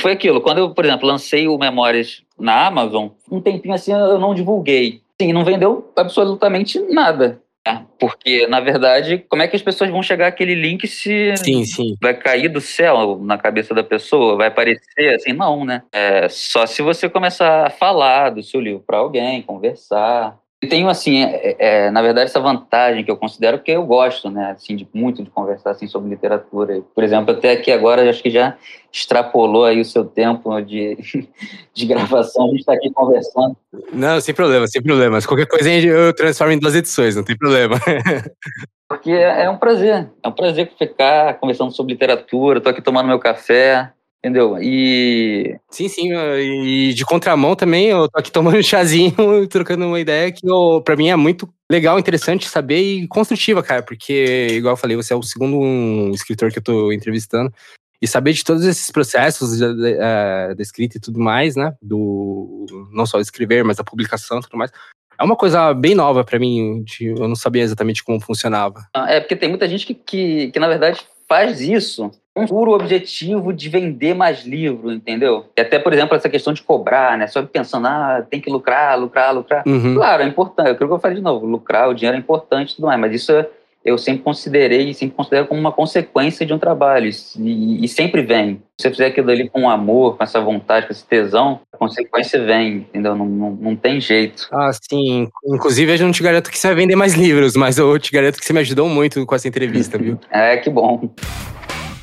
Foi 0.00 0.12
aquilo, 0.12 0.40
quando 0.40 0.58
eu, 0.58 0.70
por 0.70 0.84
exemplo, 0.84 1.08
lancei 1.08 1.48
o 1.48 1.58
Memórias 1.58 2.22
na 2.38 2.66
Amazon, 2.66 3.08
um 3.30 3.40
tempinho 3.40 3.74
assim 3.74 3.92
eu 3.92 4.18
não 4.18 4.34
divulguei. 4.34 5.00
Sim, 5.20 5.32
não 5.32 5.44
vendeu 5.44 5.90
absolutamente 5.96 6.78
nada. 6.78 7.40
Né? 7.74 7.86
Porque, 7.98 8.46
na 8.46 8.60
verdade, 8.60 9.24
como 9.28 9.42
é 9.42 9.48
que 9.48 9.56
as 9.56 9.62
pessoas 9.62 9.90
vão 9.90 10.02
chegar 10.02 10.28
àquele 10.28 10.54
link 10.54 10.86
se 10.86 11.36
sim, 11.36 11.64
sim. 11.64 11.96
vai 12.00 12.14
cair 12.14 12.48
do 12.48 12.60
céu 12.60 13.18
na 13.20 13.36
cabeça 13.36 13.74
da 13.74 13.82
pessoa? 13.82 14.36
Vai 14.36 14.48
aparecer 14.48 15.14
assim? 15.14 15.32
Não, 15.32 15.64
né? 15.64 15.82
É 15.92 16.28
só 16.28 16.66
se 16.66 16.82
você 16.82 17.08
começar 17.08 17.66
a 17.66 17.70
falar 17.70 18.30
do 18.30 18.42
seu 18.42 18.60
livro 18.60 18.82
para 18.86 18.98
alguém, 18.98 19.42
conversar. 19.42 20.38
E 20.60 20.66
tenho, 20.66 20.88
assim, 20.88 21.22
é, 21.22 21.56
é, 21.58 21.90
na 21.90 22.02
verdade, 22.02 22.28
essa 22.28 22.40
vantagem 22.40 23.04
que 23.04 23.10
eu 23.10 23.16
considero 23.16 23.60
que 23.60 23.70
eu 23.70 23.86
gosto, 23.86 24.28
né, 24.28 24.50
assim, 24.50 24.74
de, 24.74 24.88
muito 24.92 25.22
de 25.22 25.30
conversar, 25.30 25.70
assim, 25.70 25.86
sobre 25.86 26.10
literatura. 26.10 26.82
Por 26.92 27.04
exemplo, 27.04 27.32
até 27.32 27.52
aqui 27.52 27.70
agora, 27.70 28.08
acho 28.10 28.20
que 28.20 28.30
já 28.30 28.56
extrapolou 28.92 29.64
aí 29.64 29.80
o 29.80 29.84
seu 29.84 30.04
tempo 30.04 30.60
de, 30.60 30.98
de 31.72 31.86
gravação, 31.86 32.46
a 32.46 32.48
gente 32.48 32.60
está 32.60 32.72
aqui 32.72 32.90
conversando. 32.90 33.56
Não, 33.92 34.20
sem 34.20 34.34
problema, 34.34 34.66
sem 34.66 34.82
problema. 34.82 35.22
Qualquer 35.22 35.46
coisa 35.46 35.70
eu 35.70 36.12
transformo 36.12 36.52
em 36.52 36.58
duas 36.58 36.74
edições, 36.74 37.14
não 37.14 37.22
tem 37.22 37.36
problema. 37.36 37.76
Porque 38.88 39.12
é, 39.12 39.44
é 39.44 39.50
um 39.50 39.58
prazer, 39.58 40.10
é 40.20 40.28
um 40.28 40.32
prazer 40.32 40.72
ficar 40.76 41.34
conversando 41.34 41.70
sobre 41.70 41.92
literatura, 41.92 42.58
estou 42.58 42.72
aqui 42.72 42.82
tomando 42.82 43.06
meu 43.06 43.20
café, 43.20 43.92
Entendeu? 44.18 44.60
E. 44.60 45.58
Sim, 45.70 45.88
sim. 45.88 46.12
E 46.12 46.92
de 46.92 47.04
contramão 47.04 47.54
também, 47.54 47.86
eu 47.86 48.08
tô 48.08 48.18
aqui 48.18 48.32
tomando 48.32 48.58
um 48.58 48.62
chazinho, 48.62 49.14
trocando 49.48 49.86
uma 49.86 50.00
ideia 50.00 50.32
que 50.32 50.48
eu, 50.48 50.82
pra 50.84 50.96
mim 50.96 51.08
é 51.08 51.16
muito 51.16 51.48
legal, 51.70 51.98
interessante 51.98 52.48
saber 52.48 52.80
e 52.80 53.06
construtiva, 53.06 53.62
cara. 53.62 53.82
Porque, 53.82 54.48
igual 54.50 54.72
eu 54.72 54.76
falei, 54.76 54.96
você 54.96 55.12
é 55.12 55.16
o 55.16 55.22
segundo 55.22 56.12
escritor 56.12 56.50
que 56.50 56.58
eu 56.58 56.62
tô 56.62 56.92
entrevistando. 56.92 57.52
E 58.00 58.06
saber 58.06 58.32
de 58.32 58.44
todos 58.44 58.64
esses 58.64 58.90
processos 58.90 59.58
da, 59.58 60.54
escrita 60.58 60.96
e 60.96 61.00
tudo 61.00 61.18
mais, 61.18 61.56
né? 61.56 61.74
Do 61.82 62.66
não 62.92 63.06
só 63.06 63.18
escrever, 63.20 63.64
mas 63.64 63.78
a 63.78 63.84
publicação 63.84 64.38
e 64.38 64.42
tudo 64.42 64.56
mais. 64.56 64.70
É 65.18 65.24
uma 65.24 65.34
coisa 65.34 65.74
bem 65.74 65.96
nova 65.96 66.22
para 66.22 66.38
mim, 66.38 66.84
de, 66.84 67.06
eu 67.06 67.26
não 67.26 67.34
sabia 67.34 67.62
exatamente 67.62 68.04
como 68.04 68.20
funcionava. 68.20 68.86
Ah, 68.94 69.10
é, 69.10 69.20
porque 69.20 69.34
tem 69.34 69.48
muita 69.48 69.68
gente 69.68 69.84
que, 69.84 69.94
que, 69.94 70.52
que 70.52 70.60
na 70.60 70.68
verdade, 70.68 71.04
faz 71.28 71.60
isso 71.60 72.12
um 72.38 72.46
puro 72.46 72.72
objetivo 72.72 73.52
de 73.52 73.68
vender 73.68 74.14
mais 74.14 74.44
livro, 74.44 74.92
entendeu? 74.92 75.46
E 75.56 75.60
até, 75.60 75.78
por 75.78 75.92
exemplo, 75.92 76.16
essa 76.16 76.28
questão 76.28 76.52
de 76.52 76.62
cobrar, 76.62 77.16
né? 77.18 77.26
Só 77.26 77.42
pensando, 77.42 77.86
ah, 77.86 78.24
tem 78.28 78.40
que 78.40 78.50
lucrar, 78.50 78.98
lucrar, 78.98 79.34
lucrar. 79.34 79.62
Uhum. 79.66 79.94
Claro, 79.94 80.22
é 80.22 80.26
importante. 80.26 80.68
É 80.68 80.70
aquilo 80.72 80.88
que 80.88 80.94
eu 80.94 81.00
falei 81.00 81.16
de 81.16 81.22
novo, 81.22 81.46
lucrar, 81.46 81.88
o 81.88 81.94
dinheiro 81.94 82.16
é 82.16 82.20
importante 82.20 82.72
e 82.72 82.76
tudo 82.76 82.86
mais, 82.86 83.00
mas 83.00 83.14
isso 83.14 83.32
é, 83.32 83.48
eu 83.84 83.96
sempre 83.96 84.22
considerei, 84.22 84.92
sempre 84.92 85.16
considero 85.16 85.46
como 85.46 85.60
uma 85.60 85.72
consequência 85.72 86.44
de 86.44 86.52
um 86.52 86.58
trabalho, 86.58 87.10
e, 87.38 87.84
e 87.84 87.88
sempre 87.88 88.22
vem. 88.22 88.62
Se 88.76 88.82
você 88.82 88.90
fizer 88.90 89.06
aquilo 89.06 89.30
ali 89.30 89.48
com 89.48 89.68
amor, 89.68 90.16
com 90.16 90.22
essa 90.22 90.40
vontade, 90.40 90.86
com 90.86 90.92
esse 90.92 91.04
tesão, 91.04 91.60
a 91.72 91.76
consequência 91.76 92.44
vem, 92.44 92.78
entendeu? 92.78 93.16
Não, 93.16 93.26
não, 93.26 93.50
não 93.50 93.76
tem 93.76 94.00
jeito. 94.00 94.48
Ah, 94.52 94.70
sim. 94.72 95.28
Inclusive, 95.46 95.94
eu 95.94 96.04
não 96.04 96.12
te 96.12 96.22
garanto 96.22 96.50
que 96.50 96.58
você 96.58 96.68
vai 96.68 96.76
vender 96.76 96.96
mais 96.96 97.14
livros, 97.14 97.56
mas 97.56 97.78
eu 97.78 97.98
te 97.98 98.12
garanto 98.12 98.38
que 98.38 98.44
você 98.44 98.52
me 98.52 98.60
ajudou 98.60 98.88
muito 98.88 99.24
com 99.24 99.34
essa 99.34 99.48
entrevista, 99.48 99.96
viu? 99.96 100.18
é, 100.30 100.56
que 100.58 100.70
bom. 100.70 101.10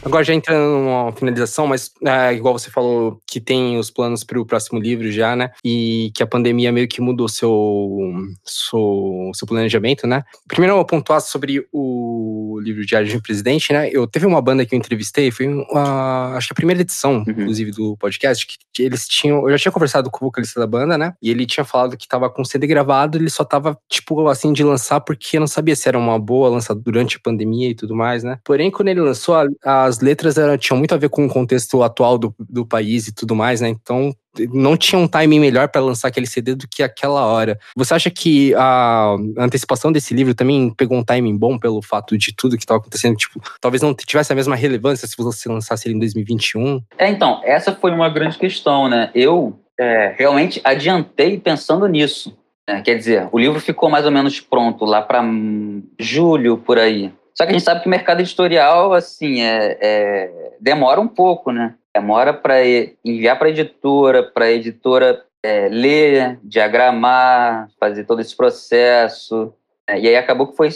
Agora 0.06 0.24
já 0.24 0.34
entrando 0.34 0.80
numa 0.80 1.12
finalização, 1.12 1.66
mas 1.66 1.91
é, 2.06 2.34
igual 2.34 2.58
você 2.58 2.70
falou 2.70 3.20
que 3.26 3.41
tem 3.41 3.78
os 3.80 3.89
planos 3.89 4.24
para 4.24 4.39
o 4.39 4.45
próximo 4.45 4.80
livro 4.80 5.12
já, 5.12 5.36
né? 5.36 5.49
E 5.64 6.12
que 6.14 6.22
a 6.22 6.28
pandemia 6.28 6.72
meio 6.72 6.88
que 6.88 7.01
mudou 7.01 7.28
seu, 7.28 8.14
seu, 8.45 9.32
seu 9.34 9.47
planejamento, 9.47 10.06
né? 10.06 10.24
Primeiro 10.47 10.74
eu 10.74 10.78
vou 10.78 10.86
pontuar 10.86 11.20
sobre 11.22 11.68
o 11.74 12.60
livro 12.62 12.86
Diário 12.86 13.08
de 13.08 13.18
um 13.18 13.20
Presidente, 13.20 13.74
né? 13.74 13.89
Eu 13.91 14.06
teve 14.06 14.28
uma 14.28 14.41
banda 14.41 14.66
que 14.66 14.76
eu 14.76 14.78
entrevistei, 14.78 15.32
foi 15.32 15.47
uma, 15.47 16.36
acho 16.36 16.47
que 16.47 16.53
a 16.53 16.56
primeira 16.56 16.82
edição, 16.82 17.18
uhum. 17.18 17.26
inclusive, 17.28 17.72
do 17.72 17.97
podcast, 17.97 18.45
que 18.45 18.84
eles 18.84 19.08
tinham. 19.08 19.41
Eu 19.43 19.51
já 19.51 19.58
tinha 19.58 19.72
conversado 19.72 20.12
com 20.12 20.24
o 20.24 20.30
vocalista 20.30 20.60
da 20.60 20.68
banda, 20.68 20.97
né? 20.97 21.14
E 21.22 21.32
ele 21.32 21.45
tinha 21.45 21.64
falado 21.64 21.97
que 21.97 22.08
tava 22.08 22.30
com 22.30 22.45
CD 22.45 22.68
gravado, 22.68 23.18
ele 23.18 23.30
só 23.30 23.43
tava, 23.43 23.78
tipo, 23.89 24.28
assim, 24.28 24.53
de 24.53 24.64
lançar 24.64 24.99
porque 25.01 25.39
não 25.39 25.47
sabia 25.47 25.76
se 25.76 25.88
era 25.88 25.97
uma 25.97 26.20
boa 26.20 26.49
lançada 26.49 26.80
durante 26.80 27.18
a 27.18 27.20
pandemia 27.20 27.70
e 27.70 27.76
tudo 27.76 27.95
mais, 27.95 28.24
né? 28.24 28.38
Porém, 28.43 28.70
quando 28.70 28.89
ele 28.89 29.01
lançou, 29.01 29.36
as 29.64 29.94
letras 29.99 30.37
eram, 30.37 30.57
tinham 30.57 30.77
muito 30.77 30.93
a 30.93 30.97
ver 30.97 31.09
com 31.09 31.25
o 31.25 31.29
contexto 31.29 31.81
atual 31.83 32.17
do, 32.17 32.33
do 32.39 32.65
país 32.65 33.07
e 33.07 33.13
tudo 33.13 33.35
mais, 33.35 33.61
né? 33.61 33.69
Então, 33.69 34.13
não 34.53 34.75
tinha 34.75 34.99
um 34.99 35.07
timing 35.07 35.39
melhor 35.39 35.69
para 35.69 35.81
lançar 35.81 36.09
aquele 36.09 36.27
CD 36.27 36.55
do 36.55 36.67
que 36.67 36.83
aquela 36.83 37.25
hora. 37.25 37.57
Você 37.75 37.93
acha 37.93 38.09
que 38.09 38.53
a 38.55 39.15
antecipação 39.37 39.91
desse 39.91 40.13
livro 40.13 40.33
também 40.33 40.69
pegou 40.71 40.97
um 40.97 41.03
timing 41.03 41.37
bom 41.37 41.57
pelo 41.57 41.81
fato 41.81 42.17
de 42.17 42.35
tudo 42.35 42.57
que 42.57 42.63
estava 42.63 42.79
acontecendo? 42.79 43.15
Tipo, 43.15 43.41
talvez 43.61 43.81
não 43.81 43.93
tivesse 43.93 44.33
a 44.33 44.35
mesma 44.35 44.55
relevância 44.55 45.07
se 45.07 45.15
você 45.17 45.47
lançasse 45.49 45.87
ele 45.87 45.95
em 45.95 45.99
2021? 45.99 46.81
É, 46.97 47.09
então, 47.09 47.41
essa 47.43 47.73
foi 47.73 47.91
uma 47.91 48.09
grande 48.09 48.37
questão, 48.37 48.89
né? 48.89 49.09
Eu 49.15 49.57
é, 49.79 50.13
realmente 50.17 50.61
adiantei 50.63 51.39
pensando 51.39 51.87
nisso. 51.87 52.37
Né? 52.67 52.81
Quer 52.81 52.97
dizer, 52.97 53.29
o 53.31 53.39
livro 53.39 53.59
ficou 53.59 53.89
mais 53.89 54.05
ou 54.05 54.11
menos 54.11 54.39
pronto 54.39 54.85
lá 54.85 55.01
para 55.01 55.23
julho, 55.99 56.57
por 56.57 56.77
aí. 56.77 57.11
Só 57.38 57.45
que 57.45 57.49
a 57.49 57.53
gente 57.53 57.63
sabe 57.63 57.81
que 57.81 57.88
o 57.88 57.89
mercado 57.89 58.21
editorial, 58.21 58.93
assim, 58.93 59.41
é, 59.41 59.77
é 59.81 60.31
demora 60.59 61.01
um 61.01 61.07
pouco, 61.07 61.51
né? 61.51 61.75
demora 61.95 62.33
para 62.33 62.55
enviar 63.05 63.39
para 63.39 63.47
a 63.47 63.51
editora, 63.51 64.21
para 64.21 64.45
a 64.45 64.51
editora 64.51 65.23
é, 65.41 65.69
ler, 65.69 66.38
diagramar, 66.43 67.69
fazer 67.79 68.03
todo 68.03 68.19
esse 68.19 68.36
processo. 68.36 69.53
É, 69.88 69.97
e 69.97 70.07
aí 70.09 70.15
acabou 70.17 70.47
que 70.47 70.57
foi, 70.57 70.67
de 70.67 70.75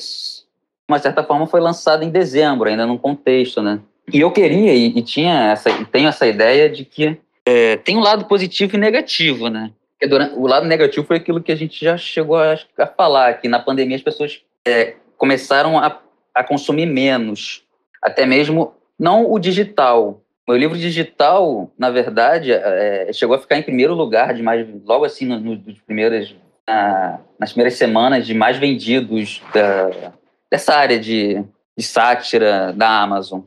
uma 0.87 0.97
certa 0.97 1.21
forma, 1.21 1.45
foi 1.45 1.59
lançado 1.59 2.03
em 2.03 2.09
dezembro, 2.09 2.69
ainda 2.69 2.85
num 2.85 2.97
contexto, 2.97 3.61
né? 3.61 3.79
E 4.11 4.21
eu 4.21 4.31
queria 4.31 4.73
e, 4.73 4.97
e 4.97 5.01
tinha 5.01 5.51
essa, 5.51 5.69
tenho 5.91 6.07
essa 6.07 6.25
ideia 6.25 6.69
de 6.69 6.85
que 6.85 7.17
é, 7.45 7.75
tem 7.77 7.97
um 7.97 8.01
lado 8.01 8.25
positivo 8.25 8.75
e 8.75 8.79
negativo, 8.79 9.49
né? 9.49 9.71
Durante, 10.07 10.35
o 10.35 10.47
lado 10.47 10.65
negativo 10.65 11.05
foi 11.05 11.17
aquilo 11.17 11.43
que 11.43 11.51
a 11.51 11.55
gente 11.55 11.83
já 11.83 11.97
chegou 11.97 12.37
a, 12.37 12.57
a 12.77 12.87
falar, 12.87 13.33
que 13.41 13.49
na 13.49 13.59
pandemia 13.59 13.97
as 13.97 14.01
pessoas 14.01 14.41
é, 14.65 14.95
começaram 15.17 15.77
a, 15.77 15.99
a 16.33 16.43
consumir 16.43 16.85
menos, 16.85 17.63
até 18.01 18.25
mesmo 18.25 18.73
não 18.97 19.31
o 19.31 19.39
digital, 19.39 20.21
meu 20.49 20.57
livro 20.57 20.75
digital, 20.75 21.71
na 21.77 21.91
verdade, 21.91 22.51
é, 22.51 23.13
chegou 23.13 23.35
a 23.35 23.39
ficar 23.39 23.59
em 23.59 23.61
primeiro 23.61 23.93
lugar, 23.93 24.33
de 24.33 24.41
mais, 24.41 24.67
logo 24.83 25.05
assim, 25.05 25.23
no, 25.27 25.39
no, 25.39 25.55
nos 25.55 25.79
primeiros, 25.81 26.35
na, 26.67 27.19
nas 27.39 27.51
primeiras 27.51 27.75
semanas 27.75 28.25
de 28.25 28.33
mais 28.33 28.57
vendidos 28.57 29.43
da, 29.53 30.11
dessa 30.51 30.73
área 30.73 30.99
de, 30.99 31.43
de 31.77 31.85
sátira 31.85 32.73
da 32.73 33.03
Amazon. 33.03 33.41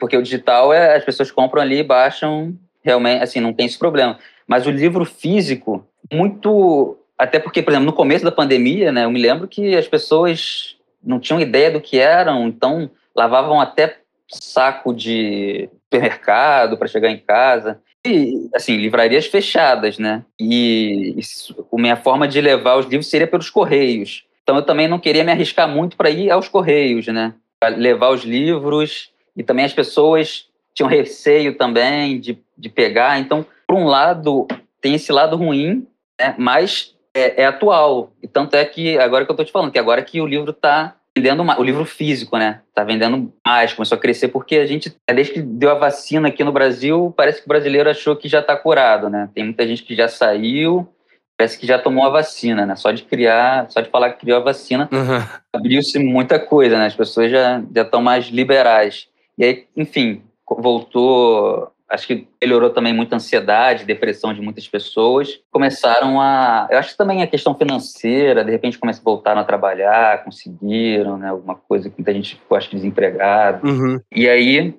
Porque 0.00 0.16
o 0.16 0.22
digital, 0.22 0.72
é, 0.72 0.96
as 0.96 1.04
pessoas 1.04 1.30
compram 1.30 1.62
ali 1.62 1.78
e 1.78 1.84
baixam, 1.84 2.52
realmente, 2.82 3.22
assim, 3.22 3.38
não 3.38 3.52
tem 3.52 3.66
esse 3.66 3.78
problema. 3.78 4.18
Mas 4.44 4.66
o 4.66 4.72
livro 4.72 5.04
físico, 5.04 5.86
muito. 6.12 6.98
Até 7.16 7.38
porque, 7.38 7.62
por 7.62 7.70
exemplo, 7.70 7.86
no 7.86 7.92
começo 7.92 8.24
da 8.24 8.32
pandemia, 8.32 8.90
né, 8.90 9.04
eu 9.04 9.10
me 9.10 9.20
lembro 9.20 9.46
que 9.46 9.76
as 9.76 9.86
pessoas 9.86 10.76
não 11.02 11.18
tinham 11.20 11.40
ideia 11.40 11.70
do 11.70 11.80
que 11.80 11.98
eram, 11.98 12.48
então 12.48 12.90
lavavam 13.14 13.60
até 13.60 13.98
saco 14.28 14.94
de 14.94 15.68
supermercado 15.84 16.76
para 16.76 16.88
chegar 16.88 17.10
em 17.10 17.18
casa. 17.18 17.80
E, 18.06 18.48
assim, 18.54 18.76
livrarias 18.76 19.26
fechadas, 19.26 19.98
né? 19.98 20.24
E 20.38 21.14
isso, 21.16 21.66
a 21.72 21.80
minha 21.80 21.96
forma 21.96 22.28
de 22.28 22.40
levar 22.40 22.76
os 22.76 22.86
livros 22.86 23.10
seria 23.10 23.26
pelos 23.26 23.50
correios. 23.50 24.24
Então 24.42 24.56
eu 24.56 24.62
também 24.62 24.88
não 24.88 24.98
queria 24.98 25.24
me 25.24 25.32
arriscar 25.32 25.68
muito 25.68 25.96
para 25.96 26.08
ir 26.08 26.30
aos 26.30 26.48
correios, 26.48 27.06
né? 27.08 27.34
Pra 27.60 27.68
levar 27.68 28.10
os 28.10 28.22
livros 28.22 29.10
e 29.36 29.42
também 29.42 29.64
as 29.64 29.72
pessoas 29.72 30.46
tinham 30.72 30.88
receio 30.88 31.56
também 31.56 32.20
de, 32.20 32.38
de 32.56 32.68
pegar. 32.68 33.18
Então, 33.18 33.44
por 33.66 33.76
um 33.76 33.84
lado, 33.84 34.46
tem 34.80 34.94
esse 34.94 35.12
lado 35.12 35.36
ruim, 35.36 35.86
né? 36.18 36.34
mas 36.38 36.94
é, 37.14 37.42
é 37.42 37.46
atual. 37.46 38.12
E 38.22 38.28
tanto 38.28 38.54
é 38.54 38.64
que, 38.64 38.98
agora 38.98 39.24
que 39.24 39.30
eu 39.30 39.34
estou 39.34 39.46
te 39.46 39.52
falando, 39.52 39.72
que 39.72 39.78
agora 39.78 40.02
que 40.02 40.20
o 40.20 40.26
livro 40.26 40.50
está 40.50 40.94
vendendo 41.16 41.42
o 41.42 41.62
livro 41.62 41.84
físico, 41.84 42.36
né? 42.38 42.60
Tá 42.74 42.84
vendendo 42.84 43.32
mais, 43.44 43.72
começou 43.72 43.96
a 43.96 44.00
crescer 44.00 44.28
porque 44.28 44.56
a 44.56 44.66
gente, 44.66 44.94
desde 45.10 45.34
que 45.34 45.42
deu 45.42 45.70
a 45.70 45.74
vacina 45.74 46.28
aqui 46.28 46.44
no 46.44 46.52
Brasil, 46.52 47.12
parece 47.16 47.40
que 47.40 47.46
o 47.46 47.48
brasileiro 47.48 47.90
achou 47.90 48.14
que 48.14 48.28
já 48.28 48.40
está 48.40 48.56
curado, 48.56 49.08
né? 49.10 49.28
Tem 49.34 49.44
muita 49.44 49.66
gente 49.66 49.82
que 49.82 49.96
já 49.96 50.06
saiu, 50.08 50.88
parece 51.36 51.58
que 51.58 51.66
já 51.66 51.78
tomou 51.78 52.04
a 52.06 52.10
vacina, 52.10 52.64
né? 52.64 52.76
Só 52.76 52.90
de 52.92 53.02
criar, 53.02 53.68
só 53.70 53.80
de 53.80 53.90
falar 53.90 54.12
que 54.12 54.20
criou 54.20 54.38
a 54.38 54.44
vacina, 54.44 54.88
uhum. 54.92 55.40
abriu-se 55.52 55.98
muita 55.98 56.38
coisa, 56.38 56.78
né? 56.78 56.86
As 56.86 56.94
pessoas 56.94 57.30
já 57.30 57.62
já 57.74 57.82
estão 57.82 58.00
mais 58.00 58.26
liberais. 58.26 59.08
E 59.36 59.44
aí, 59.44 59.66
enfim, 59.76 60.22
voltou 60.48 61.72
acho 61.88 62.06
que 62.06 62.28
melhorou 62.42 62.70
também 62.70 62.92
muita 62.92 63.16
ansiedade, 63.16 63.84
depressão 63.84 64.34
de 64.34 64.40
muitas 64.40 64.68
pessoas. 64.68 65.40
Começaram 65.50 66.20
a. 66.20 66.68
Eu 66.70 66.78
acho 66.78 66.90
que 66.90 66.98
também 66.98 67.22
a 67.22 67.26
questão 67.26 67.54
financeira, 67.54 68.44
de 68.44 68.50
repente 68.50 68.78
começam, 68.78 69.02
voltaram 69.02 69.40
a 69.40 69.44
trabalhar, 69.44 70.24
conseguiram, 70.24 71.16
né? 71.16 71.28
Alguma 71.28 71.54
coisa 71.54 71.88
que 71.88 71.96
muita 71.98 72.12
gente 72.12 72.36
ficou, 72.36 72.56
acho, 72.58 72.70
desempregado. 72.70 73.66
Uhum. 73.66 74.00
E 74.14 74.28
aí, 74.28 74.74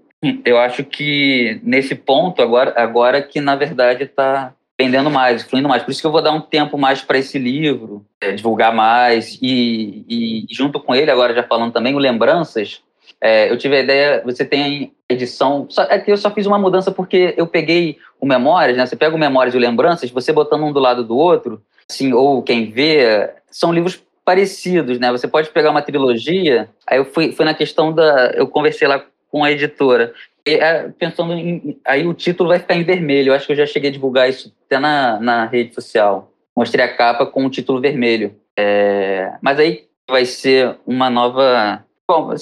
eu 0.45 0.57
acho 0.57 0.83
que 0.83 1.59
nesse 1.63 1.95
ponto, 1.95 2.41
agora, 2.41 2.73
agora 2.75 3.21
que 3.21 3.41
na 3.41 3.55
verdade 3.55 4.03
está 4.03 4.53
vendendo 4.79 5.09
mais, 5.09 5.43
fluindo 5.43 5.67
mais. 5.67 5.83
Por 5.83 5.91
isso 5.91 5.99
que 5.99 6.07
eu 6.07 6.11
vou 6.11 6.21
dar 6.21 6.31
um 6.31 6.39
tempo 6.39 6.77
mais 6.77 7.01
para 7.01 7.17
esse 7.17 7.37
livro, 7.37 8.05
é, 8.21 8.31
divulgar 8.31 8.73
mais. 8.73 9.37
E, 9.41 10.05
e, 10.07 10.45
junto 10.49 10.79
com 10.79 10.95
ele, 10.95 11.11
agora 11.11 11.33
já 11.33 11.43
falando 11.43 11.73
também, 11.73 11.93
o 11.93 11.99
Lembranças, 11.99 12.81
é, 13.21 13.51
eu 13.51 13.57
tive 13.57 13.75
a 13.75 13.79
ideia, 13.81 14.21
você 14.25 14.45
tem 14.45 14.93
edição. 15.09 15.65
Só, 15.69 15.83
é 15.83 15.99
que 15.99 16.11
eu 16.11 16.17
só 16.17 16.31
fiz 16.31 16.45
uma 16.45 16.57
mudança 16.57 16.91
porque 16.91 17.33
eu 17.37 17.47
peguei 17.47 17.97
o 18.19 18.25
Memórias, 18.25 18.77
né? 18.77 18.85
Você 18.85 18.95
pega 18.95 19.15
o 19.15 19.19
Memórias 19.19 19.53
e 19.53 19.59
Lembranças, 19.59 20.09
você 20.09 20.31
botando 20.31 20.63
um 20.63 20.71
do 20.71 20.79
lado 20.79 21.03
do 21.03 21.17
outro, 21.17 21.61
assim, 21.89 22.13
ou 22.13 22.41
quem 22.41 22.71
vê, 22.71 23.29
são 23.49 23.73
livros 23.73 24.01
parecidos, 24.23 24.99
né? 24.99 25.11
Você 25.11 25.27
pode 25.27 25.49
pegar 25.49 25.71
uma 25.71 25.81
trilogia. 25.81 26.69
Aí 26.85 26.97
eu 26.97 27.05
fui, 27.05 27.31
fui 27.31 27.45
na 27.45 27.53
questão 27.53 27.91
da. 27.91 28.31
Eu 28.35 28.47
conversei 28.47 28.87
lá 28.87 29.03
com 29.31 29.43
a 29.43 29.51
editora. 29.51 30.13
E, 30.45 30.51
é, 30.51 30.89
pensando 30.97 31.33
em. 31.33 31.77
Aí 31.83 32.07
o 32.07 32.13
título 32.13 32.49
vai 32.49 32.59
ficar 32.59 32.75
em 32.75 32.83
vermelho. 32.83 33.31
Eu 33.31 33.35
acho 33.35 33.47
que 33.47 33.53
eu 33.53 33.57
já 33.57 33.65
cheguei 33.65 33.89
a 33.89 33.93
divulgar 33.93 34.29
isso 34.29 34.53
até 34.65 34.79
na, 34.79 35.19
na 35.19 35.45
rede 35.45 35.73
social. 35.73 36.31
Mostrei 36.55 36.85
a 36.85 36.95
capa 36.95 37.25
com 37.25 37.45
o 37.45 37.49
título 37.49 37.81
vermelho. 37.81 38.35
É, 38.55 39.33
mas 39.41 39.59
aí 39.59 39.85
vai 40.07 40.25
ser 40.25 40.77
uma 40.85 41.09
nova. 41.09 41.83
Bom, 42.07 42.33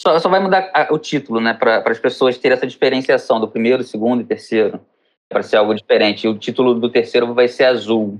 só, 0.00 0.18
só 0.18 0.30
vai 0.30 0.40
mudar 0.40 0.70
a, 0.72 0.88
o 0.94 0.98
título, 0.98 1.42
né? 1.42 1.52
Para 1.52 1.84
as 1.84 1.98
pessoas 1.98 2.38
terem 2.38 2.56
essa 2.56 2.66
diferenciação 2.66 3.38
do 3.38 3.46
primeiro, 3.46 3.84
segundo 3.84 4.22
e 4.22 4.24
terceiro. 4.24 4.80
Para 5.28 5.42
ser 5.42 5.58
algo 5.58 5.74
diferente. 5.74 6.26
O 6.26 6.38
título 6.38 6.74
do 6.74 6.88
terceiro 6.88 7.34
vai 7.34 7.48
ser 7.48 7.64
azul. 7.64 8.18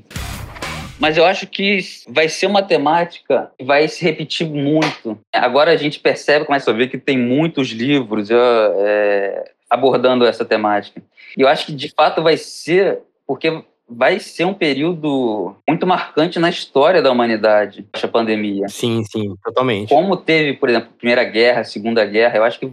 Mas 0.98 1.16
eu 1.16 1.24
acho 1.24 1.46
que 1.46 1.78
vai 2.06 2.28
ser 2.28 2.44
uma 2.44 2.62
temática 2.62 3.50
que 3.58 3.64
vai 3.64 3.88
se 3.88 4.04
repetir 4.04 4.46
muito. 4.46 5.18
Agora 5.32 5.72
a 5.72 5.76
gente 5.76 5.98
percebe, 5.98 6.44
começa 6.44 6.70
a 6.70 6.74
ver 6.74 6.88
que 6.88 6.98
tem 6.98 7.16
muitos 7.16 7.68
livros 7.68 8.28
é, 8.30 9.50
abordando 9.70 10.26
essa 10.26 10.44
temática. 10.44 11.02
E 11.34 11.40
eu 11.40 11.48
acho 11.48 11.64
que 11.64 11.72
de 11.72 11.88
fato 11.96 12.22
vai 12.22 12.36
ser 12.36 12.98
porque 13.26 13.64
vai 13.90 14.20
ser 14.20 14.44
um 14.44 14.54
período 14.54 15.56
muito 15.68 15.86
marcante 15.86 16.38
na 16.38 16.48
história 16.48 17.02
da 17.02 17.10
humanidade, 17.10 17.86
essa 17.92 18.06
pandemia. 18.06 18.68
Sim, 18.68 19.02
sim, 19.04 19.34
totalmente. 19.42 19.88
Como 19.88 20.16
teve, 20.16 20.54
por 20.54 20.68
exemplo, 20.68 20.90
Primeira 20.96 21.24
Guerra, 21.24 21.64
Segunda 21.64 22.04
Guerra, 22.04 22.36
eu 22.36 22.44
acho 22.44 22.60
que 22.60 22.72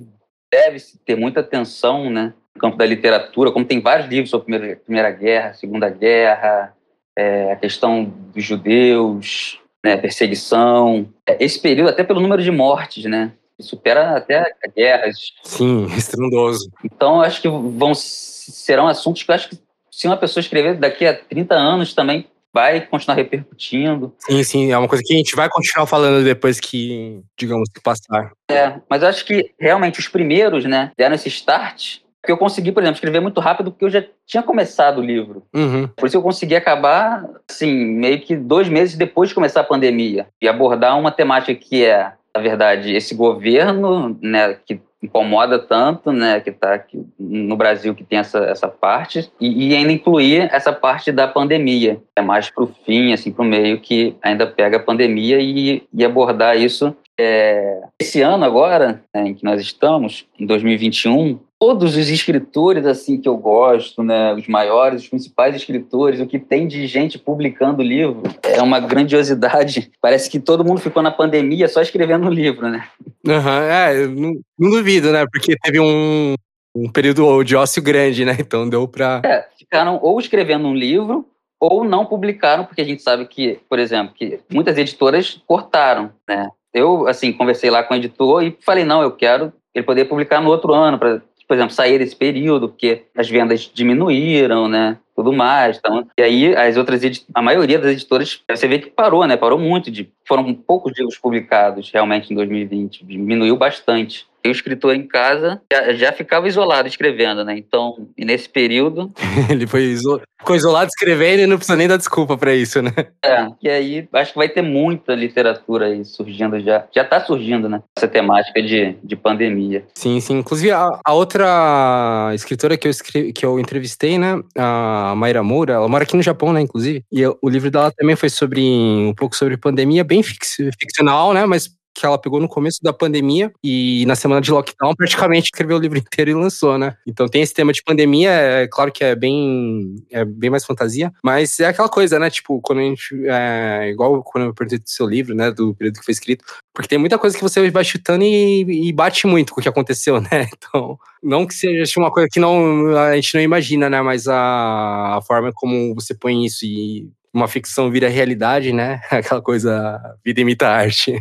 deve 0.52 0.78
ter 1.06 1.16
muita 1.16 1.40
atenção, 1.40 2.10
né, 2.10 2.34
no 2.56 2.62
campo 2.62 2.78
da 2.78 2.86
literatura, 2.86 3.52
como 3.52 3.66
tem 3.66 3.82
vários 3.82 4.08
livros 4.08 4.30
sobre 4.30 4.46
Primeira, 4.46 4.76
Primeira 4.78 5.12
Guerra, 5.12 5.54
Segunda 5.54 5.90
Guerra, 5.90 6.74
é, 7.18 7.52
a 7.52 7.56
questão 7.56 8.04
dos 8.34 8.44
judeus, 8.44 9.60
né, 9.84 9.98
perseguição. 9.98 11.08
Esse 11.40 11.60
período, 11.60 11.90
até 11.90 12.04
pelo 12.04 12.22
número 12.22 12.44
de 12.44 12.52
mortes, 12.52 13.06
né, 13.06 13.32
supera 13.60 14.18
até 14.18 14.52
guerras. 14.76 15.34
Sim, 15.44 15.86
estrondoso. 15.98 16.70
Então, 16.84 17.22
acho 17.22 17.42
que 17.42 17.50
vão 17.50 17.94
serão 17.96 18.88
assuntos 18.88 19.24
que 19.24 19.32
eu 19.32 19.36
acho 19.36 19.50
que 19.50 19.67
se 19.98 20.06
uma 20.06 20.16
pessoa 20.16 20.42
escrever 20.42 20.76
daqui 20.76 21.08
a 21.08 21.14
30 21.16 21.56
anos 21.56 21.92
também 21.92 22.28
vai 22.54 22.82
continuar 22.82 23.16
repercutindo. 23.16 24.14
Sim, 24.20 24.44
sim, 24.44 24.72
é 24.72 24.78
uma 24.78 24.88
coisa 24.88 25.04
que 25.04 25.12
a 25.12 25.18
gente 25.18 25.36
vai 25.36 25.50
continuar 25.50 25.88
falando 25.88 26.24
depois 26.24 26.60
que, 26.60 27.20
digamos, 27.36 27.68
que 27.74 27.82
passar. 27.82 28.32
É, 28.50 28.76
mas 28.88 29.02
eu 29.02 29.08
acho 29.08 29.26
que 29.26 29.56
realmente 29.60 30.00
os 30.00 30.08
primeiros, 30.08 30.66
né, 30.66 30.92
deram 30.96 31.16
esse 31.16 31.30
start. 31.30 31.98
Porque 32.22 32.32
eu 32.32 32.38
consegui, 32.38 32.72
por 32.72 32.84
exemplo, 32.84 32.98
escrever 32.98 33.22
muito 33.22 33.40
rápido 33.42 33.72
porque 33.72 33.86
eu 33.86 33.90
já 33.90 34.04
tinha 34.26 34.44
começado 34.44 35.00
o 35.00 35.04
livro. 35.04 35.44
Uhum. 35.56 35.88
Por 35.88 36.06
isso 36.06 36.18
eu 36.18 36.22
consegui 36.22 36.56
acabar, 36.56 37.26
assim, 37.50 37.74
meio 37.74 38.22
que 38.22 38.36
dois 38.36 38.70
meses 38.70 38.96
depois 38.96 39.30
de 39.30 39.36
começar 39.36 39.62
a 39.62 39.64
pandemia. 39.64 40.28
E 40.40 40.48
abordar 40.48 40.98
uma 41.00 41.12
temática 41.12 41.56
que 41.56 41.84
é, 41.84 42.12
na 42.36 42.42
verdade, 42.42 42.96
esse 42.96 43.16
governo, 43.16 44.16
né, 44.22 44.58
que 44.64 44.80
incomoda 45.02 45.60
tanto, 45.60 46.12
né, 46.12 46.40
que 46.40 46.50
está 46.50 46.84
no 47.20 47.56
Brasil 47.56 47.94
que 47.94 48.04
tem 48.04 48.20
essa, 48.20 48.40
essa 48.40 48.68
parte, 48.68 49.32
e, 49.40 49.70
e 49.70 49.76
ainda 49.76 49.92
incluir 49.92 50.50
essa 50.52 50.74
parte 50.74 51.12
da 51.12 51.28
pandemia, 51.28 52.02
é 52.16 52.22
mais 52.22 52.50
para 52.50 52.64
o 52.64 52.74
fim, 52.86 53.14
assim, 53.14 53.32
para 53.32 53.44
o 53.44 53.48
meio, 53.48 53.80
que 53.80 54.16
ainda 54.22 54.48
pega 54.48 54.78
a 54.78 54.84
pandemia 54.84 55.40
e, 55.40 55.84
e 55.94 56.06
abordar 56.06 56.58
isso. 56.58 56.96
É, 57.20 57.82
esse 58.00 58.22
ano 58.22 58.46
agora, 58.46 59.04
né, 59.14 59.28
em 59.28 59.34
que 59.34 59.44
nós 59.44 59.62
estamos, 59.62 60.28
em 60.40 60.46
2021, 60.46 61.40
todos 61.60 61.96
os 61.96 62.10
escritores 62.10 62.86
assim 62.86 63.20
que 63.20 63.28
eu 63.28 63.36
gosto, 63.36 64.04
né, 64.04 64.34
os 64.34 64.48
maiores, 64.48 65.04
os 65.04 65.10
principais 65.10 65.56
escritores, 65.56 66.20
o 66.20 66.28
que 66.28 66.40
tem 66.40 66.68
de 66.68 66.86
gente 66.88 67.18
publicando 67.18 67.82
livro 67.82 68.24
é 68.44 68.62
uma 68.62 68.80
grandiosidade. 68.80 69.92
Parece 70.02 70.30
que 70.30 70.40
todo 70.40 70.64
mundo 70.64 70.80
ficou 70.80 71.02
na 71.02 71.12
pandemia 71.12 71.68
só 71.68 71.82
escrevendo 71.82 72.28
um 72.28 72.32
livro, 72.32 72.70
né? 72.70 72.88
Uhum, 73.26 73.62
é, 73.70 74.08
não, 74.08 74.40
não 74.58 74.70
duvido, 74.70 75.12
né? 75.12 75.26
Porque 75.32 75.56
teve 75.62 75.80
um, 75.80 76.36
um 76.76 76.90
período 76.92 77.44
de 77.44 77.56
ócio 77.56 77.82
grande, 77.82 78.24
né? 78.24 78.36
Então 78.40 78.70
deu 78.70 78.88
para 78.88 79.22
É, 79.26 79.48
ficaram 79.58 80.00
ou 80.02 80.20
escrevendo 80.20 80.68
um 80.68 80.76
livro 80.76 81.26
ou 81.60 81.84
não 81.84 82.06
publicaram, 82.06 82.66
porque 82.66 82.82
a 82.82 82.86
gente 82.86 83.02
sabe 83.02 83.26
que, 83.26 83.60
por 83.68 83.80
exemplo, 83.80 84.14
que 84.14 84.40
muitas 84.52 84.78
editoras 84.78 85.42
cortaram, 85.48 86.12
né? 86.28 86.50
Eu, 86.72 87.08
assim, 87.08 87.34
conversei 87.34 87.72
lá 87.72 87.82
com 87.82 87.96
o 87.96 87.98
editor 87.98 88.44
e 88.44 88.56
falei, 88.62 88.84
não, 88.84 89.02
eu 89.02 89.12
quero 89.12 89.52
ele 89.74 89.86
poder 89.86 90.06
publicar 90.06 90.40
no 90.40 90.50
outro 90.50 90.74
ano, 90.74 91.00
para 91.00 91.22
por 91.48 91.56
exemplo, 91.56 91.74
sair 91.74 91.98
desse 91.98 92.16
período, 92.16 92.68
porque 92.68 93.04
as 93.16 93.30
vendas 93.30 93.72
diminuíram, 93.74 94.68
né? 94.68 94.98
Tudo 95.16 95.32
mais. 95.32 95.78
Então, 95.78 96.06
e 96.18 96.22
aí, 96.22 96.56
as 96.56 96.76
outras 96.76 97.02
a 97.34 97.42
maioria 97.42 97.80
das 97.80 97.94
editoras, 97.94 98.44
você 98.50 98.68
vê 98.68 98.80
que 98.80 98.90
parou, 98.90 99.26
né? 99.26 99.38
Parou 99.38 99.58
muito. 99.58 99.90
De, 99.90 100.12
foram 100.26 100.54
poucos 100.54 100.92
livros 100.98 101.18
publicados 101.18 101.90
realmente 101.90 102.32
em 102.32 102.36
2020. 102.36 103.06
Diminuiu 103.06 103.56
bastante. 103.56 104.27
O 104.46 104.50
escritor 104.50 104.96
em 104.96 105.06
casa 105.06 105.62
já, 105.72 105.94
já, 105.94 106.14
ficava 106.14 106.48
isolado 106.48 106.88
escrevendo, 106.88 107.44
né? 107.44 107.58
Então, 107.58 108.08
nesse 108.18 108.48
período. 108.48 109.12
Ele 109.50 109.68
foi 109.68 109.84
iso... 109.84 110.22
ficou 110.40 110.56
isolado 110.56 110.88
escrevendo 110.88 111.42
e 111.42 111.48
não 111.48 111.58
precisa 111.58 111.78
nem 111.78 111.88
dar 111.88 111.98
desculpa 111.98 112.38
para 112.38 112.56
isso, 112.56 112.82
né? 112.82 112.94
É, 113.24 113.48
e 113.62 113.70
aí 113.70 114.08
acho 114.14 114.32
que 114.32 114.38
vai 114.38 114.48
ter 114.48 114.62
muita 114.62 115.14
literatura 115.16 115.88
aí 115.88 116.06
surgindo 116.06 116.60
já. 116.62 116.86
Já 116.96 117.04
tá 117.04 117.20
surgindo, 117.20 117.68
né? 117.68 117.82
Essa 117.98 118.08
temática 118.08 118.62
de, 118.62 118.96
de 119.04 119.16
pandemia. 119.16 119.86
Sim, 119.94 120.20
sim. 120.20 120.38
Inclusive, 120.38 120.72
a, 120.72 120.88
a 121.04 121.14
outra 121.14 122.32
escritora 122.34 122.78
que 122.78 122.88
eu, 122.88 122.92
escrevi, 122.92 123.34
que 123.34 123.46
eu 123.46 123.60
entrevistei, 123.60 124.18
né? 124.18 124.42
A 124.58 125.14
Mayra 125.16 125.44
Moura, 125.44 125.74
ela 125.74 125.88
mora 125.90 126.04
aqui 126.04 126.16
no 126.16 126.24
Japão, 126.24 126.54
né? 126.54 126.62
Inclusive. 126.62 127.04
E 127.12 127.22
eu, 127.22 127.38
o 127.42 127.50
livro 127.50 127.70
dela 127.70 127.92
também 127.92 128.16
foi 128.16 128.30
sobre 128.30 128.62
um 128.62 129.14
pouco 129.14 129.36
sobre 129.36 129.58
pandemia, 129.58 130.04
bem 130.04 130.24
ficcional, 130.24 131.34
né? 131.34 131.46
Mas 131.46 131.77
que 131.98 132.06
ela 132.06 132.18
pegou 132.18 132.40
no 132.40 132.48
começo 132.48 132.80
da 132.84 132.94
pandemia 132.94 133.52
e 133.64 134.06
na 134.06 134.16
semana 134.16 134.40
de 134.40 134.52
lockdown 134.52 134.94
praticamente 134.96 135.46
escreveu 135.46 135.78
o 135.78 135.80
livro 135.80 135.98
inteiro 135.98 136.32
e 136.32 136.34
lançou, 136.34 136.78
né? 136.78 136.96
Então 137.06 137.28
tem 137.28 137.42
esse 137.42 137.54
tema 137.54 137.74
de 137.74 137.84
pandemia, 137.84 138.30
é 138.30 138.68
claro 138.68 138.92
que 138.92 139.04
é 139.04 139.16
bem, 139.16 139.96
é 140.12 140.24
bem 140.24 140.50
mais 140.50 140.64
fantasia, 140.64 141.12
mas 141.24 141.60
é 141.60 141.66
aquela 141.66 141.90
coisa, 141.90 142.20
né? 142.20 142.30
Tipo, 142.30 142.62
quando 142.62 142.80
a 142.80 142.84
gente. 142.84 143.16
É, 143.26 143.90
igual 143.90 144.24
quando 144.24 144.46
eu 144.46 144.54
perguntei 144.54 144.80
do 144.80 144.90
seu 144.90 145.08
livro, 145.08 145.34
né? 145.34 145.52
Do 145.52 145.74
período 145.74 146.00
que 146.00 146.06
foi 146.06 146.12
escrito, 146.12 146.46
porque 146.74 146.88
tem 146.88 147.00
muita 147.00 147.18
coisa 147.18 147.36
que 147.36 147.44
você 147.44 147.70
vai 147.72 147.84
chutando 147.84 148.24
e, 148.24 148.90
e 148.90 148.94
bate 148.94 149.26
muito 149.26 149.54
com 149.54 149.60
o 149.60 149.64
que 149.64 149.70
aconteceu, 149.70 150.22
né? 150.22 150.48
Então, 150.56 150.98
não 151.24 151.48
que 151.48 151.54
seja 151.54 152.00
uma 152.00 152.12
coisa 152.12 152.30
que 152.32 152.40
não, 152.40 152.96
a 152.96 153.16
gente 153.16 153.34
não 153.34 153.42
imagina, 153.42 153.90
né? 153.90 154.02
Mas 154.02 154.28
a, 154.28 155.18
a 155.18 155.22
forma 155.22 155.52
como 155.54 155.96
você 155.96 156.14
põe 156.14 156.46
isso 156.46 156.66
e 156.66 157.10
uma 157.34 157.48
ficção 157.48 157.92
vira 157.92 158.08
realidade, 158.08 158.74
né? 158.74 159.02
Aquela 159.12 159.42
coisa, 159.42 160.00
vida 160.24 160.42
imita 160.42 160.68
arte. 160.68 161.14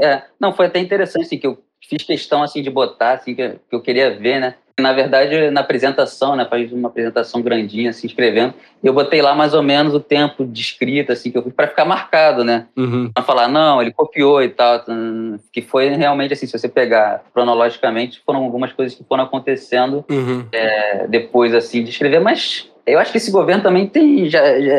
É, 0.00 0.22
não, 0.40 0.52
foi 0.52 0.66
até 0.66 0.78
interessante, 0.78 1.26
assim, 1.26 1.38
que 1.38 1.46
eu 1.46 1.62
fiz 1.88 2.02
questão, 2.02 2.42
assim, 2.42 2.62
de 2.62 2.70
botar, 2.70 3.12
assim, 3.12 3.34
que, 3.34 3.56
eu 3.70 3.80
queria 3.80 4.18
ver, 4.18 4.40
né? 4.40 4.54
Na 4.78 4.92
verdade, 4.92 5.52
na 5.52 5.60
apresentação, 5.60 6.34
né, 6.34 6.44
faz 6.50 6.72
uma 6.72 6.88
apresentação 6.88 7.40
grandinha, 7.40 7.90
assim, 7.90 8.08
escrevendo, 8.08 8.54
eu 8.82 8.92
botei 8.92 9.22
lá 9.22 9.32
mais 9.32 9.54
ou 9.54 9.62
menos 9.62 9.94
o 9.94 10.00
tempo 10.00 10.44
de 10.44 10.60
escrita, 10.60 11.12
assim, 11.12 11.30
que 11.30 11.38
eu 11.38 11.42
para 11.42 11.68
ficar 11.68 11.84
marcado, 11.84 12.42
né? 12.42 12.66
Uhum. 12.76 13.08
Pra 13.12 13.22
falar, 13.22 13.46
não, 13.46 13.80
ele 13.80 13.92
copiou 13.92 14.42
e 14.42 14.48
tal, 14.48 14.84
que 15.52 15.62
foi 15.62 15.90
realmente, 15.90 16.32
assim, 16.32 16.46
se 16.46 16.58
você 16.58 16.68
pegar 16.68 17.22
cronologicamente, 17.32 18.20
foram 18.26 18.42
algumas 18.42 18.72
coisas 18.72 18.96
que 18.96 19.04
foram 19.04 19.22
acontecendo 19.22 20.04
uhum. 20.10 20.44
é, 20.50 21.06
depois, 21.06 21.54
assim, 21.54 21.84
de 21.84 21.90
escrever, 21.90 22.20
mas 22.20 22.68
eu 22.86 22.98
acho 22.98 23.12
que 23.12 23.18
esse 23.18 23.30
governo 23.30 23.62
também 23.62 23.86
tem, 23.86 24.28
já, 24.28 24.60
já 24.60 24.74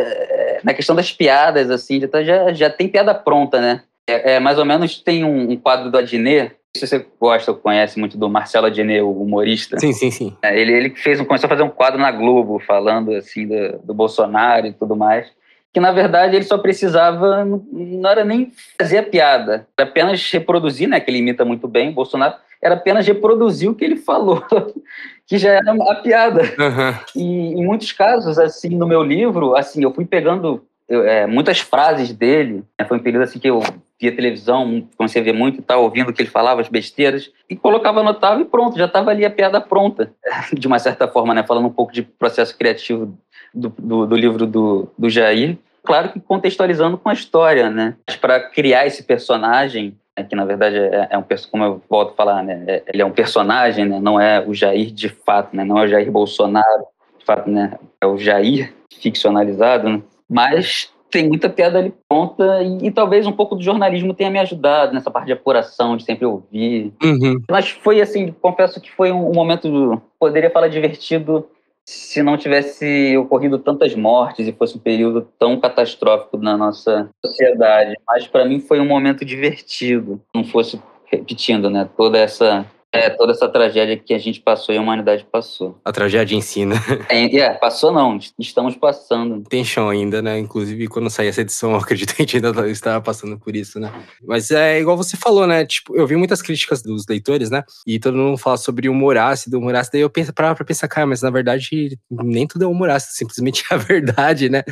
na 0.66 0.74
questão 0.74 0.96
das 0.96 1.12
piadas, 1.12 1.70
assim, 1.70 2.02
já, 2.26 2.52
já 2.52 2.70
tem 2.72 2.88
piada 2.88 3.14
pronta, 3.14 3.62
né? 3.62 3.84
É, 4.10 4.34
é 4.34 4.40
mais 4.40 4.58
ou 4.58 4.66
menos 4.66 5.00
tem 5.00 5.24
um, 5.24 5.52
um 5.52 5.56
quadro 5.56 5.92
do 5.92 5.98
Adnet, 5.98 6.56
se 6.76 6.86
você 6.86 7.06
gosta 7.22 7.52
ou 7.52 7.58
conhece 7.58 8.00
muito 8.00 8.18
do 8.18 8.28
Marcelo 8.28 8.66
Adnet, 8.66 9.00
o 9.02 9.12
humorista. 9.12 9.80
Sim, 9.80 9.94
sim, 9.94 10.10
sim. 10.10 10.36
É, 10.42 10.60
ele, 10.60 10.74
ele 10.74 10.90
fez 10.90 11.22
começou 11.22 11.46
a 11.46 11.50
fazer 11.50 11.62
um 11.62 11.70
quadro 11.70 12.00
na 12.00 12.12
Globo, 12.12 12.60
falando 12.60 13.14
assim 13.14 13.48
do, 13.48 13.78
do 13.84 13.94
Bolsonaro 13.94 14.66
e 14.66 14.74
tudo 14.74 14.96
mais. 14.96 15.28
Que 15.72 15.80
na 15.80 15.92
verdade 15.92 16.36
ele 16.36 16.46
só 16.46 16.58
precisava, 16.58 17.46
não 17.46 18.10
era 18.10 18.26
nem 18.26 18.52
fazer 18.80 18.98
a 18.98 19.04
piada, 19.04 19.68
era 19.78 19.88
apenas 19.88 20.32
reproduzir, 20.32 20.90
né? 20.90 21.00
Que 21.00 21.12
ele 21.12 21.20
imita 21.20 21.46
muito 21.46 21.68
bem, 21.68 21.90
o 21.90 21.94
Bolsonaro, 21.94 22.36
era 22.62 22.76
apenas 22.76 23.06
reproduzir 23.08 23.70
o 23.70 23.76
que 23.76 23.86
ele 23.86 23.96
falou, 23.96 24.44
que 25.28 25.38
já 25.38 25.52
era 25.52 25.72
a 25.72 25.96
piada. 25.96 26.42
Uhum. 26.42 26.94
E 27.16 27.60
em 27.60 27.66
muitos 27.66 27.92
casos, 27.92 28.38
assim, 28.38 28.70
no 28.70 28.88
meu 28.88 29.04
livro, 29.04 29.56
assim, 29.56 29.84
eu 29.84 29.94
fui 29.94 30.06
pegando 30.06 30.66
eu, 30.88 31.04
é, 31.04 31.26
muitas 31.26 31.60
frases 31.60 32.14
dele. 32.14 32.64
Né? 32.80 32.86
Foi 32.86 32.98
um 32.98 33.02
período 33.02 33.24
assim 33.24 33.40
que 33.40 33.50
eu 33.50 33.62
via 34.00 34.16
televisão, 34.16 34.88
comecei 34.98 35.22
a 35.22 35.26
ver 35.26 35.34
muito 35.34 35.60
e 35.60 35.62
tal, 35.62 35.84
ouvindo 35.84 36.10
o 36.10 36.14
que 36.14 36.22
ele 36.22 36.30
falava, 36.30 36.62
as 36.62 36.68
besteiras, 36.68 37.32
e 37.50 37.56
colocava, 37.56 38.02
anotava 38.02 38.42
e 38.42 38.46
pronto, 38.46 38.78
já 38.78 38.86
estava 38.86 39.10
ali 39.12 39.26
a 39.26 39.32
piada 39.32 39.62
pronta. 39.62 40.12
De 40.54 40.68
uma 40.68 40.80
certa 40.80 41.08
forma, 41.08 41.34
né? 41.34 41.44
Falando 41.44 41.68
um 41.68 41.74
pouco 41.74 41.94
de 41.94 42.04
processo 42.04 42.58
criativo 42.58 43.18
do, 43.54 43.70
do, 43.78 44.06
do 44.06 44.16
livro 44.16 44.46
do, 44.46 44.92
do 44.98 45.10
Jair. 45.10 45.58
Claro 45.84 46.10
que 46.10 46.20
contextualizando 46.20 46.98
com 46.98 47.10
a 47.10 47.14
história, 47.14 47.70
né? 47.70 47.96
Para 48.20 48.40
criar 48.40 48.88
esse 48.88 49.04
personagem, 49.04 49.96
que 50.24 50.36
na 50.36 50.46
verdade 50.46 50.78
é, 50.78 51.08
é 51.12 51.18
um 51.18 51.24
como 51.52 51.64
eu 51.64 51.82
volto 51.90 52.12
a 52.12 52.16
falar, 52.16 52.44
né? 52.44 52.64
É, 52.68 52.84
ele 52.94 53.02
é 53.02 53.06
um 53.06 53.12
personagem, 53.12 53.86
né? 53.86 54.00
Não 54.00 54.20
é 54.20 54.44
o 54.46 54.54
Jair 54.54 54.92
de 54.92 55.10
fato, 55.10 55.56
né? 55.56 55.64
Não 55.64 55.78
é 55.78 55.84
o 55.84 55.88
Jair 55.88 56.12
Bolsonaro, 56.12 56.86
de 57.20 57.26
fato, 57.26 57.50
né? 57.50 57.78
É 58.00 58.06
o 58.06 58.18
Jair 58.18 58.74
ficcionalizado, 59.02 59.90
né? 59.90 60.02
Mas 60.30 60.90
tem 61.12 61.28
muita 61.28 61.50
piada 61.50 61.80
ali 61.80 61.94
pronta 62.10 62.62
e, 62.62 62.88
e, 62.88 62.92
talvez 62.92 63.26
um 63.26 63.32
pouco 63.32 63.56
do 63.56 63.64
jornalismo 63.64 64.14
tenha 64.14 64.30
me 64.30 64.40
ajudado 64.40 64.94
nessa 64.94 65.10
parte 65.10 65.28
de 65.28 65.34
apuração, 65.34 65.96
de 65.96 66.04
sempre 66.04 66.26
ouvir. 66.26 66.92
Uhum. 67.02 67.42
Mas 67.50 67.70
foi 67.70 68.02
assim, 68.02 68.36
confesso 68.42 68.82
que 68.82 68.92
foi 68.92 69.12
um, 69.12 69.30
um 69.30 69.34
momento, 69.34 70.02
poderia 70.20 70.50
falar 70.50 70.68
divertido, 70.68 71.48
se 71.86 72.24
não 72.24 72.38
tivesse 72.38 73.16
ocorrido 73.18 73.60
tantas 73.60 73.94
mortes 73.94 74.48
e 74.48 74.52
fosse 74.52 74.76
um 74.76 74.80
período 74.80 75.28
tão 75.38 75.60
catastrófico 75.60 76.38
na 76.38 76.58
nossa 76.58 77.10
sociedade. 77.24 77.96
Mas 78.08 78.28
para 78.28 78.46
mim 78.46 78.60
foi 78.60 78.80
um 78.80 78.88
momento 78.88 79.24
divertido, 79.24 80.20
não 80.34 80.44
fosse 80.44 80.82
repetindo, 81.06 81.70
né, 81.70 81.88
toda 81.96 82.18
essa 82.18 82.66
é, 82.96 83.10
toda 83.10 83.32
essa 83.32 83.48
tragédia 83.48 83.98
que 83.98 84.14
a 84.14 84.18
gente 84.18 84.40
passou 84.40 84.74
e 84.74 84.78
a 84.78 84.82
humanidade 84.82 85.26
passou. 85.32 85.80
A 85.84 85.92
tragédia 85.92 86.36
ensina. 86.36 86.76
É, 87.10 87.38
é, 87.38 87.54
passou 87.54 87.92
não, 87.92 88.18
estamos 88.40 88.76
passando. 88.76 89.44
Tem 89.48 89.64
chão 89.64 89.90
ainda, 89.90 90.22
né? 90.22 90.40
Inclusive, 90.40 90.88
quando 90.88 91.10
sair 91.10 91.28
essa 91.28 91.42
edição, 91.42 91.72
eu 91.74 91.78
acredito 91.78 92.16
que 92.16 92.22
a 92.22 92.26
gente 92.26 92.38
ainda 92.38 92.70
estava 92.70 93.02
passando 93.02 93.38
por 93.38 93.56
isso, 93.56 93.80
né? 93.80 93.92
Mas 94.26 94.50
é 94.50 94.80
igual 94.80 94.98
você 94.98 95.16
falou, 95.16 95.46
né? 95.46 95.66
Tipo, 95.66 95.96
eu 95.96 96.08
vi 96.08 96.16
muitas 96.16 96.42
críticas 96.42 96.82
dos 96.82 97.06
leitores, 97.08 97.50
né? 97.50 97.64
E 97.86 98.00
todo 98.00 98.18
mundo 98.18 98.38
fala 98.38 98.58
sobre 98.58 98.90
humor 98.90 99.18
ácido, 99.18 99.60
humor 99.60 99.76
ácido. 99.76 99.94
Daí 99.94 100.02
eu 100.02 100.10
penso, 100.10 100.34
pra, 100.34 100.56
pra 100.56 100.66
pensar, 100.66 100.88
cara, 100.88 101.06
mas 101.06 101.22
na 101.22 101.30
verdade, 101.30 101.98
nem 102.10 102.48
tudo 102.48 102.66
é 102.66 102.68
humor 102.68 102.90
ácido, 102.90 103.14
simplesmente 103.14 103.64
é 103.70 103.76
a 103.76 103.78
verdade, 103.78 104.50
né? 104.50 104.64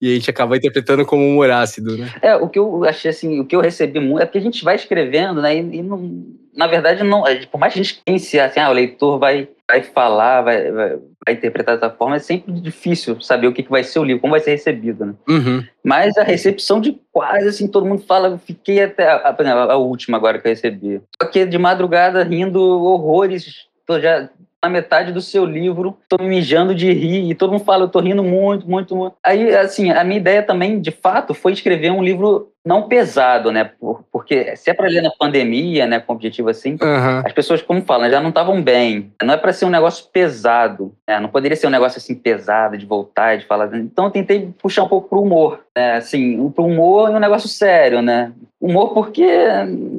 e 0.00 0.10
a 0.10 0.14
gente 0.14 0.28
acaba 0.28 0.56
interpretando 0.56 1.06
como 1.06 1.26
humor 1.26 1.50
ácido, 1.50 1.96
né? 1.96 2.12
É, 2.20 2.36
o 2.36 2.46
que 2.48 2.58
eu 2.58 2.84
achei 2.84 3.10
assim, 3.10 3.40
o 3.40 3.44
que 3.46 3.56
eu 3.56 3.60
recebi 3.60 4.00
muito 4.00 4.22
é 4.22 4.26
porque 4.26 4.36
a 4.36 4.42
gente 4.42 4.62
vai 4.62 4.76
escrevendo, 4.76 5.40
né? 5.40 5.56
E, 5.56 5.60
e 5.60 5.82
não, 5.82 6.26
na 6.56 6.66
verdade, 6.66 7.02
não, 7.02 7.26
é, 7.26 7.44
por 7.46 7.58
mais 7.58 7.72
que 7.72 7.80
a 7.80 7.82
gente 7.82 8.00
pense 8.04 8.38
assim, 8.38 8.60
ah, 8.60 8.70
o 8.70 8.72
leitor 8.72 9.18
vai, 9.18 9.48
vai 9.66 9.82
falar, 9.82 10.42
vai, 10.42 10.70
vai, 10.70 10.98
vai 11.26 11.34
interpretar 11.34 11.76
dessa 11.76 11.90
forma, 11.90 12.16
é 12.16 12.20
sempre 12.20 12.52
difícil 12.52 13.20
saber 13.20 13.46
o 13.46 13.52
que, 13.52 13.62
que 13.62 13.70
vai 13.70 13.82
ser 13.82 13.98
o 13.98 14.04
livro, 14.04 14.20
como 14.20 14.32
vai 14.32 14.40
ser 14.40 14.52
recebido, 14.52 15.06
né? 15.06 15.14
Uhum. 15.28 15.64
Mas 15.82 16.16
a 16.16 16.22
recepção 16.22 16.80
de 16.80 16.98
quase 17.12 17.48
assim, 17.48 17.66
todo 17.66 17.86
mundo 17.86 18.02
fala, 18.06 18.38
fiquei 18.38 18.82
até. 18.82 19.08
A, 19.08 19.16
a, 19.16 19.72
a 19.72 19.76
última 19.76 20.16
agora 20.16 20.38
que 20.38 20.46
eu 20.46 20.50
recebi. 20.50 21.00
Só 21.20 21.28
que 21.28 21.44
de 21.44 21.58
madrugada 21.58 22.22
rindo 22.22 22.60
horrores. 22.60 23.66
Tô 23.86 24.00
já 24.00 24.30
na 24.64 24.70
metade 24.70 25.12
do 25.12 25.20
seu 25.20 25.44
livro, 25.44 25.98
tô 26.08 26.16
me 26.18 26.28
mijando 26.28 26.74
de 26.74 26.90
rir, 26.90 27.30
e 27.30 27.34
todo 27.34 27.52
mundo 27.52 27.64
fala, 27.64 27.84
eu 27.84 27.88
tô 27.88 28.00
rindo 28.00 28.24
muito, 28.24 28.68
muito, 28.68 28.96
muito. 28.96 29.14
Aí, 29.22 29.54
assim, 29.54 29.90
a 29.90 30.02
minha 30.02 30.18
ideia 30.18 30.42
também, 30.42 30.80
de 30.80 30.90
fato, 30.90 31.34
foi 31.34 31.52
escrever 31.52 31.90
um 31.90 32.02
livro 32.02 32.50
não 32.64 32.88
pesado, 32.88 33.52
né? 33.52 33.72
Porque 34.10 34.56
se 34.56 34.70
é 34.70 34.74
para 34.74 34.88
ler 34.88 35.02
na 35.02 35.10
pandemia, 35.10 35.86
né, 35.86 36.00
com 36.00 36.14
objetivo 36.14 36.48
assim, 36.48 36.78
Aham. 36.80 37.22
as 37.24 37.32
pessoas, 37.32 37.60
como 37.60 37.82
falam, 37.82 38.10
já 38.10 38.20
não 38.20 38.30
estavam 38.30 38.62
bem. 38.62 39.12
Não 39.22 39.34
é 39.34 39.36
para 39.36 39.52
ser 39.52 39.66
um 39.66 39.70
negócio 39.70 40.06
pesado, 40.10 40.94
né? 41.06 41.20
Não 41.20 41.28
poderia 41.28 41.56
ser 41.56 41.66
um 41.66 41.70
negócio 41.70 41.98
assim 41.98 42.14
pesado 42.14 42.78
de 42.78 42.86
voltar 42.86 43.34
e 43.34 43.38
de 43.40 43.46
falar. 43.46 43.68
Então 43.76 44.06
eu 44.06 44.10
tentei 44.10 44.48
puxar 44.58 44.84
um 44.84 44.88
pouco 44.88 45.10
pro 45.10 45.20
humor, 45.20 45.60
né? 45.76 45.96
Assim, 45.96 46.48
pro 46.50 46.64
humor 46.64 47.10
e 47.10 47.14
um 47.14 47.20
negócio 47.20 47.50
sério, 47.50 48.00
né? 48.00 48.32
Humor 48.58 48.94
porque, 48.94 49.26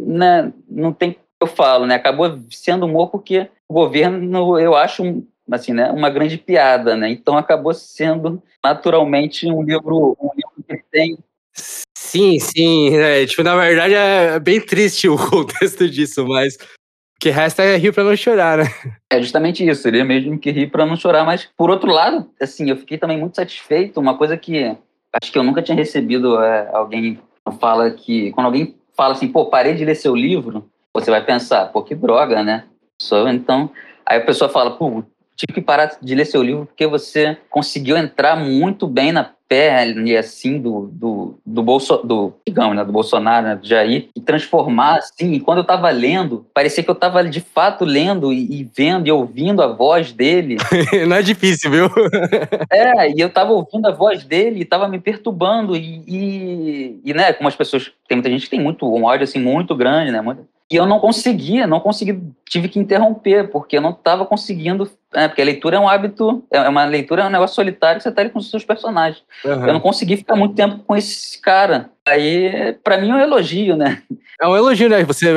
né, 0.07 0.51
não 0.67 0.91
tem 0.91 1.15
eu 1.39 1.47
falo, 1.47 1.85
né? 1.85 1.95
Acabou 1.95 2.39
sendo 2.49 2.85
humor 2.85 3.09
porque 3.09 3.47
o 3.69 3.73
governo, 3.73 4.59
eu 4.59 4.75
acho, 4.75 5.23
assim, 5.51 5.73
né, 5.73 5.91
uma 5.91 6.09
grande 6.09 6.37
piada, 6.37 6.95
né? 6.95 7.09
Então 7.09 7.37
acabou 7.37 7.73
sendo 7.73 8.41
naturalmente 8.63 9.47
um 9.47 9.61
livro, 9.63 10.17
um 10.19 10.29
livro 10.35 10.63
que 10.67 10.83
tem 10.91 11.17
Sim, 12.15 12.39
sim. 12.39 12.95
é, 12.95 13.25
tipo, 13.25 13.43
na 13.43 13.55
verdade 13.55 13.93
é 13.93 14.39
bem 14.39 14.61
triste 14.61 15.07
o 15.09 15.17
contexto 15.17 15.89
disso, 15.89 16.25
mas 16.27 16.55
o 16.55 17.19
que 17.19 17.29
resta 17.29 17.63
é 17.63 17.77
rir 17.77 17.93
pra 17.93 18.03
não 18.03 18.15
chorar, 18.15 18.57
né? 18.57 18.65
É 19.11 19.21
justamente 19.21 19.67
isso, 19.67 19.87
ele 19.87 20.03
mesmo 20.03 20.37
que 20.39 20.51
rir 20.51 20.69
para 20.69 20.85
não 20.85 20.95
chorar, 20.95 21.25
mas 21.25 21.49
por 21.57 21.69
outro 21.69 21.91
lado, 21.91 22.29
assim, 22.41 22.69
eu 22.69 22.77
fiquei 22.77 22.97
também 22.97 23.17
muito 23.17 23.35
satisfeito, 23.35 23.99
uma 23.99 24.17
coisa 24.17 24.37
que 24.37 24.75
acho 25.21 25.31
que 25.31 25.37
eu 25.37 25.43
nunca 25.43 25.61
tinha 25.61 25.75
recebido 25.75 26.41
é, 26.41 26.69
alguém 26.73 27.19
fala 27.59 27.91
que 27.91 28.31
quando 28.31 28.47
alguém 28.47 28.75
fala 28.95 29.13
assim, 29.13 29.27
pô, 29.27 29.45
parei 29.45 29.73
de 29.73 29.85
ler 29.85 29.95
seu 29.95 30.15
livro, 30.15 30.69
você 30.93 31.11
vai 31.11 31.23
pensar, 31.23 31.65
pô, 31.67 31.83
que 31.83 31.95
droga, 31.95 32.43
né? 32.43 32.65
Só 33.01 33.27
então, 33.29 33.69
aí 34.05 34.17
a 34.17 34.25
pessoa 34.25 34.49
fala, 34.49 34.71
pô, 34.71 35.03
tive 35.35 35.53
que 35.53 35.61
parar 35.61 35.97
de 36.01 36.15
ler 36.15 36.25
seu 36.25 36.41
livro 36.41 36.65
porque 36.65 36.87
você 36.87 37.37
conseguiu 37.49 37.97
entrar 37.97 38.35
muito 38.35 38.87
bem 38.87 39.11
na 39.11 39.35
pele, 39.47 40.17
assim, 40.17 40.59
do, 40.59 40.89
do, 40.91 41.39
do, 41.45 41.61
Bolso, 41.61 41.97
do, 41.97 42.33
digamos, 42.47 42.75
né, 42.75 42.83
do 42.83 42.91
Bolsonaro, 42.91 43.45
né, 43.45 43.55
do 43.55 43.67
Jair, 43.67 44.09
e 44.15 44.19
transformar, 44.19 44.97
assim, 44.97 45.33
e 45.33 45.39
quando 45.39 45.59
eu 45.59 45.63
tava 45.63 45.89
lendo, 45.91 46.45
parecia 46.53 46.83
que 46.83 46.89
eu 46.89 46.95
tava, 46.95 47.23
de 47.23 47.41
fato, 47.41 47.85
lendo 47.85 48.33
e, 48.33 48.61
e 48.61 48.63
vendo 48.75 49.07
e 49.07 49.11
ouvindo 49.11 49.61
a 49.61 49.67
voz 49.67 50.11
dele, 50.11 50.57
não 51.07 51.15
é 51.15 51.21
difícil, 51.21 51.69
viu? 51.69 51.85
é, 52.71 53.11
e 53.11 53.19
eu 53.19 53.29
tava 53.29 53.51
ouvindo 53.51 53.87
a 53.87 53.91
voz 53.91 54.23
dele 54.23 54.61
e 54.61 54.65
tava 54.65 54.87
me 54.87 54.99
perturbando, 54.99 55.75
e, 55.75 56.01
e, 56.07 57.01
e, 57.05 57.13
né, 57.13 57.31
como 57.33 57.47
as 57.47 57.55
pessoas, 57.55 57.91
tem 58.07 58.17
muita 58.17 58.29
gente 58.29 58.45
que 58.45 58.49
tem 58.49 58.59
muito, 58.59 58.91
um 58.91 59.03
ódio, 59.03 59.25
assim, 59.25 59.39
muito 59.39 59.75
grande, 59.75 60.11
né, 60.11 60.21
muito, 60.21 60.41
e 60.71 60.75
eu 60.75 60.87
não 60.87 60.99
conseguia, 60.99 61.67
não 61.67 61.79
consegui, 61.79 62.19
tive 62.49 62.67
que 62.67 62.79
interromper, 62.79 63.49
porque 63.51 63.77
eu 63.77 63.81
não 63.81 63.91
estava 63.91 64.25
conseguindo. 64.25 64.89
É, 65.13 65.27
porque 65.27 65.41
a 65.41 65.45
leitura 65.45 65.77
é 65.77 65.79
um 65.79 65.87
hábito, 65.87 66.43
é 66.51 66.67
uma 66.67 66.85
leitura 66.85 67.21
é 67.21 67.25
um 67.27 67.29
negócio 67.29 67.55
solitário 67.55 67.97
que 67.97 68.03
você 68.03 68.09
está 68.09 68.21
ali 68.21 68.31
com 68.31 68.39
os 68.39 68.49
seus 68.49 68.65
personagens. 68.65 69.23
Aham. 69.45 69.67
Eu 69.67 69.73
não 69.73 69.79
consegui 69.79 70.17
ficar 70.17 70.35
muito 70.35 70.55
tempo 70.55 70.79
com 70.79 70.95
esse 70.95 71.39
cara. 71.39 71.91
Aí, 72.07 72.75
para 72.83 72.97
mim, 72.97 73.11
é 73.11 73.13
um 73.13 73.19
elogio, 73.19 73.77
né? 73.77 74.01
É 74.41 74.47
um 74.47 74.57
elogio, 74.57 74.89
né? 74.89 75.03
Você, 75.03 75.27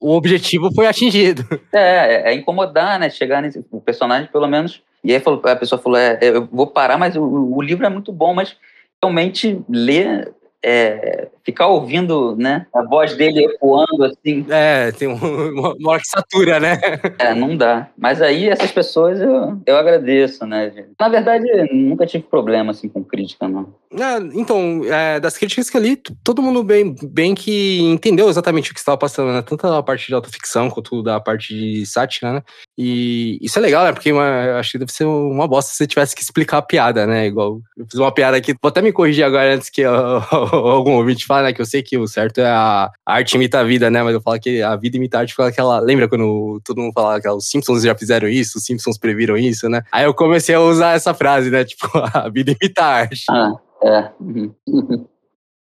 o 0.00 0.12
objetivo 0.14 0.72
foi 0.72 0.86
atingido. 0.86 1.44
É, 1.72 2.30
é 2.30 2.34
incomodar, 2.34 2.98
né? 2.98 3.10
Chegar 3.10 3.42
nesse 3.42 3.64
o 3.70 3.80
personagem, 3.80 4.30
pelo 4.32 4.46
menos. 4.46 4.82
E 5.02 5.12
aí 5.12 5.20
falou, 5.20 5.40
a 5.44 5.56
pessoa 5.56 5.80
falou: 5.80 5.98
é, 5.98 6.18
eu 6.22 6.48
vou 6.50 6.66
parar, 6.66 6.96
mas 6.96 7.16
o, 7.16 7.22
o 7.22 7.60
livro 7.60 7.84
é 7.84 7.88
muito 7.88 8.12
bom, 8.12 8.32
mas 8.32 8.56
realmente 9.02 9.60
ler. 9.68 10.32
É, 10.68 11.28
ficar 11.44 11.68
ouvindo 11.68 12.34
né, 12.36 12.66
a 12.74 12.82
voz 12.82 13.14
dele 13.16 13.44
ecoando 13.44 14.02
assim, 14.02 14.44
É, 14.50 14.90
tem 14.90 15.06
um, 15.06 15.14
uma, 15.14 15.74
uma 15.74 15.90
hora 15.92 16.00
que 16.00 16.08
satura, 16.08 16.58
né? 16.58 16.80
É, 17.20 17.32
não 17.32 17.56
dá. 17.56 17.88
Mas 17.96 18.20
aí 18.20 18.48
essas 18.48 18.72
pessoas 18.72 19.20
eu, 19.20 19.60
eu 19.64 19.76
agradeço, 19.76 20.44
né? 20.44 20.72
gente? 20.74 20.88
Na 20.98 21.08
verdade, 21.08 21.46
nunca 21.72 22.04
tive 22.04 22.24
problema 22.24 22.72
assim 22.72 22.88
com 22.88 23.04
crítica, 23.04 23.46
não. 23.46 23.72
Ah, 23.94 24.18
então, 24.34 24.82
é, 24.84 25.20
das 25.20 25.38
críticas 25.38 25.70
que 25.70 25.76
eu 25.76 25.80
li, 25.80 25.96
todo 26.24 26.42
mundo 26.42 26.64
bem, 26.64 26.96
bem 27.00 27.32
que 27.34 27.78
entendeu 27.82 28.28
exatamente 28.28 28.72
o 28.72 28.74
que 28.74 28.80
estava 28.80 28.98
passando, 28.98 29.32
né? 29.32 29.42
Tanto 29.42 29.68
da 29.70 29.82
parte 29.84 30.08
de 30.08 30.14
autoficção 30.14 30.68
quanto 30.68 31.00
da 31.00 31.20
parte 31.20 31.54
de 31.54 31.86
sátira, 31.86 32.32
né? 32.32 32.42
E 32.76 33.38
isso 33.40 33.56
é 33.58 33.62
legal, 33.62 33.84
né? 33.84 33.92
Porque 33.92 34.10
uma- 34.10 34.44
eu 34.44 34.56
acho 34.56 34.72
que 34.72 34.78
deve 34.78 34.92
ser 34.92 35.04
uma 35.04 35.46
bosta 35.46 35.70
se 35.70 35.76
você 35.76 35.86
tivesse 35.86 36.16
que 36.16 36.22
explicar 36.22 36.58
a 36.58 36.62
piada, 36.62 37.06
né? 37.06 37.26
Igual, 37.26 37.60
eu 37.76 37.86
fiz 37.88 38.00
uma 38.00 38.12
piada 38.12 38.36
aqui, 38.36 38.52
vou 38.60 38.68
até 38.68 38.82
me 38.82 38.90
corrigir 38.92 39.24
agora 39.24 39.54
antes 39.54 39.70
que 39.70 39.86
ó, 39.86 40.20
algum 40.66 40.96
ouvinte 40.96 41.26
fale, 41.26 41.46
né? 41.48 41.52
Que 41.52 41.60
eu 41.60 41.66
sei 41.66 41.82
que 41.82 41.96
o 41.98 42.06
certo 42.06 42.38
é 42.38 42.46
a, 42.46 42.90
arte 43.04 43.34
imita 43.34 43.60
a 43.60 43.64
vida, 43.64 43.90
né? 43.90 44.02
Mas 44.02 44.14
eu 44.14 44.20
falo 44.20 44.40
que 44.40 44.62
a 44.62 44.76
vida 44.76 44.96
imita 44.96 45.18
a 45.18 45.20
arte 45.20 45.34
foi 45.34 45.46
aquela. 45.46 45.78
Lembra 45.80 46.08
quando 46.08 46.60
todo 46.64 46.80
mundo 46.80 46.92
falava 46.92 47.20
que 47.20 47.28
os 47.28 47.48
Simpsons 47.48 47.82
já 47.82 47.94
fizeram 47.94 48.28
isso, 48.28 48.58
os 48.58 48.64
Simpsons 48.64 48.98
previram 48.98 49.36
isso, 49.36 49.68
né? 49.68 49.82
Aí 49.92 50.04
eu 50.04 50.14
comecei 50.14 50.54
a 50.54 50.60
usar 50.60 50.94
essa 50.94 51.14
frase, 51.14 51.50
né? 51.50 51.64
Tipo, 51.76 51.88
a 51.94 52.28
vida 52.28 52.52
imita 52.52 52.82
a 52.82 52.86
arte. 52.86 53.24
Ah, 53.30 53.52
é. 53.82 54.10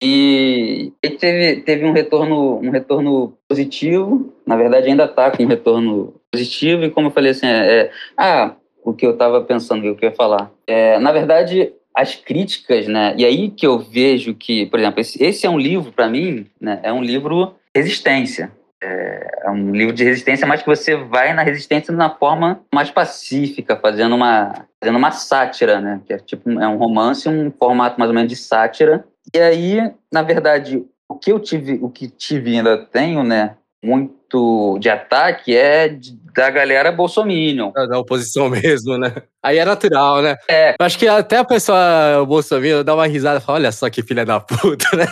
E 0.01 0.93
teve, 1.19 1.61
teve 1.61 1.83
um 1.85 1.91
retorno 1.91 2.59
um 2.59 2.69
retorno 2.69 3.33
positivo, 3.47 4.31
na 4.45 4.55
verdade 4.55 4.87
ainda 4.87 5.05
está 5.05 5.31
com 5.31 5.41
um 5.41 5.47
retorno 5.47 6.13
positivo, 6.31 6.83
e 6.83 6.91
como 6.91 7.07
eu 7.07 7.11
falei 7.11 7.31
assim, 7.31 7.47
é, 7.47 7.79
é- 7.79 7.91
ah, 8.15 8.55
o 8.83 8.93
que 8.93 9.05
eu 9.05 9.11
estava 9.11 9.41
pensando, 9.41 9.89
o 9.89 9.95
que 9.95 10.05
eu 10.05 10.09
ia 10.09 10.15
falar. 10.15 10.51
É, 10.67 10.99
na 10.99 11.11
verdade, 11.11 11.73
as 11.97 12.15
críticas, 12.15 12.87
né, 12.87 13.15
e 13.17 13.25
aí 13.25 13.49
que 13.49 13.65
eu 13.65 13.79
vejo 13.79 14.35
que, 14.35 14.67
por 14.67 14.79
exemplo, 14.79 15.01
esse, 15.01 15.21
esse 15.23 15.45
é 15.45 15.49
um 15.49 15.57
livro, 15.57 15.91
para 15.91 16.07
mim, 16.07 16.45
né, 16.61 16.79
é 16.83 16.93
um 16.93 17.01
livro 17.01 17.55
resistência. 17.75 18.51
É, 18.81 19.41
é 19.45 19.49
um 19.49 19.71
livro 19.71 19.93
de 19.93 20.03
resistência, 20.03 20.45
mas 20.45 20.61
que 20.61 20.67
você 20.67 20.95
vai 20.95 21.33
na 21.33 21.41
resistência 21.41 21.91
de 21.91 21.99
uma 21.99 22.11
forma 22.11 22.61
mais 22.71 22.91
pacífica, 22.91 23.75
fazendo 23.75 24.15
uma, 24.15 24.67
fazendo 24.79 24.97
uma 24.97 25.11
sátira, 25.11 25.81
né? 25.81 25.99
Que 26.05 26.13
é 26.13 26.19
tipo 26.19 26.49
é 26.51 26.67
um 26.67 26.77
romance, 26.77 27.27
um 27.27 27.51
formato 27.51 27.99
mais 27.99 28.09
ou 28.09 28.13
menos 28.13 28.29
de 28.29 28.35
sátira. 28.35 29.03
E 29.33 29.39
aí, 29.39 29.91
na 30.11 30.21
verdade, 30.21 30.85
o 31.09 31.15
que 31.15 31.31
eu 31.31 31.39
tive, 31.39 31.79
o 31.81 31.89
que 31.89 32.07
tive 32.07 32.55
ainda 32.55 32.77
tenho, 32.77 33.23
né? 33.23 33.55
Muito 33.83 34.77
de 34.79 34.89
ataque 34.89 35.55
é 35.55 35.97
da 36.35 36.49
galera 36.49 36.91
bolsominion. 36.91 37.71
Da, 37.71 37.99
oposição 37.99 38.49
mesmo, 38.49 38.97
né? 38.97 39.13
Aí 39.41 39.57
é 39.57 39.65
natural, 39.65 40.21
né? 40.21 40.35
É. 40.47 40.71
Eu 40.71 40.85
acho 40.85 40.97
que 40.97 41.07
até 41.07 41.37
a 41.37 41.45
pessoa, 41.45 42.25
Bolsonaro, 42.25 42.83
dá 42.83 42.93
uma 42.93 43.07
risada 43.07 43.39
e 43.39 43.41
fala: 43.41 43.59
olha 43.59 43.71
só 43.71 43.89
que 43.89 44.03
filha 44.03 44.25
da 44.25 44.39
puta, 44.39 44.85
né? 44.95 45.05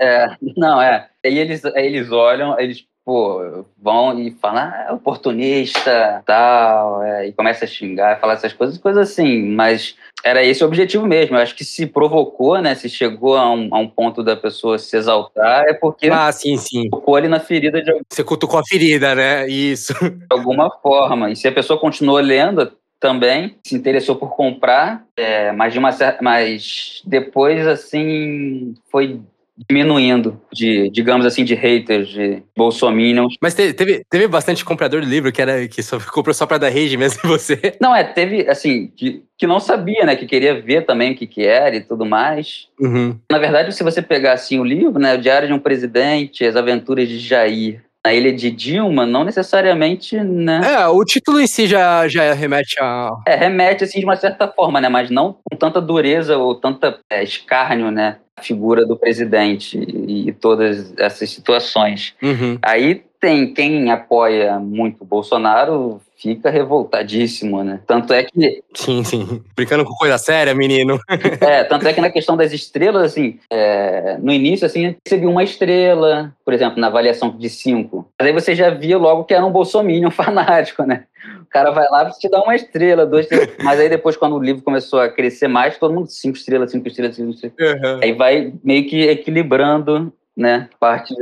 É, 0.00 0.26
não, 0.56 0.80
é. 0.80 1.08
Aí 1.24 1.38
eles, 1.38 1.64
aí 1.64 1.86
eles 1.86 2.10
olham, 2.10 2.58
eles, 2.58 2.84
pô, 3.04 3.64
vão 3.80 4.18
e 4.18 4.30
falam, 4.32 4.62
ah, 4.62 4.86
é 4.88 4.92
oportunista, 4.92 6.22
tal, 6.24 7.02
é, 7.02 7.28
e 7.28 7.32
começa 7.32 7.64
a 7.64 7.68
xingar, 7.68 8.20
falar 8.20 8.34
essas 8.34 8.52
coisas, 8.52 8.78
coisas 8.78 9.10
assim, 9.10 9.42
mas 9.48 9.96
era 10.24 10.44
esse 10.44 10.62
o 10.62 10.66
objetivo 10.66 11.06
mesmo. 11.06 11.36
Eu 11.36 11.40
acho 11.40 11.54
que 11.54 11.64
se 11.64 11.86
provocou, 11.86 12.60
né, 12.60 12.74
se 12.74 12.88
chegou 12.88 13.36
a 13.36 13.50
um, 13.50 13.74
a 13.74 13.78
um 13.78 13.88
ponto 13.88 14.22
da 14.22 14.36
pessoa 14.36 14.78
se 14.78 14.96
exaltar, 14.96 15.64
é 15.66 15.74
porque 15.74 16.08
Ah, 16.08 16.30
sim, 16.30 16.56
sim. 16.56 16.88
tocou 16.90 17.16
ali 17.16 17.28
na 17.28 17.40
ferida 17.40 17.82
de 17.82 17.92
Você 18.08 18.22
cutucou 18.22 18.60
a 18.60 18.64
ferida, 18.64 19.14
né? 19.14 19.48
Isso. 19.48 19.92
alguma 20.30 20.70
forma. 20.82 21.30
E 21.30 21.36
se 21.36 21.48
a 21.48 21.52
pessoa 21.52 21.78
continuou 21.78 22.18
lendo 22.20 22.72
também, 23.00 23.56
se 23.66 23.74
interessou 23.74 24.14
por 24.14 24.36
comprar, 24.36 25.04
é, 25.16 25.50
mas 25.50 25.72
de 25.72 25.78
uma 25.80 25.90
mas 26.20 27.02
depois 27.04 27.66
assim 27.66 28.74
foi 28.92 29.20
diminuindo 29.68 30.40
de, 30.52 30.90
digamos 30.90 31.26
assim, 31.26 31.44
de 31.44 31.54
haters, 31.54 32.08
de 32.08 32.42
bolsominions. 32.56 33.34
Mas 33.40 33.54
te- 33.54 33.72
teve, 33.72 34.02
teve 34.08 34.28
bastante 34.28 34.64
comprador 34.64 35.00
de 35.00 35.06
livro 35.06 35.32
que, 35.32 35.42
era, 35.42 35.66
que 35.68 35.82
só 35.82 35.98
comprou 36.00 36.34
só 36.34 36.46
pra 36.46 36.58
dar 36.58 36.68
rage 36.70 36.96
mesmo 36.96 37.20
em 37.24 37.28
você. 37.28 37.74
Não, 37.80 37.94
é, 37.94 38.04
teve, 38.04 38.48
assim, 38.48 38.88
que, 38.96 39.22
que 39.36 39.46
não 39.46 39.58
sabia, 39.60 40.04
né, 40.04 40.14
que 40.16 40.26
queria 40.26 40.60
ver 40.60 40.84
também 40.86 41.12
o 41.12 41.16
que 41.16 41.26
que 41.26 41.44
era 41.44 41.74
e 41.74 41.80
tudo 41.80 42.04
mais. 42.06 42.68
Uhum. 42.80 43.18
Na 43.30 43.38
verdade, 43.38 43.74
se 43.74 43.82
você 43.82 44.00
pegar, 44.00 44.32
assim, 44.34 44.58
o 44.58 44.64
livro, 44.64 44.98
né, 44.98 45.14
o 45.14 45.20
Diário 45.20 45.48
de 45.48 45.54
um 45.54 45.58
Presidente, 45.58 46.44
As 46.44 46.56
Aventuras 46.56 47.08
de 47.08 47.18
Jair, 47.18 47.82
na 48.04 48.12
Ilha 48.12 48.32
de 48.32 48.50
Dilma, 48.50 49.06
não 49.06 49.24
necessariamente, 49.24 50.16
né, 50.18 50.60
É, 50.64 50.86
o 50.88 51.04
título 51.04 51.40
em 51.40 51.46
si 51.46 51.66
já, 51.66 52.08
já 52.08 52.32
remete 52.32 52.76
a. 52.80 53.10
É, 53.26 53.36
remete 53.36 53.84
assim 53.84 54.00
de 54.00 54.04
uma 54.04 54.16
certa 54.16 54.48
forma, 54.48 54.80
né? 54.80 54.88
Mas 54.88 55.08
não 55.10 55.36
com 55.44 55.56
tanta 55.56 55.80
dureza 55.80 56.36
ou 56.36 56.54
tanta 56.54 56.98
é, 57.08 57.22
escárnio, 57.22 57.90
né? 57.90 58.16
A 58.36 58.42
figura 58.42 58.84
do 58.84 58.96
presidente 58.96 59.78
e, 59.78 60.28
e 60.28 60.32
todas 60.32 60.92
essas 60.98 61.30
situações. 61.30 62.14
Uhum. 62.22 62.58
Aí 62.62 63.02
tem 63.20 63.54
quem 63.54 63.90
apoia 63.92 64.58
muito 64.58 65.02
o 65.02 65.06
Bolsonaro 65.06 66.00
fica 66.22 66.50
revoltadíssimo, 66.50 67.64
né? 67.64 67.80
Tanto 67.86 68.12
é 68.12 68.22
que 68.24 68.62
Sim, 68.74 69.02
sim. 69.02 69.42
Brincando 69.56 69.84
com 69.84 69.94
coisa 69.94 70.16
séria, 70.18 70.54
menino. 70.54 70.98
é, 71.40 71.64
tanto 71.64 71.86
é 71.86 71.92
que 71.92 72.00
na 72.00 72.10
questão 72.10 72.36
das 72.36 72.52
estrelas, 72.52 73.02
assim, 73.02 73.38
é, 73.50 74.16
no 74.18 74.32
início, 74.32 74.64
assim, 74.64 74.94
recebi 75.04 75.26
uma 75.26 75.42
estrela, 75.42 76.32
por 76.44 76.54
exemplo, 76.54 76.80
na 76.80 76.86
avaliação 76.86 77.36
de 77.36 77.50
cinco. 77.50 78.08
Mas 78.18 78.28
aí 78.28 78.32
você 78.32 78.54
já 78.54 78.70
via 78.70 78.96
logo 78.96 79.24
que 79.24 79.34
era 79.34 79.44
um 79.44 79.52
bolsominion 79.52 80.10
fanático, 80.12 80.84
né? 80.84 81.04
O 81.40 81.46
cara 81.52 81.70
vai 81.70 81.86
lá 81.90 82.08
e 82.08 82.18
te 82.18 82.28
dá 82.28 82.40
uma 82.42 82.54
estrela, 82.54 83.06
duas 83.06 83.24
estrelas. 83.24 83.50
Mas 83.62 83.78
aí 83.78 83.88
depois, 83.88 84.16
quando 84.16 84.36
o 84.36 84.42
livro 84.42 84.62
começou 84.62 85.00
a 85.00 85.08
crescer 85.08 85.48
mais, 85.48 85.78
todo 85.78 85.94
mundo 85.94 86.08
cinco 86.08 86.36
estrelas, 86.36 86.70
cinco 86.70 86.88
estrelas, 86.88 87.16
cinco 87.16 87.30
estrelas. 87.30 87.56
Uhum. 87.60 88.00
Aí 88.02 88.12
vai 88.12 88.52
meio 88.64 88.88
que 88.88 89.02
equilibrando 89.02 90.12
né? 90.36 90.68
Parte 90.78 91.14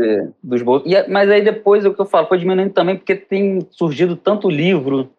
dos 0.42 0.62
bolsos. 0.62 0.90
E, 0.90 1.08
mas 1.08 1.30
aí 1.30 1.42
depois 1.42 1.84
o 1.84 1.94
que 1.94 2.00
eu 2.00 2.06
falo 2.06 2.26
foi 2.26 2.38
diminuindo 2.38 2.72
também 2.72 2.96
porque 2.96 3.14
tem 3.14 3.66
surgido 3.70 4.16
tanto 4.16 4.48
livro 4.48 5.12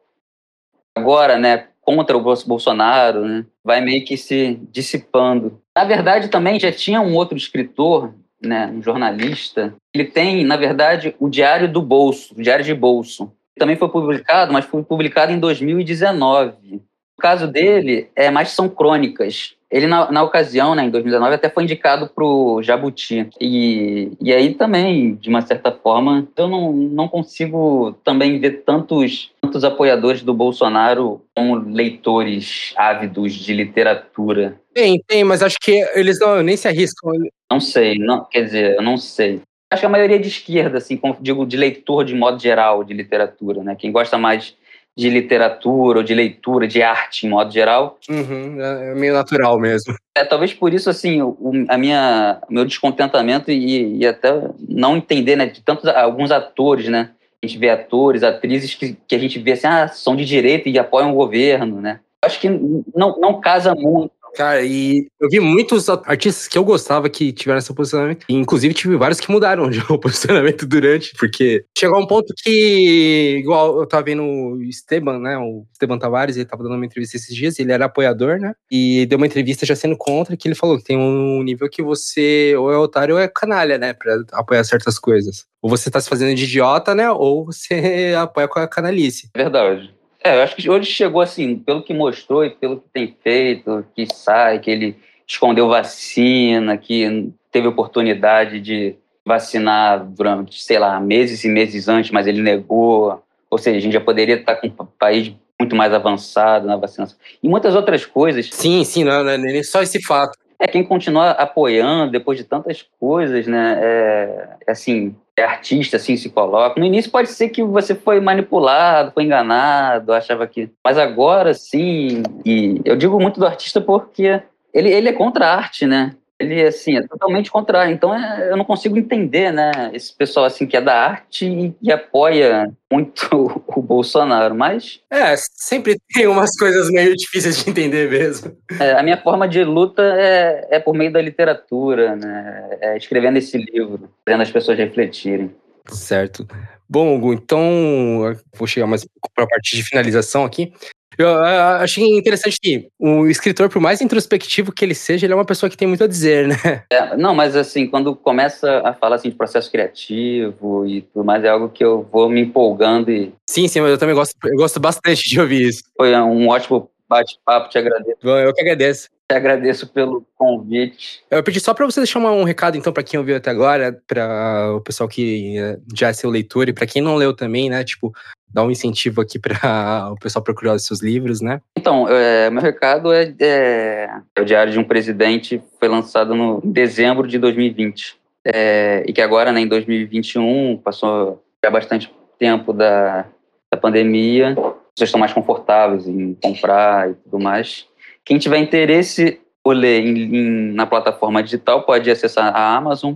agora, 0.95 1.37
né? 1.37 1.67
Contra 1.81 2.15
o 2.17 2.21
Bolsonaro, 2.21 3.25
né? 3.25 3.45
Vai 3.63 3.81
meio 3.81 4.05
que 4.05 4.15
se 4.15 4.59
dissipando. 4.71 5.61
Na 5.75 5.83
verdade, 5.83 6.29
também 6.29 6.59
já 6.59 6.71
tinha 6.71 7.01
um 7.01 7.15
outro 7.15 7.35
escritor, 7.35 8.13
né? 8.41 8.67
Um 8.67 8.81
jornalista. 8.81 9.73
Ele 9.93 10.05
tem, 10.05 10.43
na 10.45 10.57
verdade, 10.57 11.15
o 11.19 11.29
Diário 11.29 11.71
do 11.71 11.81
Bolso, 11.81 12.33
o 12.35 12.41
Diário 12.41 12.63
de 12.63 12.73
Bolso. 12.73 13.31
Também 13.57 13.75
foi 13.75 13.89
publicado, 13.89 14.53
mas 14.53 14.65
foi 14.65 14.83
publicado 14.83 15.31
em 15.31 15.39
2019 15.39 16.81
o 17.17 17.21
caso 17.21 17.47
dele 17.47 18.09
é 18.15 18.31
mais 18.31 18.49
são 18.49 18.67
crônicas. 18.67 19.55
Ele, 19.72 19.88
na, 19.88 20.11
na 20.11 20.22
ocasião, 20.22 20.76
né, 20.76 20.84
em 20.84 20.89
2019, 20.89 21.36
até 21.36 21.49
foi 21.49 21.63
indicado 21.63 22.09
para 22.13 22.26
o 22.26 22.61
Jabuti. 22.61 23.30
E, 23.39 24.11
e 24.19 24.34
aí 24.34 24.53
também, 24.53 25.15
de 25.15 25.30
uma 25.30 25.41
certa 25.41 25.72
forma, 25.72 26.28
eu 26.36 26.47
não, 26.47 26.74
não 26.74 27.07
consigo 27.07 27.95
também 28.03 28.38
ver 28.38 28.63
tantos, 28.65 29.32
tantos 29.41 29.63
apoiadores 29.63 30.22
do 30.24 30.34
Bolsonaro 30.34 31.22
como 31.34 31.55
leitores 31.55 32.74
ávidos 32.76 33.34
de 33.34 33.53
literatura. 33.53 34.59
Tem, 34.74 35.01
tem, 35.07 35.24
mas 35.24 35.41
acho 35.41 35.57
que 35.61 35.82
eles 35.95 36.19
não, 36.19 36.43
nem 36.43 36.57
se 36.57 36.67
arriscam. 36.67 37.11
Não 37.49 37.59
sei, 37.59 37.97
não, 37.97 38.26
quer 38.26 38.43
dizer, 38.43 38.76
eu 38.76 38.82
não 38.82 38.97
sei. 38.97 39.41
Acho 39.72 39.82
que 39.82 39.86
a 39.86 39.89
maioria 39.89 40.17
é 40.17 40.19
de 40.19 40.28
esquerda, 40.28 40.80
assim, 40.80 40.97
como 40.97 41.15
digo, 41.22 41.45
de 41.45 41.55
leitor 41.55 42.03
de 42.03 42.13
modo 42.13 42.41
geral 42.41 42.84
de 42.84 42.93
literatura, 42.93 43.63
né? 43.63 43.74
Quem 43.74 43.89
gosta 43.89 44.17
mais 44.17 44.53
de 44.97 45.09
literatura 45.09 45.99
ou 45.99 46.03
de 46.03 46.13
leitura, 46.13 46.67
de 46.67 46.81
arte 46.81 47.25
em 47.25 47.29
modo 47.29 47.51
geral. 47.51 47.97
Uhum, 48.09 48.61
é, 48.61 48.91
é 48.91 48.95
meio 48.95 49.13
natural 49.13 49.59
mesmo. 49.59 49.95
É, 50.15 50.25
talvez 50.25 50.53
por 50.53 50.73
isso, 50.73 50.89
assim, 50.89 51.21
o, 51.21 51.37
a 51.67 51.77
minha, 51.77 52.41
meu 52.49 52.65
descontentamento 52.65 53.49
e, 53.49 53.97
e, 53.97 54.05
até 54.05 54.29
não 54.67 54.97
entender, 54.97 55.35
né, 55.35 55.45
de 55.45 55.61
tantos, 55.61 55.87
alguns 55.87 56.31
atores, 56.31 56.89
né, 56.89 57.11
a 57.41 57.47
gente 57.47 57.57
vê 57.57 57.69
atores, 57.69 58.23
atrizes 58.23 58.75
que, 58.75 58.97
que 59.07 59.15
a 59.15 59.19
gente 59.19 59.39
vê 59.39 59.53
assim, 59.53 59.67
ah, 59.67 59.87
são 59.87 60.15
de 60.15 60.25
direita 60.25 60.69
e 60.69 60.77
apoiam 60.77 61.11
o 61.11 61.15
governo, 61.15 61.81
né. 61.81 61.99
Acho 62.23 62.39
que 62.39 62.49
não, 62.49 63.19
não 63.19 63.41
casa 63.41 63.73
muito 63.73 64.11
Cara, 64.36 64.63
e 64.63 65.07
eu 65.19 65.29
vi 65.29 65.39
muitos 65.39 65.89
artistas 65.89 66.47
que 66.47 66.57
eu 66.57 66.63
gostava 66.63 67.09
que 67.09 67.32
tiveram 67.32 67.59
esse 67.59 67.73
posicionamento. 67.73 68.25
E, 68.29 68.34
inclusive, 68.34 68.73
tive 68.73 68.95
vários 68.95 69.19
que 69.19 69.32
mudaram 69.32 69.69
de 69.69 69.82
posicionamento 69.99 70.65
durante, 70.65 71.13
porque 71.19 71.65
chegou 71.77 71.97
a 71.97 72.01
um 72.01 72.07
ponto 72.07 72.34
que, 72.38 73.38
igual 73.39 73.79
eu 73.79 73.86
tava 73.86 74.03
vendo 74.03 74.23
o 74.23 74.61
Esteban, 74.63 75.19
né? 75.19 75.38
O 75.38 75.65
Esteban 75.71 75.97
Tavares, 75.97 76.36
ele 76.36 76.45
tava 76.45 76.63
dando 76.63 76.75
uma 76.75 76.86
entrevista 76.86 77.17
esses 77.17 77.36
dias, 77.36 77.59
ele 77.59 77.71
era 77.71 77.86
apoiador, 77.86 78.39
né? 78.39 78.53
E 78.69 79.05
deu 79.05 79.17
uma 79.17 79.27
entrevista 79.27 79.65
já 79.65 79.75
sendo 79.75 79.97
contra, 79.97 80.38
que 80.38 80.47
ele 80.47 80.55
falou 80.55 80.77
que 80.77 80.84
tem 80.84 80.97
um 80.97 81.43
nível 81.43 81.69
que 81.69 81.84
você 81.84 82.55
ou 82.57 82.71
é 82.71 82.77
otário 82.77 83.15
ou 83.15 83.21
é 83.21 83.27
canalha, 83.27 83.77
né? 83.77 83.93
Pra 83.93 84.23
apoiar 84.34 84.63
certas 84.63 84.97
coisas. 84.97 85.45
Ou 85.61 85.69
você 85.69 85.91
tá 85.91 85.99
se 85.99 86.09
fazendo 86.09 86.36
de 86.36 86.45
idiota, 86.45 86.95
né? 86.95 87.11
Ou 87.11 87.45
você 87.45 88.13
apoia 88.17 88.47
com 88.47 88.59
a 88.59 88.67
canalice. 88.67 89.29
Verdade. 89.36 90.00
É, 90.24 90.38
eu 90.38 90.43
acho 90.43 90.55
que 90.55 90.69
hoje 90.69 90.91
chegou 90.91 91.22
assim, 91.22 91.55
pelo 91.55 91.84
que 91.84 91.93
mostrou 91.93 92.45
e 92.45 92.49
pelo 92.51 92.78
que 92.78 92.89
tem 92.93 93.15
feito, 93.24 93.86
que 93.95 94.05
sai, 94.13 94.59
que 94.59 94.69
ele 94.69 94.95
escondeu 95.28 95.67
vacina, 95.67 96.78
que 96.78 97.32
teve 97.51 97.67
oportunidade 97.67 98.59
de 98.59 98.95
vacinar 99.26 100.03
durante, 100.05 100.61
sei 100.61 100.78
lá, 100.78 100.99
meses 100.99 101.43
e 101.43 101.47
meses 101.47 101.88
antes, 101.88 102.11
mas 102.11 102.28
ele 102.28 102.41
negou. 102.41 103.24
Ou 103.49 103.57
seja, 103.57 103.78
a 103.78 103.82
gente 103.82 103.93
já 103.93 104.01
poderia 104.01 104.36
estar 104.36 104.55
com 104.55 104.67
um 104.67 104.86
país 104.97 105.34
muito 105.59 105.76
mais 105.76 105.93
avançado 105.93 106.65
na 106.65 106.76
vacinação. 106.76 107.17
E 107.41 107.47
muitas 107.47 107.76
outras 107.76 108.05
coisas. 108.05 108.49
Sim, 108.51 108.84
sim, 108.84 109.03
não, 109.03 109.24
não 109.24 109.32
é 109.32 109.38
nem 109.38 109.63
só 109.63 109.82
esse 109.82 110.01
fato. 110.01 110.38
É 110.62 110.68
quem 110.68 110.84
continua 110.84 111.32
apoiando 111.32 112.12
depois 112.12 112.38
de 112.38 112.43
tantas 112.43 112.86
coisas, 112.99 113.47
né? 113.47 113.80
É, 113.82 114.49
assim, 114.68 115.16
é 115.36 115.43
artista, 115.43 115.97
assim, 115.97 116.16
se 116.16 116.30
coloca. 116.30 116.80
No 116.80 116.86
início 116.86 117.09
pode 117.09 117.30
ser 117.30 117.49
que 117.49 117.64
você 117.64 117.95
foi 117.95 118.20
manipulado, 118.20 119.12
foi 119.12 119.24
enganado, 119.24 120.14
achava 120.14 120.45
que. 120.45 120.70
Mas 120.86 120.99
agora, 120.99 121.55
sim. 121.55 122.22
E 122.45 122.80
eu 122.86 122.95
digo 122.95 123.20
muito 123.20 123.39
do 123.39 123.45
artista 123.47 123.82
porque 123.82 124.39
ele, 124.72 124.89
ele 124.89 125.09
é 125.09 125.14
contra 125.14 125.47
a 125.47 125.55
arte, 125.55 125.88
né? 125.88 126.16
Ele, 126.41 126.61
assim, 126.63 126.97
é 126.97 127.07
totalmente 127.07 127.51
contrário. 127.51 127.93
Então, 127.93 128.13
é, 128.13 128.51
eu 128.51 128.57
não 128.57 128.65
consigo 128.65 128.97
entender, 128.97 129.51
né? 129.51 129.71
Esse 129.93 130.13
pessoal, 130.13 130.45
assim, 130.45 130.65
que 130.65 130.75
é 130.75 130.81
da 130.81 130.93
arte 130.93 131.45
e 131.45 131.71
que 131.71 131.91
apoia 131.91 132.71
muito 132.91 133.63
o 133.67 133.81
Bolsonaro, 133.81 134.55
mas... 134.55 134.99
É, 135.09 135.35
sempre 135.37 135.97
tem 136.13 136.27
umas 136.27 136.57
coisas 136.57 136.89
meio 136.89 137.15
difíceis 137.15 137.63
de 137.63 137.69
entender 137.69 138.09
mesmo. 138.09 138.55
É, 138.79 138.93
a 138.93 139.03
minha 139.03 139.17
forma 139.17 139.47
de 139.47 139.63
luta 139.63 140.01
é, 140.01 140.67
é 140.71 140.79
por 140.79 140.93
meio 140.93 141.11
da 141.11 141.21
literatura, 141.21 142.15
né? 142.15 142.77
É 142.81 142.97
escrevendo 142.97 143.37
esse 143.37 143.57
livro, 143.57 144.09
fazendo 144.25 144.41
as 144.41 144.51
pessoas 144.51 144.77
refletirem. 144.77 145.53
Certo. 145.87 146.47
Bom, 146.89 147.15
Hugo, 147.15 147.33
então 147.33 148.35
vou 148.53 148.67
chegar 148.67 148.85
mais 148.85 149.07
para 149.33 149.45
a 149.45 149.47
parte 149.47 149.77
de 149.77 149.83
finalização 149.83 150.43
aqui. 150.43 150.73
Eu, 151.18 151.38
achei 151.39 152.05
interessante 152.18 152.57
que 152.62 152.88
o 152.99 153.28
escritor, 153.28 153.70
por 153.70 153.82
mais 153.82 154.01
introspectivo 154.01 154.72
que 154.72 154.84
ele 154.84 154.95
seja, 154.95 155.26
ele 155.26 155.34
é 155.34 155.36
uma 155.36 155.45
pessoa 155.45 155.70
que 155.70 155.78
tem 155.78 155.88
muito 155.88 156.03
a 156.03 156.07
dizer, 156.07 156.47
né? 156.47 156.84
É, 156.91 157.16
não, 157.18 157.36
mas 157.36 157.55
assim, 157.55 157.88
quando 157.88 158.16
começa 158.16 158.82
a 158.86 158.93
falar 158.93 159.18
assim, 159.18 159.30
de 159.30 159.36
processo 159.36 159.72
criativo 159.72 160.86
e 160.86 161.01
tudo 161.01 161.26
mais, 161.26 161.43
é 161.43 161.49
algo 161.49 161.70
que 161.70 161.84
eu 161.84 162.07
vou 162.12 162.30
me 162.30 162.41
empolgando 162.41 163.12
e... 163.12 163.34
Sim, 163.49 163.68
sim, 163.68 163.82
mas 163.82 163.91
eu 163.91 163.97
também 163.97 164.16
gosto, 164.16 164.36
eu 164.43 164.55
gosto 164.55 164.80
bastante 164.80 165.28
de 165.28 165.39
ouvir 165.39 165.70
isso. 165.70 165.84
Foi 165.95 166.16
um 166.16 166.47
ótimo 166.47 166.89
bate-papo, 167.07 167.70
te 167.70 167.78
agradeço. 167.78 168.18
Eu 168.24 168.53
que 168.53 168.62
agradeço. 168.62 169.09
Te 169.32 169.38
agradeço 169.38 169.88
pelo 169.88 170.25
convite. 170.36 171.23
Eu 171.32 171.41
pedi 171.41 171.61
só 171.61 171.73
para 171.73 171.86
você 171.86 172.01
deixar 172.01 172.19
um 172.19 172.43
recado, 172.43 172.75
então, 172.75 172.91
para 172.91 173.01
quem 173.01 173.17
ouviu 173.17 173.38
até 173.38 173.49
agora, 173.49 173.97
para 174.05 174.73
o 174.75 174.82
pessoal 174.82 175.07
que 175.07 175.57
eh, 175.57 175.79
já 175.95 176.09
é 176.09 176.13
seu 176.13 176.29
leitor 176.29 176.67
e 176.67 176.73
para 176.73 176.86
quem 176.86 177.01
não 177.01 177.15
leu 177.15 177.34
também, 177.34 177.69
né? 177.69 177.82
Tipo, 177.82 178.11
dar 178.53 178.65
um 178.65 178.69
incentivo 178.69 179.21
aqui 179.21 179.39
para 179.39 179.55
o 180.11 180.15
pessoal 180.19 180.43
procurar 180.43 180.73
os 180.73 180.86
seus 180.86 181.01
livros, 181.01 181.39
né? 181.39 181.61
Então, 181.79 182.09
é, 182.09 182.49
meu 182.49 182.61
recado 182.61 183.13
é, 183.13 183.34
é, 183.39 184.09
é, 184.36 184.41
o 184.41 184.43
Diário 184.43 184.73
de 184.73 184.79
um 184.79 184.84
Presidente, 184.84 185.63
foi 185.79 185.88
lançado 185.88 186.36
no 186.36 186.61
em 186.61 186.69
dezembro 186.69 187.25
de 187.25 187.39
2020. 187.39 188.17
É, 188.43 189.05
e 189.07 189.13
que 189.13 189.21
agora, 189.21 189.53
né, 189.53 189.61
em 189.61 189.67
2021, 189.67 190.77
passou 190.84 191.41
já 191.63 191.71
bastante 191.71 192.13
tempo 192.38 192.73
da, 192.73 193.25
da 193.71 193.79
pandemia, 193.79 194.55
vocês 194.93 195.07
estão 195.07 195.21
mais 195.21 195.32
confortáveis 195.32 196.05
em 196.05 196.34
comprar 196.34 197.11
e 197.11 197.13
tudo 197.13 197.39
mais. 197.39 197.89
Quem 198.26 198.38
tiver 198.38 198.57
interesse 198.57 199.39
ou 199.63 199.74
ler 199.74 200.05
em, 200.05 200.36
em, 200.36 200.74
na 200.74 200.86
plataforma 200.86 201.43
digital 201.43 201.84
pode 201.84 202.09
acessar 202.09 202.55
a 202.55 202.76
Amazon 202.76 203.13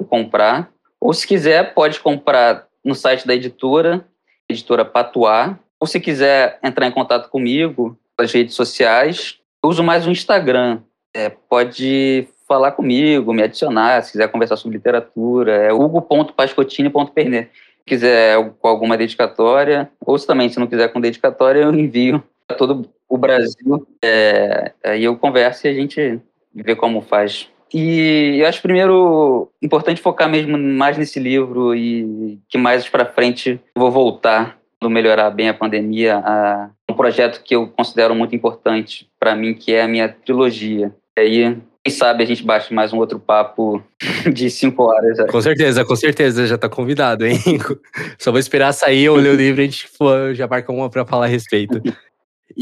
e 0.00 0.04
comprar. 0.04 0.70
Ou 1.00 1.12
se 1.12 1.26
quiser, 1.26 1.74
pode 1.74 2.00
comprar 2.00 2.66
no 2.84 2.94
site 2.94 3.26
da 3.26 3.34
editora, 3.34 4.04
editora 4.48 4.84
Patuá. 4.84 5.58
Ou 5.78 5.86
se 5.86 5.98
quiser 6.00 6.58
entrar 6.62 6.86
em 6.86 6.92
contato 6.92 7.28
comigo 7.30 7.96
nas 8.18 8.32
redes 8.32 8.54
sociais, 8.54 9.38
eu 9.62 9.70
uso 9.70 9.82
mais 9.82 10.06
o 10.06 10.10
Instagram. 10.10 10.80
É, 11.14 11.28
pode 11.28 12.28
falar 12.46 12.72
comigo, 12.72 13.32
me 13.32 13.42
adicionar, 13.42 14.02
se 14.02 14.12
quiser 14.12 14.28
conversar 14.28 14.56
sobre 14.56 14.76
literatura. 14.76 15.52
É 15.52 15.72
hugo.pascotini.pernet. 15.72 17.50
Se 17.78 17.84
quiser 17.86 18.52
com 18.60 18.68
alguma 18.68 18.96
dedicatória, 18.96 19.90
ou 20.04 20.18
se 20.18 20.26
também, 20.26 20.48
se 20.48 20.58
não 20.58 20.66
quiser 20.66 20.92
com 20.92 21.00
dedicatória, 21.00 21.60
eu 21.60 21.72
envio 21.72 22.22
para 22.46 22.56
todo 22.56 22.88
o 23.10 23.18
Brasil. 23.18 23.86
É, 24.02 24.72
aí 24.84 25.04
eu 25.04 25.16
converso 25.16 25.66
e 25.66 25.70
a 25.70 25.74
gente 25.74 26.20
vê 26.54 26.76
como 26.76 27.02
faz. 27.02 27.48
E 27.74 28.38
eu 28.40 28.48
acho 28.48 28.62
primeiro 28.62 29.50
importante 29.60 30.00
focar 30.00 30.28
mesmo 30.28 30.56
mais 30.56 30.96
nesse 30.96 31.20
livro 31.20 31.74
e 31.74 32.38
que 32.48 32.56
mais 32.56 32.88
para 32.88 33.04
frente 33.04 33.60
vou 33.76 33.90
voltar 33.90 34.58
no 34.82 34.88
melhorar 34.88 35.30
bem 35.30 35.48
a 35.48 35.54
pandemia 35.54 36.16
a 36.16 36.70
um 36.90 36.94
projeto 36.94 37.42
que 37.44 37.54
eu 37.54 37.68
considero 37.68 38.14
muito 38.14 38.34
importante 38.34 39.08
para 39.20 39.36
mim 39.36 39.54
que 39.54 39.72
é 39.72 39.82
a 39.82 39.88
minha 39.88 40.08
trilogia. 40.08 40.92
E 41.16 41.20
aí 41.20 41.56
quem 41.84 41.94
sabe 41.94 42.24
a 42.24 42.26
gente 42.26 42.44
bate 42.44 42.74
mais 42.74 42.92
um 42.92 42.98
outro 42.98 43.20
papo 43.20 43.82
de 44.32 44.50
cinco 44.50 44.84
horas. 44.84 45.18
Com 45.30 45.40
certeza, 45.40 45.84
com 45.84 45.96
certeza, 45.96 46.46
já 46.46 46.58
tá 46.58 46.68
convidado, 46.68 47.24
hein? 47.24 47.38
Só 48.18 48.32
vou 48.32 48.40
esperar 48.40 48.72
sair, 48.72 49.04
eu 49.04 49.14
ler 49.14 49.30
o 49.30 49.36
livro 49.36 49.60
e 49.60 49.64
a 49.64 49.66
gente 49.66 49.86
for, 49.86 50.34
já 50.34 50.48
marca 50.48 50.72
uma 50.72 50.90
para 50.90 51.06
falar 51.06 51.26
a 51.26 51.28
respeito. 51.28 51.80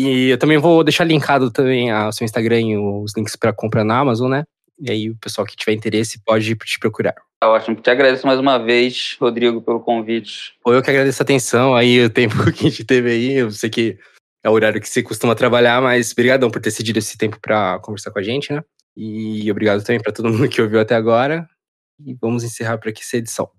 E 0.01 0.28
eu 0.28 0.38
também 0.38 0.59
vou 0.59 0.84
deixar 0.84 1.03
linkado 1.03 1.51
também 1.51 1.92
o 1.92 2.12
seu 2.12 2.24
Instagram 2.24 2.61
e 2.61 2.76
os 2.76 3.12
links 3.16 3.34
para 3.34 3.53
compra 3.53 3.82
na 3.82 3.99
Amazon, 3.99 4.30
né? 4.30 4.44
E 4.80 4.88
aí 4.92 5.11
o 5.11 5.16
pessoal 5.16 5.44
que 5.44 5.57
tiver 5.57 5.72
interesse 5.72 6.22
pode 6.24 6.55
te 6.55 6.78
procurar. 6.78 7.16
Tá 7.40 7.51
ótimo. 7.51 7.74
Te 7.74 7.90
agradeço 7.90 8.24
mais 8.24 8.38
uma 8.38 8.59
vez, 8.59 9.16
Rodrigo, 9.20 9.61
pelo 9.61 9.80
convite. 9.80 10.55
Pô, 10.62 10.72
eu 10.72 10.80
que 10.80 10.90
agradeço 10.90 11.20
a 11.20 11.24
atenção 11.24 11.74
aí, 11.74 12.05
o 12.05 12.09
tempo 12.09 12.36
que 12.55 12.64
a 12.64 12.70
gente 12.70 12.84
teve 12.84 13.11
aí. 13.11 13.32
Eu 13.38 13.51
sei 13.51 13.68
que 13.68 13.99
é 14.44 14.49
o 14.49 14.53
horário 14.53 14.80
que 14.80 14.88
você 14.88 15.03
costuma 15.03 15.34
trabalhar, 15.34 15.82
mas 15.82 16.12
obrigadão 16.12 16.49
por 16.49 16.62
ter 16.62 16.70
cedido 16.70 17.01
esse 17.01 17.18
tempo 17.18 17.40
para 17.40 17.80
conversar 17.80 18.12
com 18.12 18.20
a 18.20 18.22
gente, 18.22 18.53
né? 18.53 18.62
E 18.96 19.51
obrigado 19.51 19.82
também 19.82 20.01
para 20.01 20.12
todo 20.12 20.28
mundo 20.30 20.49
que 20.49 20.62
ouviu 20.62 20.78
até 20.78 20.94
agora. 20.94 21.49
E 22.07 22.14
vamos 22.14 22.44
encerrar 22.44 22.78
por 22.78 22.88
aqui 22.88 23.03
essa 23.03 23.16
edição. 23.16 23.51